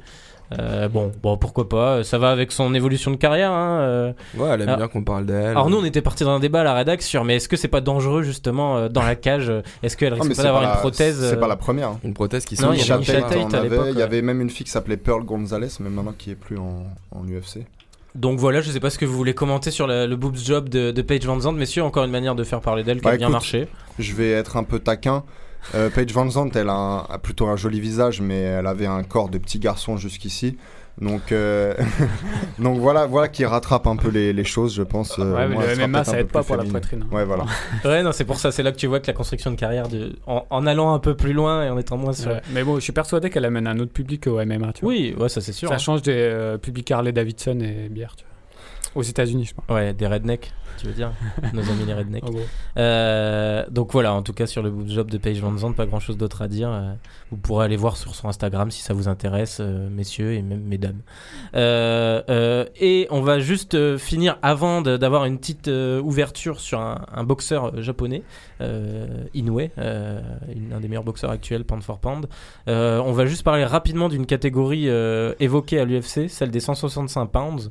[0.59, 3.51] Euh, bon, bon, pourquoi pas, ça va avec son évolution de carrière.
[3.53, 4.13] Hein, euh.
[4.37, 4.77] Ouais, elle aime Ah.
[4.77, 5.47] bien qu'on parle d'elle.
[5.51, 7.57] Alors nous, on était parti dans un débat à la rédac sur, mais est-ce que
[7.57, 10.79] c'est pas dangereux justement euh, dans la cage Est-ce qu'elle risque mais pas d'avoir une
[10.81, 11.89] prothèse C'est euh, pas la première.
[11.89, 12.01] hein.
[12.05, 13.69] Une prothèse qui sont il y avait Misha Misha Tate Tate en à avait.
[13.69, 14.03] l'époque, Il y ouais.
[14.03, 16.85] avait même une fille qui s'appelait Pearl Gonzalez, mais maintenant qui est plus en,
[17.15, 17.65] en UFC.
[18.15, 20.69] Donc voilà, je sais pas ce que vous voulez commenter sur la- le boobs job
[20.69, 23.13] de, de Paige Van Zandt, messieurs, encore une manière de faire parler d'elle qui Bah,
[23.13, 23.69] a bien écoute, marché.
[23.99, 25.25] Je vais être un peu taquin.
[25.75, 28.87] Euh, Paige Van Zandt, elle a, un- a plutôt un joli visage, mais elle avait
[28.87, 30.57] un corps de petit garçon jusqu'ici.
[31.01, 31.73] Donc, euh,
[32.59, 35.19] donc voilà, voilà qui rattrape un peu les, les choses, je pense.
[35.19, 37.05] Euh, ouais, mais moi, le MMA, ça aide pas pour la poitrine.
[37.11, 37.15] hein.
[37.17, 37.47] Ouais, voilà.
[37.85, 39.89] Ouais, non, c'est pour ça, c'est là que tu vois que la construction de carrière,
[39.89, 42.31] de, en, en allant un peu plus loin et en étant moins sur.
[42.33, 42.43] Ouais.
[42.53, 44.73] Mais bon, je suis persuadé qu'elle amène un autre public au MMA.
[44.75, 44.91] Tu vois.
[44.93, 45.69] Oui, ouais, ça c'est sûr.
[45.71, 45.79] Ça hein.
[45.79, 48.15] change des euh, publics Harley Davidson et bière.
[48.17, 48.32] Tu vois.
[48.95, 49.65] Aux États-Unis, je pense.
[49.69, 51.13] Ouais, des rednecks, tu veux dire
[51.55, 52.25] Nos amis les rednecks.
[52.77, 56.01] Euh, donc voilà, en tout cas sur le job de Paige Van Zandt, pas grand
[56.01, 56.69] chose d'autre à dire.
[56.71, 56.93] Euh,
[57.31, 60.63] vous pourrez aller voir sur son Instagram si ça vous intéresse, euh, messieurs et même
[60.63, 61.01] mesdames.
[61.55, 68.23] Et on va juste finir avant d'avoir une petite ouverture sur un, un boxeur japonais,
[69.35, 72.29] Inoue, un des meilleurs boxeurs actuels, pound for pound.
[72.67, 74.89] On va juste parler rapidement d'une catégorie
[75.41, 77.71] évoquée à l'UFC, celle des 165 pounds.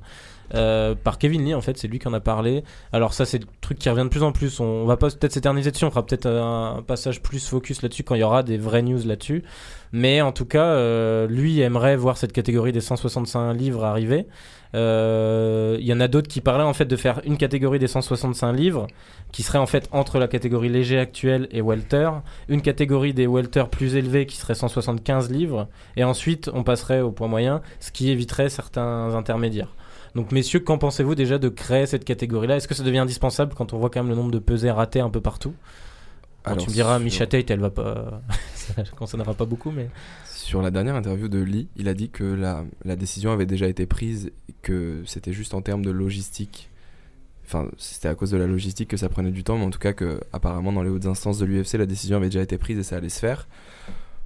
[0.53, 2.63] Euh, par Kevin Lee en fait c'est lui qui en a parlé.
[2.91, 4.59] Alors ça c'est le truc qui revient de plus en plus.
[4.59, 5.85] On, on va pas peut-être s'éterniser dessus.
[5.85, 8.99] On fera peut-être un, passage plus focus là-dessus quand il y aura des vraies news
[9.05, 9.43] là-dessus.
[9.91, 14.27] Mais en tout cas euh, lui aimerait voir cette catégorie des 165 livres arriver.
[14.73, 17.87] Euh, il y en a d'autres qui parlaient en fait de faire une catégorie des
[17.87, 18.87] 165 livres
[19.31, 22.09] qui serait en fait entre la catégorie léger actuelle et welter,
[22.47, 27.11] une catégorie des welter plus élevés qui serait 175 livres, et ensuite on passerait au
[27.11, 29.73] poids moyen, ce qui éviterait certains intermédiaires.
[30.15, 32.57] Donc messieurs, qu'en pensez-vous déjà de créer cette catégorie-là?
[32.57, 34.99] Est-ce que ça devient indispensable quand on voit quand même le nombre de pesées ratés
[34.99, 35.53] un peu partout?
[36.43, 38.21] Alors, Tu me diras, sur- Misha Tate, elle va pas,
[38.55, 39.89] ça concernera pas beaucoup, mais
[40.25, 43.67] Sur la dernière interview de Lee, il a dit que la, la décision avait déjà
[43.67, 46.69] été prise et que c'était juste en termes de logistique.
[47.45, 49.79] Enfin, c'était à cause de la logistique que ça prenait du temps, mais en tout
[49.79, 52.77] cas que apparemment dans les hautes instances de l'UFC, la décision avait déjà été prise
[52.79, 53.47] et ça allait se faire.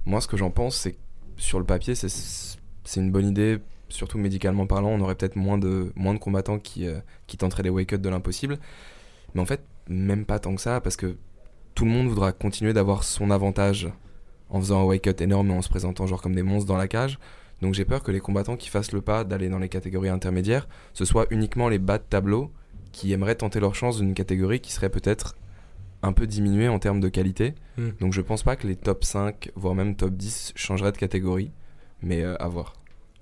[0.04, 0.98] Moi, ce que j'en pense, c'est que
[1.36, 3.58] sur le papier, c'est une bonne idée,
[3.88, 4.90] surtout médicalement parlant.
[4.90, 8.08] On aurait peut-être moins de, moins de combattants qui, euh, qui tenteraient des wake-up de
[8.08, 8.58] l'impossible.
[9.34, 11.16] Mais en fait, même pas tant que ça, parce que
[11.74, 13.88] tout le monde voudra continuer d'avoir son avantage
[14.48, 16.88] en faisant un wake-up énorme et en se présentant genre comme des monstres dans la
[16.88, 17.18] cage.
[17.62, 20.68] Donc j'ai peur que les combattants qui fassent le pas d'aller dans les catégories intermédiaires,
[20.92, 22.52] ce soit uniquement les bas de tableau
[22.92, 25.36] qui aimeraient tenter leur chance d'une catégorie qui serait peut-être
[26.02, 27.54] un peu diminuée en termes de qualité.
[27.76, 27.90] Hmm.
[28.00, 31.50] Donc je pense pas que les top 5, voire même top 10 changeraient de catégorie,
[32.02, 32.74] mais euh, à voir.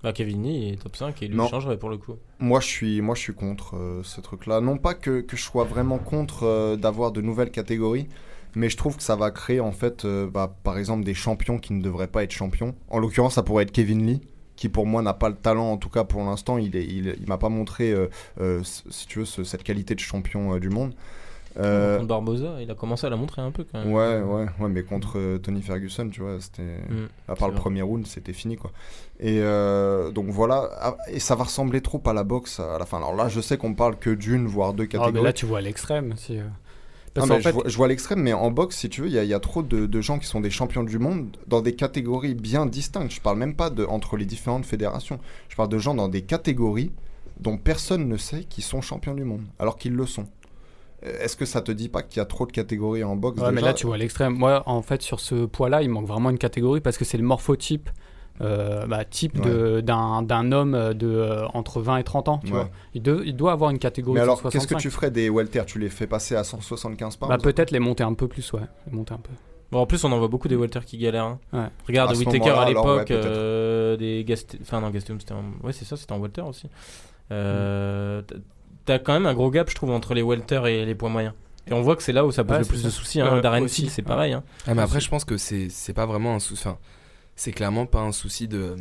[0.04, 1.48] Bah, Kevin Lee est top 5 et lui Non.
[1.48, 2.14] changerait pour le coup.
[2.38, 4.60] Moi, je suis, moi, je suis contre euh, ce truc-là.
[4.60, 8.06] Non pas que, que je sois vraiment contre euh, d'avoir de nouvelles catégories,
[8.54, 11.58] mais je trouve que ça va créer, en fait, euh, bah, par exemple, des champions
[11.58, 12.74] qui ne devraient pas être champions.
[12.88, 14.20] En l'occurrence, ça pourrait être Kevin Lee,
[14.56, 16.58] qui pour moi n'a pas le talent, en tout cas pour l'instant.
[16.58, 17.92] Il, est- il, il m'a pas montré,
[18.62, 20.94] si tu veux, ce- cette qualité de champion du monde.
[21.56, 23.92] Euh, Contre Barbosa, il a commencé à la montrer un peu quand même.
[23.92, 26.62] Ouais, ouais, ouais, mais contre euh, Tony Ferguson, tu vois, c'était.
[26.88, 27.06] Mm.
[27.28, 27.60] À part le vrai.
[27.60, 28.72] premier round, c'était fini, quoi.
[29.20, 32.86] Et euh, donc voilà, Ah, et ça va ressembler trop à la boxe à la
[32.86, 32.96] fin.
[32.96, 35.12] Alors là, je sais qu'on parle que d'une, voire deux Ah, catégories.
[35.12, 36.14] mais là, tu vois à l'extrême.
[36.16, 36.42] Si, euh.
[37.14, 39.02] Parce Non, qu'en mais fait, je, vois, je vois l'extrême, mais en boxe, si tu
[39.02, 40.82] veux, il y, a- il y a trop de, de gens qui sont des champions
[40.82, 43.12] du monde dans des catégories bien distinctes.
[43.12, 45.20] Je parle même pas de entre les différentes fédérations.
[45.48, 46.90] Je parle de gens dans des catégories
[47.38, 50.26] dont personne ne sait qu'ils sont champions du monde, alors qu'ils le sont.
[51.06, 53.40] Euh, Est-ce que ça te dit pas qu'il y a trop de catégories en boxe
[53.40, 54.34] Ouais, mais là, tu vois à l'extrême.
[54.34, 57.24] Moi, en fait, sur ce poids-là, il manque vraiment une catégorie parce que c'est le
[57.24, 57.90] morphotype
[58.40, 59.48] euh, bah, type Ouais.
[59.48, 62.38] de- d'un d'un homme de euh, entre 20 et 30 ans.
[62.38, 62.52] Tu Ouais.
[62.58, 62.68] vois.
[62.92, 64.78] Il, de- il doit avoir une catégorie Mais alors, qu'est-ce que 165.
[64.80, 68.02] tu ferais des welter Tu les fais passer à 175 pounds bah, Peut-être les monter
[68.02, 68.62] un peu plus, ouais.
[68.90, 69.30] Les monter un peu.
[69.70, 71.24] Bon, en plus, on en voit beaucoup des Walter qui galèrent.
[71.24, 71.38] hein.
[71.52, 71.66] Ouais.
[71.86, 74.62] Regarde À Whittaker à l'époque, euh, des Gastelum.
[74.66, 75.44] Enfin, non, Gastelum, c'était en.
[75.62, 76.68] Ouais, c'est ça, c'était en Walter aussi.
[77.30, 78.40] Euh, Mm.
[78.86, 81.34] T'as quand même un gros gap, je trouve, entre les Walter et les poids moyens.
[81.66, 82.84] Et on voit que c'est là où ça pose Ouais, le plus ça.
[82.88, 83.20] de soucis.
[83.20, 83.36] Hein.
[83.36, 84.34] Euh, Darren aussi, Till, c'est pareil.
[84.34, 84.42] Hein.
[84.66, 86.62] Ah, mais après, je pense que c'est pas vraiment un souci.
[86.66, 86.76] Enfin,
[87.36, 88.76] c'est clairement pas un souci de,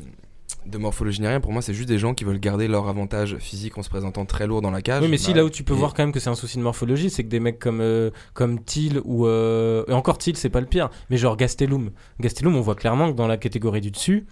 [0.65, 1.39] de morphologie ni rien.
[1.39, 4.25] Pour moi, c'est juste des gens qui veulent garder leur avantage physique en se présentant
[4.25, 5.01] très lourd dans la cage.
[5.03, 6.35] Oui, mais si bah, là où tu peux et- voir quand même que c'est un
[6.35, 10.17] souci de morphologie, c'est que des mecs comme euh, comme Thiel ou euh, et encore
[10.17, 11.91] Thiel, c'est pas le pire, mais genre Gastelum.
[12.19, 14.25] Gastelum, on voit clairement que dans la catégorie du dessus,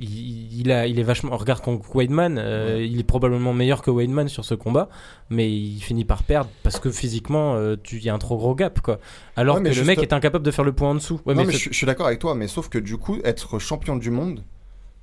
[0.00, 1.36] il, il a, il est vachement.
[1.36, 4.88] Regarde contre Weidman, euh, il est probablement meilleur que Weidman sur ce combat,
[5.28, 8.36] mais il finit par perdre parce que physiquement, euh, tu- il y a un trop
[8.36, 8.98] gros gap, quoi.
[9.36, 11.20] Alors Ouais, que le mec est incapable de faire le point en dessous.
[11.26, 12.96] Ouais, non, mais mais c'est- je, je suis d'accord avec toi, mais sauf que du
[12.96, 14.42] coup, être champion du monde,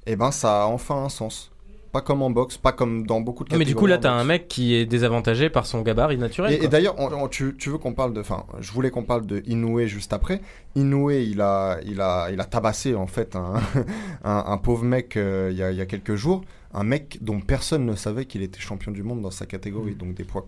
[0.05, 1.51] eh ben, ça a enfin un sens.
[1.97, 3.73] Pas comme en boxe, pas comme dans beaucoup de mais catégories.
[3.73, 6.63] du coup, là, t'as un mec qui est désavantagé par son gabarit naturel.
[6.63, 6.95] Et, d'ailleurs,
[7.31, 8.21] tu, tu veux qu'on parle de.
[8.21, 10.39] Enfin, je voulais qu'on parle de Inoue juste après.
[10.75, 13.55] Inoue, il a, il a, il a tabassé en fait un,
[14.23, 16.43] un, un pauvre mec euh, il y, a, il y a quelques jours.
[16.71, 20.13] Un mec dont personne ne savait qu'il était champion du monde dans sa catégorie, donc
[20.13, 20.45] des poids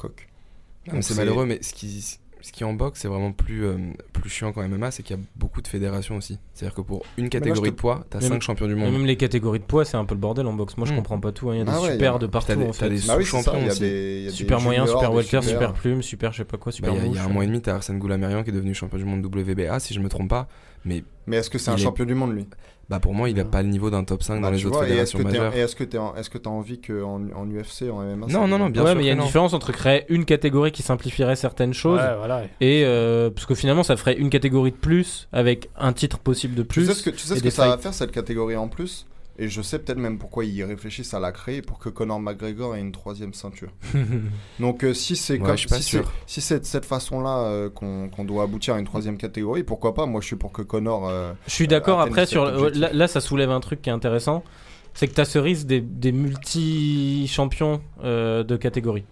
[0.93, 3.77] mais c'est malheureux, mais ce qui, ce qui en boxe, c'est vraiment plus, euh,
[4.13, 6.39] plus chiant qu'en MMA, c'est qu'il y a beaucoup de fédérations aussi.
[6.53, 8.91] C'est-à-dire que pour une catégorie te- de poids, t'as Mais 5 même- champions du monde.
[8.93, 10.77] même les catégories de poids, c'est un peu le bordel en boxe.
[10.77, 10.97] Moi, je Hmm.
[10.97, 11.49] comprends pas tout.
[11.49, 11.55] hein.
[11.55, 12.47] Il y a des Ah ouais, super a- de partout.
[12.47, 12.89] t'as des- en t'as fait.
[12.89, 14.31] des Bah sous-champions aussi.
[14.31, 16.97] Super moyen, super welter, super- super plume, super je sais pas quoi, Bah, super Il
[16.97, 18.73] y a- il y, a un mois et demi, t'as Arsène Goulamerian qui est devenu
[18.73, 20.47] champion du monde WBA, si je me trompe pas.
[20.85, 22.47] Mais Mais est-ce que c'est un est- champion du monde, lui?
[22.89, 24.77] Bah, pour moi, il a pas le niveau d'un top 5 dans les tu autres
[24.79, 25.55] vois, et est-ce fédérations que t'es- majeures.
[25.55, 28.47] et est-ce que tu est-ce que as envie qu'en en UFC, en MMA ça Non,
[28.47, 29.25] non, non, bien ouais, sûr mais il y a une non.
[29.25, 32.45] différence entre créer une catégorie qui simplifierait certaines choses Ouais, voilà.
[32.61, 36.55] et euh, parce que finalement ça ferait une catégorie de plus avec un titre possible
[36.55, 36.85] de Tu plus.
[36.87, 39.05] sais ce que, tu sais ce que ça va faire cette catégorie en plus?
[39.41, 42.75] Et je sais peut-être même pourquoi ils réfléchissent à la créer pour que Conor McGregor
[42.75, 43.69] ait une troisième ceinture.
[44.59, 48.73] Donc euh, si c'est Ouais, si si de cette façon-là euh, qu'on qu'on doit aboutir
[48.75, 50.05] à une troisième catégorie, pourquoi pas?
[50.05, 51.07] Moi je suis pour que Conor.
[51.07, 52.01] euh, Je suis d'accord.
[52.01, 54.43] Euh, après, sur là, là, ça soulève un truc qui est intéressant,
[54.93, 59.05] c'est que t'as ce risque des, des multi-champions euh, de catégorie,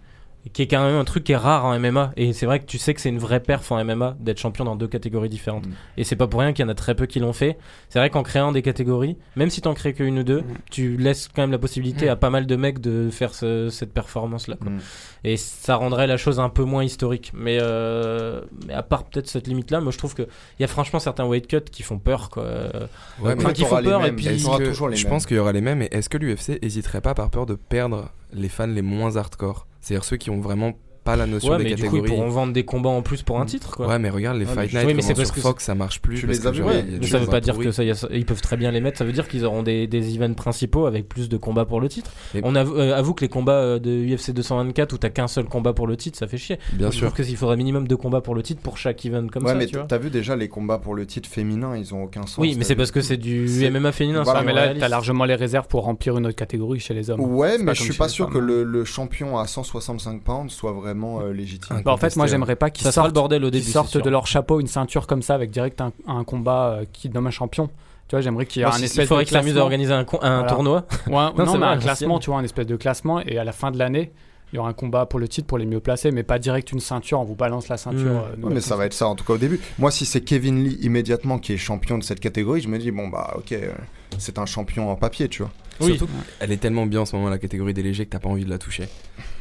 [0.50, 2.12] qui est quand même un truc qui est rare en MMA.
[2.18, 4.66] Et c'est vrai que tu sais que c'est une vraie perf en MMA d'être champion
[4.66, 5.66] dans deux catégories différentes.
[5.68, 5.72] Mm.
[5.98, 7.58] Et c'est pas pour rien qu'il y en a très peu qui l'ont fait.
[7.90, 10.54] C'est vrai qu'en créant des catégories, même si t'en crées qu'une ou deux, Mm.
[10.72, 12.10] tu laisses quand même la possibilité Mm.
[12.10, 14.56] à pas mal de mecs de faire ce- cette performance-là.
[14.56, 14.70] quoi.
[14.72, 14.80] Mm.
[15.24, 17.32] Et ça rendrait la chose un peu moins historique.
[17.34, 20.28] Mais, euh, mais à part peut-être cette limite-là, moi je trouve qu'il
[20.60, 22.30] y a franchement certains weight cuts qui font peur.
[22.30, 22.44] Quoi.
[22.44, 25.10] Ouais, mais Enfin, qui t'auras font peur et puis- que- je mêmes.
[25.10, 27.56] pense qu'il y aura les mêmes, mais est-ce que l'UFC hésiterait pas par peur de
[27.56, 29.66] perdre les fans les moins hardcore?
[29.88, 30.74] C'est-à-dire ceux qui ont vraiment
[31.08, 32.12] pas la notion Ouais, des mais du coup, catégories.
[32.12, 33.88] ils pourront vendre des combats en plus pour un titre, quoi.
[33.88, 35.42] Ouais, mais regarde les Ouais, mais Fight je- Night, Oui, mais c'est parce sur que
[35.42, 36.18] Fox ça marche plus.
[36.20, 36.86] Tu parce les que as ouais.
[37.02, 38.98] mais ça veut pas dire que ça, y a- ils peuvent très bien les mettre.
[38.98, 41.90] Ça veut dire qu'ils auront des, des events principaux avec plus de combats pour le
[41.90, 42.12] titre.
[42.34, 45.28] Mais- On avoue, euh, avoue que les combats euh, de UFC 224 où t'as qu'un
[45.28, 46.60] seul combat pour le titre, ça fait chier.
[46.74, 47.12] Bien je sûr.
[47.12, 49.56] trouve qu'il faudrait minimum deux combats pour le titre pour chaque event comme ouais, ça.
[49.56, 49.86] mais tu vois.
[49.86, 52.38] t'as vu déjà les combats pour le titre féminin, ils ont aucun sens.
[52.38, 54.24] Oui, mais c'est parce que c'est du MMA féminin.
[54.46, 57.22] Mais là, t'as largement les réserves pour remplir une autre catégorie chez les hommes.
[57.22, 60.97] Ouais, mais je suis pas sûr que le, le champion à 165 pounds soit vraiment
[61.04, 61.82] euh, légitime.
[61.84, 64.68] Bah, en fait, moi, j'aimerais pas qu'ils le sortent, bordel au de leur chapeau une
[64.68, 67.68] ceinture comme ça avec direct un, un combat euh, qui nomme un champion.
[68.08, 69.64] Tu vois, j'aimerais qu'il y ait un espèce il faudrait de qu'ils s'amusent à classement.
[69.66, 70.50] organiser un, con- un Voilà.
[70.54, 70.86] tournoi.
[71.08, 73.20] Ouais, non, c'est mais vrai, un classement, tu vois, un espèce de classement.
[73.22, 74.12] Et à la fin de l'année,
[74.54, 76.72] il y aura un combat pour le titre pour les mieux placés, mais pas direct
[76.72, 77.20] une ceinture.
[77.20, 78.00] On vous balance la ceinture.
[78.00, 79.60] Euh, Ouais, nouvelle mais ça va être ça en tout cas au début.
[79.78, 82.92] Moi, si c'est Kevin Lee immédiatement qui est champion de cette catégorie, je me dis
[82.92, 83.72] bon bah ok, euh,
[84.20, 85.52] c'est un champion en papier, tu vois.
[85.80, 85.96] Oui.
[85.98, 88.30] Surtout, elle est tellement bien en ce moment, la catégorie des légers, que t'as pas
[88.30, 88.88] envie de la toucher.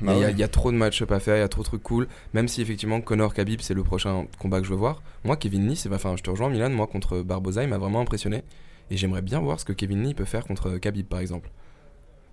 [0.03, 0.33] Bah il y, a- ouais.
[0.33, 2.09] il y a trop de match-up à faire, il y a trop de trucs cool.
[2.35, 5.03] Même si effectivement Connor Khabib c'est le prochain combat que je veux voir.
[5.24, 8.01] Moi, Kevin Lee, c'est enfin, je te rejoins Milan, moi contre Barboza, il m'a vraiment
[8.01, 8.43] impressionné.
[8.91, 11.51] Et j'aimerais bien voir ce que Kevin Lee peut faire contre Khabib par exemple.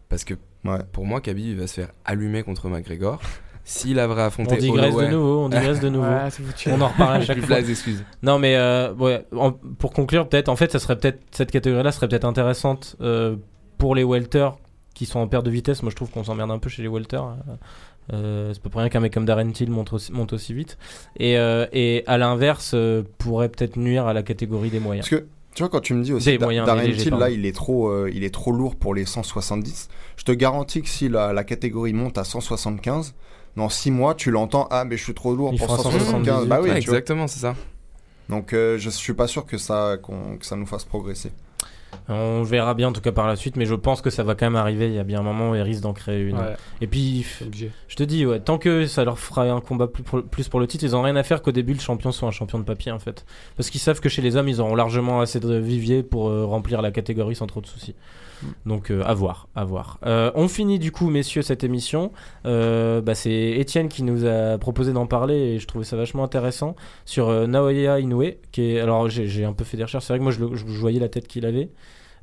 [0.10, 0.34] Parce que
[0.66, 0.80] Ouais.
[0.92, 3.22] pour moi, Khabib il va se faire allumer contre McGregor.
[3.66, 5.40] S'il avait affronté On digresse de nouveau.
[5.46, 6.06] On digresse de nouveau.
[6.08, 6.70] Ouais, foutu.
[6.72, 7.60] On en reparle à chaque plus fois.
[7.62, 8.04] les excuses.
[8.22, 11.92] Non, mais euh, ouais, en- pour conclure, peut-être, en fait, ça serait peut-être cette catégorie-là
[11.94, 13.36] serait peut-être intéressante euh,
[13.78, 14.58] pour les welters
[14.94, 15.82] qui sont en perte de vitesse.
[15.82, 17.24] Moi, je trouve qu'on s'emmerde un peu chez les welters.
[17.24, 17.36] Euh,
[18.14, 20.78] euh, c'est pas pour rien qu'un mec comme Darren Till monte aussi, monte aussi vite.
[21.18, 25.08] Et, euh, et à l'inverse, euh, pourrait peut-être nuire à la catégorie des moyens.
[25.10, 27.46] Parce que tu vois quand tu me dis aussi Da- moyens, Darren Till là, il
[27.46, 29.88] est trop, euh, il est trop lourd pour les 170.
[30.18, 33.14] Je te garantis que si la, la catégorie monte à 175,
[33.56, 36.48] dans 6 mois, tu l'entends ah mais je suis trop lourd Il pour fera 175.
[36.48, 37.56] Bah oui, exactement, c'est ça.
[38.30, 41.32] Donc euh, je suis pas sûr que ça que ça nous fasse progresser.
[42.10, 44.36] On verra bien en tout cas par la suite, mais je pense que ça va
[44.36, 44.88] quand même arriver.
[44.88, 46.38] Il y a bien un moment où ils risquent d'en créer une.
[46.38, 47.26] Ouais, Et puis,
[47.88, 50.60] je te dis, ouais, tant que ça leur fera un combat plus pour, plus pour
[50.60, 52.64] le titre, ils ont rien à faire qu'au début le champion soit un champion de
[52.64, 53.26] papier en fait.
[53.56, 56.46] Parce qu'ils savent que chez les hommes, ils auront largement assez de vivier pour euh,
[56.46, 57.96] remplir la catégorie sans trop de soucis.
[58.66, 60.00] Donc euh, à voir, à voir.
[60.06, 62.12] Euh, on finit du coup, messieurs, cette émission.
[62.46, 66.24] Euh, bah, c'est Étienne qui nous a proposé d'en parler et je trouvais ça vachement
[66.24, 66.76] intéressant
[67.06, 68.24] sur Naoya Inoue.
[68.82, 70.06] Alors j'ai un peu fait des recherches.
[70.06, 71.70] C'est vrai que moi je, je voyais la tête qu'il avait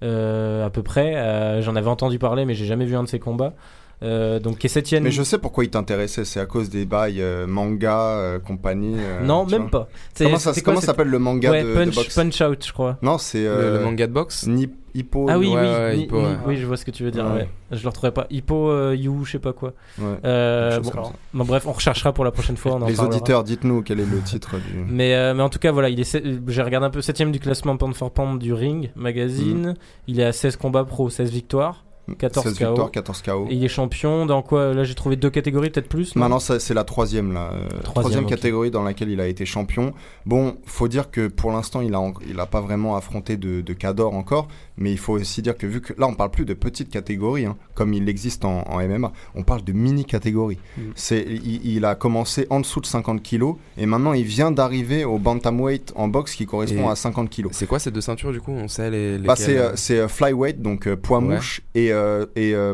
[0.03, 1.61] à peu près.
[1.63, 3.55] J'en avais entendu parler, mais j'ai jamais vu un de ses combats.
[4.03, 5.03] Euh, donc qui est septième.
[5.05, 8.97] Mais je sais pourquoi il t'intéressait, c'est à cause des bails euh, manga, euh, compagnie.
[8.99, 9.87] euh, non, même vois.
[9.87, 9.89] pas.
[10.19, 10.55] Comment ça
[10.87, 12.97] s'appelle le manga ouais, de, de punch, boxe punch Out, je crois.
[13.03, 15.27] Non, c'est Le, euh, le manga de boxe Ni- Hippo.
[15.29, 16.37] Ah oui, ouais, oui, ouais, ni- Hippo, ni- ouais.
[16.47, 17.25] oui, je vois ce que tu veux dire.
[17.27, 17.33] Ouais.
[17.43, 17.49] ouais.
[17.73, 18.27] Je le retrouverai pas.
[18.31, 19.75] Hippo, euh, You, je sais pas quoi.
[19.99, 20.05] Ouais.
[20.25, 20.91] Euh, bon,
[21.35, 22.73] bon, bref, on recherchera pour la prochaine fois.
[22.73, 23.15] On en Les parlera.
[23.17, 24.79] auditeurs, dites-nous quel est le titre du.
[24.89, 27.39] Mais, euh, mais en tout cas, voilà, il est j'ai regardé un peu 7ème du
[27.39, 29.75] classement pound for pound du Ring Magazine.
[30.09, 31.85] Il est à 16 combats pro, 16 victoires.
[32.19, 32.65] 14 16 KO.
[32.67, 33.47] victoires, 14 KO.
[33.51, 36.17] Et il est champion dans quoi Là, j'ai trouvé deux catégories, peut-être plus.
[36.17, 36.21] non?
[36.23, 37.51] Maintenant, ça, c'est la troisième, là.
[37.53, 39.93] euh, Troisième, catégorie dans laquelle il a été champion.
[40.27, 43.61] Bon, faut dire que pour l'instant, il a, en- il a pas vraiment affronté de,
[43.61, 44.49] de cas d'or encore.
[44.77, 47.45] Mais il faut aussi dire que vu que là, on parle plus de petites catégories,
[47.45, 50.59] hein, comme il existe en, en MMA, on parle de mini catégories.
[50.79, 50.81] Mm.
[50.95, 55.05] C'est, il, il a commencé en dessous de 50 kilos et maintenant il vient d'arriver
[55.05, 57.53] au bantamweight en boxe qui correspond Et- à 50 kilos.
[57.55, 58.53] C'est quoi ces deux ceintures du coup?
[58.53, 59.19] On sait les.
[59.19, 61.35] Bah, c'est, euh, euh, c'est euh, flyweight, donc euh, poids Ouais.
[61.37, 62.73] mouche et, euh, et, euh,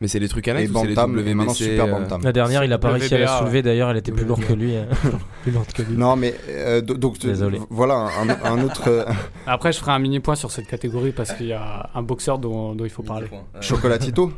[0.00, 2.20] Mais c'est les trucs et annexes ou c'est les WBC et maintenant super euh, bantam.
[2.22, 4.28] La dernière, il a pas réussi à la soulever d'ailleurs, elle était plus WBA.
[4.28, 4.76] lourde que lui.
[4.76, 4.86] hein.
[5.42, 5.96] plus lourde que lui.
[5.96, 7.60] Non, mais euh, do- donc euh, Désolé.
[7.70, 9.06] voilà un, un autre
[9.46, 12.38] Après, je ferai un mini point sur cette catégorie parce qu'il y a un boxeur
[12.38, 13.28] dont, dont il faut parler.
[13.60, 14.32] chocolatito.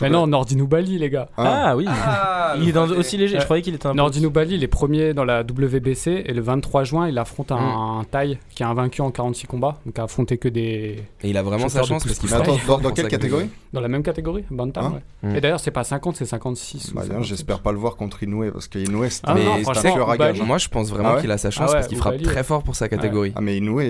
[0.00, 1.28] Mais non, Nordino Bali, les gars.
[1.36, 1.66] Ah.
[1.66, 1.86] Ah, oui
[2.60, 3.44] Il est dans, aussi léger, je Ouais.
[3.44, 7.08] croyais qu'il était un Bali, il est premier dans la WBC et le 23 juin,
[7.08, 10.48] il affronte un, un Thaï qui est invaincu en 46 combats, donc a affronté que
[10.48, 11.04] des.
[11.22, 13.08] Et il a vraiment sa chance parce qu'il Mais pousse attends, dans, fort dans quelle
[13.08, 15.30] catégorie Dans la même catégorie, Bantam, Hein ouais.
[15.30, 15.36] Mm.
[15.36, 16.90] Et d'ailleurs, c'est pas 50, c'est 56.
[16.90, 17.28] ou Bah, bien, 57.
[17.28, 19.34] J'espère pas le voir contre Inoue parce que Inoue c'est Ah un.
[20.44, 22.20] Moi je pense vraiment Ah ouais qu'il a sa chance Ah ouais, parce qu'il frappe
[22.22, 23.32] très fort pour sa catégorie.
[23.36, 23.80] Ah mais Inoue,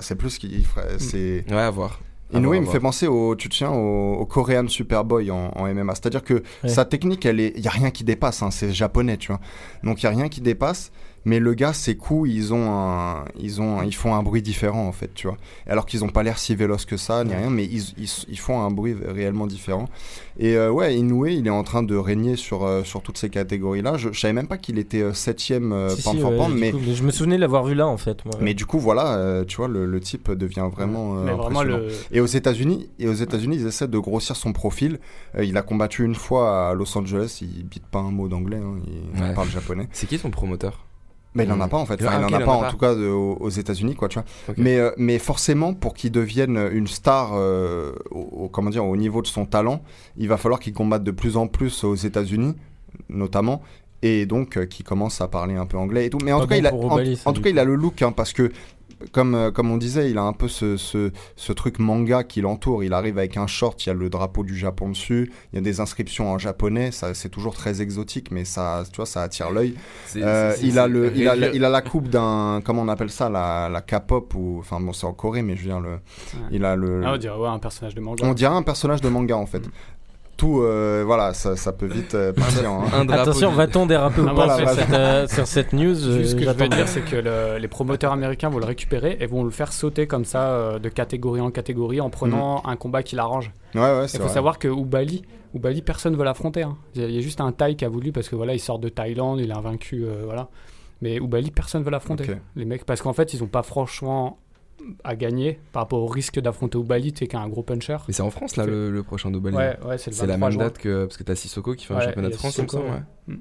[0.00, 0.98] c'est plus qu'il ferait.
[0.98, 2.00] C'est Ouais, à voir.
[2.32, 2.74] À Inoue, voir, il à me voir.
[2.74, 5.94] fait penser au, tu te souviens, au, au Korean Superboy en, en MMA.
[5.94, 6.68] C'est-à-dire que Ouais.
[6.68, 8.42] sa technique, elle est, il y a rien qui dépasse.
[8.42, 9.40] hein, c'est japonais, tu vois.
[9.82, 10.92] Donc il y a rien qui dépasse.
[11.28, 14.40] Mais le gars, ses coups, ils ont un, ils ont, un- ils font un bruit
[14.42, 15.36] différent en fait, tu vois.
[15.66, 18.38] Alors qu'ils ont pas l'air si véloces que ça, ni rien, mais ils, ils, ils
[18.38, 19.88] font un bruit réellement différent.
[20.38, 23.28] Et euh, ouais, Inoue, il est en train de régner sur, euh, sur toutes ces
[23.28, 23.96] catégories-là.
[23.98, 26.78] Je, je savais même pas qu'il était euh, septième euh, Si, si, ouais, mais coup,
[26.94, 28.24] je me souvenais de l'avoir vu là en fait.
[28.24, 28.34] moi.
[28.40, 31.88] mais du coup, voilà, euh, tu vois, le, le type devient vraiment euh, vraiment, le.
[32.12, 34.98] Et aux États-Unis, et aux États-Unis, ils essaient de grossir son profil.
[35.36, 37.38] Euh, il a combattu une fois à Los Angeles.
[37.42, 38.58] Il bite pas un mot d'anglais.
[38.58, 39.34] hein, il Ouais.
[39.34, 39.88] parle japonais.
[39.92, 40.86] C'est qui son promoteur?
[41.34, 41.70] Mais il en a Mm.
[41.70, 42.02] pas en fait.
[42.06, 44.18] Ah, il ok, en a pas a en tout cas de- aux, États-Unis, quoi, tu
[44.18, 44.24] vois.
[44.56, 49.20] Mais, euh, mais forcément, pour qu'il devienne une star, euh, au, comment dire, au niveau
[49.22, 49.82] de son talent,
[50.16, 52.54] il va falloir qu'il combatte de plus en plus aux États-Unis,
[53.08, 53.62] notamment.
[54.02, 56.18] Et donc, euh, qu'il commence à parler un peu anglais et tout.
[56.24, 58.00] Mais en Pas tout cas, il a, en, en tout cas, il a le look,
[58.02, 58.52] hein, parce que
[59.12, 62.40] comme, euh, comme on disait, il a un peu ce, ce, ce truc manga qui
[62.40, 62.84] l'entoure.
[62.84, 65.58] Il arrive avec un short, il y a le drapeau du Japon dessus, il y
[65.58, 66.90] a des inscriptions en japonais.
[66.90, 69.74] Ça, c'est toujours très exotique, mais ça, tu vois, ça attire l'œil.
[70.16, 73.28] Euh, il, a le, il, a, il a la coupe d'un, comment on appelle ça,
[73.28, 75.98] la, la K-pop ou, enfin bon, c'est en Corée, mais je veux dire le,
[76.50, 77.02] il a le.
[77.04, 78.24] Ah, on dirait ouais, un personnage de manga.
[78.26, 79.62] on dirait un personnage de manga en fait.
[80.38, 82.70] Tout, euh, voilà, ça, ça peut vite euh, partir.
[82.70, 82.84] hein.
[82.94, 86.30] Un Attention, va-t-on déraper ou Ah, pas voilà, sur, cette, euh, sur cette news Juste
[86.30, 89.26] ce que je veux dire, c'est que le- les promoteurs américains vont le récupérer et
[89.26, 93.02] vont le faire sauter comme ça euh, de catégorie en catégorie en prenant un combat
[93.02, 93.50] qui l'arrange.
[93.74, 94.08] Ouais, ouais, Il Mm.
[94.08, 94.32] c'est faut vrai.
[94.32, 95.22] savoir que Ubali,
[95.54, 96.62] Ubali, personne veut l'affronter.
[96.62, 96.76] hein.
[96.94, 98.88] Il y a juste un Thaï qui a voulu parce que voilà, il sort de
[98.88, 100.48] Thaïlande, il a vaincu, euh, voilà.
[101.02, 102.26] Mais Ubali, personne veut l'affronter.
[102.54, 104.38] Les mecs, parce qu'en fait, ils ont pas franchement
[105.04, 107.96] à gagner par rapport au risque d'affronter Ubali, tu sais, qui est un gros puncher.
[108.08, 110.48] Mais c'est en France là le, le prochain Ouais, ouais, c'est le C'est la 23
[110.48, 110.64] même juin.
[110.64, 111.04] date que.
[111.04, 112.94] Parce que t'as Sissoko qui fait un championnat de France, il me Sissoko, semble.
[113.28, 113.34] ouais.
[113.34, 113.40] ouais.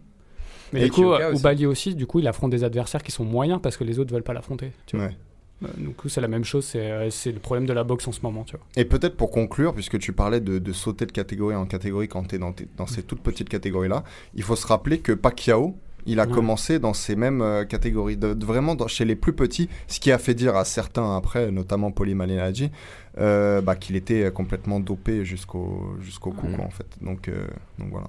[0.73, 1.95] Mais Et du coup, Kyoka aussi.
[1.95, 4.33] Du coup, il affronte des adversaires qui sont moyens parce que les autres veulent pas
[4.33, 4.73] l'affronter.
[4.85, 5.05] Tu vois.
[5.07, 5.17] Ouais.
[5.63, 8.07] Euh, Du coup, c'est la même chose, c'est euh, c'est le problème de la boxe
[8.07, 8.65] en ce moment, tu vois.
[8.75, 12.23] Et peut-être pour conclure, puisque tu parlais de, de sauter de catégorie en catégorie quand
[12.27, 14.03] tu es dans, tes- dans ces toutes petites catégories-là,
[14.35, 15.75] il faut se rappeler que Pacquiao,
[16.07, 16.31] il a Ouais.
[16.31, 19.99] commencé dans ces mêmes euh, catégories, de, de vraiment dans- chez les plus petits, ce
[19.99, 22.71] qui a fait dire à certains après, notamment Poli Malignaggi,
[23.19, 26.87] euh, bah, qu'il était complètement dopé jusqu'au jusqu'au cou, quoi, en fait.
[27.01, 27.45] Donc, euh,
[27.79, 28.07] donc voilà.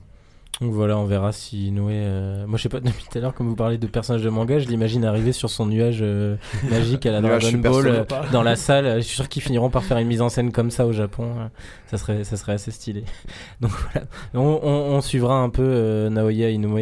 [0.60, 1.92] Donc voilà, on verra si Noé.
[1.94, 4.28] euh, Moi, je sais pas, depuis tout à l'heure, comme vous parlez de personnages de
[4.28, 6.34] manga, je l'imagine arriver sur son nuage euh,
[6.68, 8.96] magique à la Dragon Ball euh, dans la salle.
[8.96, 11.26] Je suis sûr qu'ils finiront par faire une mise en scène comme ça au Japon.
[11.38, 11.46] euh,
[11.86, 13.04] Ça serait, ça serait assez stylé.
[13.60, 16.78] Donc voilà, on, on- on suivra un peu Naoya Inoue.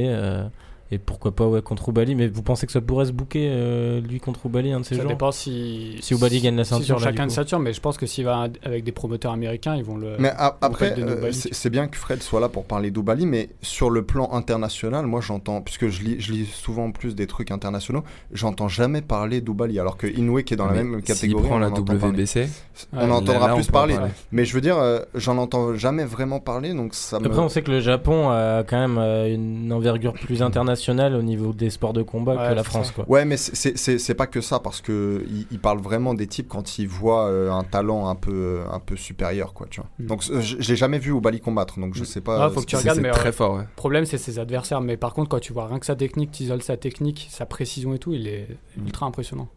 [0.93, 4.01] Et pourquoi pas ouais, contre Oubali, mais vous pensez que ça pourrait se bouquer euh,
[4.01, 5.97] lui contre Oubali un de ces Ça jours dépend si.
[6.01, 7.31] Si Oubali gagne la ceinture, là, chacun coup.
[7.33, 10.15] ceinture, mais je pense que s'il va avec des promoteurs américains, ils vont le.
[10.21, 13.49] Mais a- après, de euh, c'est bien que Fred soit là pour parler d'Oubali, mais
[13.63, 17.51] sur le plan international, moi j'entends, puisque je lis, je lis souvent plus des trucs
[17.51, 21.57] internationaux, j'entends jamais parler d'Oubali, alors que Inoue qui est dans la même catégorie, prend
[21.57, 21.69] on la.
[21.69, 22.49] WBC,
[22.93, 23.95] on Ouais, entendra là, on plus parler.
[23.95, 24.11] parler.
[24.31, 27.27] Mais je veux dire, euh, j'en entends jamais vraiment parler, donc ça me.
[27.27, 31.23] Après, on sait que le Japon a quand même euh, une envergure plus internationale au
[31.23, 32.91] niveau des sports de combat Ouais, que la France.
[32.91, 33.05] Quoi.
[33.09, 36.79] Ouais, mais c'est- pas que ça, parce que il, il parle vraiment des types quand
[36.79, 39.91] ils voient euh, un talent un peu, un peu supérieur, quoi, tu vois.
[39.99, 40.07] Mm.
[40.07, 42.45] Donc euh, je, l'ai jamais vu Oubali combattre, donc je sais pas.
[42.45, 43.55] Ah, faut que tu c'est regardes, mais très euh, fort.
[43.57, 43.63] ouais.
[43.63, 44.81] Le problème, c'est ses adversaires.
[44.81, 47.47] Mais par contre, quand tu vois rien que sa technique, tu isoles sa technique, sa
[47.47, 48.49] précision et tout, il est
[48.79, 49.49] ultra impressionnant.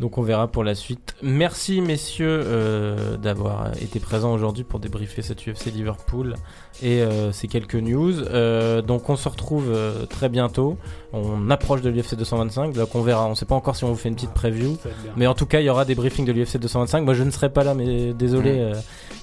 [0.00, 1.14] Donc on verra pour la suite.
[1.22, 6.34] Merci messieurs euh, d'avoir été présents aujourd'hui pour débriefer cette UFC Liverpool
[6.82, 8.12] et euh, ces quelques news.
[8.20, 10.76] Euh, donc on se retrouve euh, très bientôt.
[11.16, 13.26] On approche de l'UFC 225, donc on verra.
[13.26, 14.76] On sait pas encore si on vous fait une petite preview.
[15.16, 17.02] Mais en tout cas, il y aura des briefings de l'UFC 225.
[17.04, 18.74] Moi, je ne serai pas là, mais désolé, euh,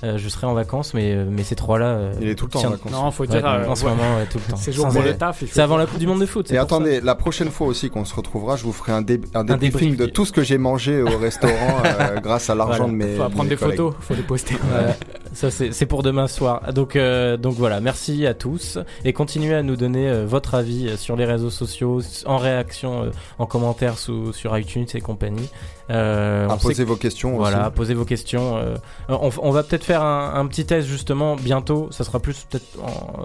[0.05, 0.93] euh, je serai en vacances.
[0.93, 1.87] Mais, mais ces trois-là.
[1.87, 2.91] euh, Il est tout le temps en tiens- vacances.
[2.93, 3.45] Non, faut Ouais, dire.
[3.45, 4.57] euh, en ce ouais, moment, ouais, tout le temps.
[5.51, 6.49] C'est avant la Coupe du Monde de foot.
[6.49, 6.61] Et ça.
[6.61, 9.91] attendez, la prochaine fois aussi qu'on se retrouvera, je vous ferai un, dé- un débriefing
[9.91, 9.97] débrief.
[9.97, 12.91] de tout ce que j'ai mangé au restaurant euh, grâce à l'argent Voilà.
[12.93, 13.15] de mes.
[13.17, 13.77] Faut prendre des collègues.
[13.77, 14.55] photos, faut les poster.
[15.33, 16.73] Ça c'est c'est pour demain soir.
[16.73, 20.89] Donc euh, donc voilà, merci à tous et continuez à nous donner euh, votre avis
[20.89, 25.49] euh, sur les réseaux sociaux, en réaction, euh, en commentaire sous, sur iTunes et compagnie.
[25.91, 27.71] Euh, À poser vos questions Voilà, aussi.
[27.75, 28.57] posez vos questions.
[28.57, 28.75] euh,
[29.09, 31.87] on, on va peut-être faire un, un petit test justement bientôt.
[31.91, 32.65] Ça sera plus peut-être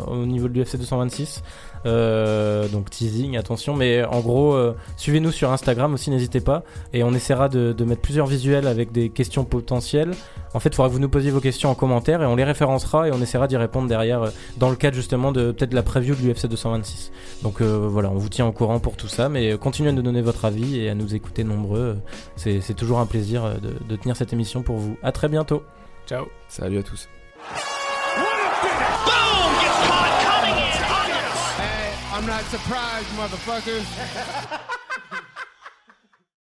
[0.08, 1.42] au niveau de l'UFC 226.
[1.84, 3.74] Euh, donc teasing, attention.
[3.74, 6.62] Mais en gros, euh, suivez-nous sur Instagram aussi, n'hésitez pas.
[6.92, 10.10] Et on essaiera de, de mettre plusieurs visuels avec des questions potentielles.
[10.54, 12.44] En fait, il faudra que vous nous posiez vos questions en commentaire et on les
[12.44, 16.14] référencera et on essaiera d'y répondre derrière dans le cadre justement de peut-être la preview
[16.14, 17.12] de l'UFC 226.
[17.42, 19.28] Donc voilà, on vous tient au courant pour tout ça.
[19.28, 21.76] Mais continuez à nous donner votre avis et à nous écouter nombreux.
[21.76, 21.94] Euh,
[22.56, 24.96] C'est c'est toujours un plaisir euh, de, de tenir cette émission pour vous.
[25.02, 25.62] À très bientôt.
[26.06, 26.26] Ciao.
[26.48, 27.08] Salut à tous.
[31.58, 33.84] Hey, I'm not surprised, motherfuckers.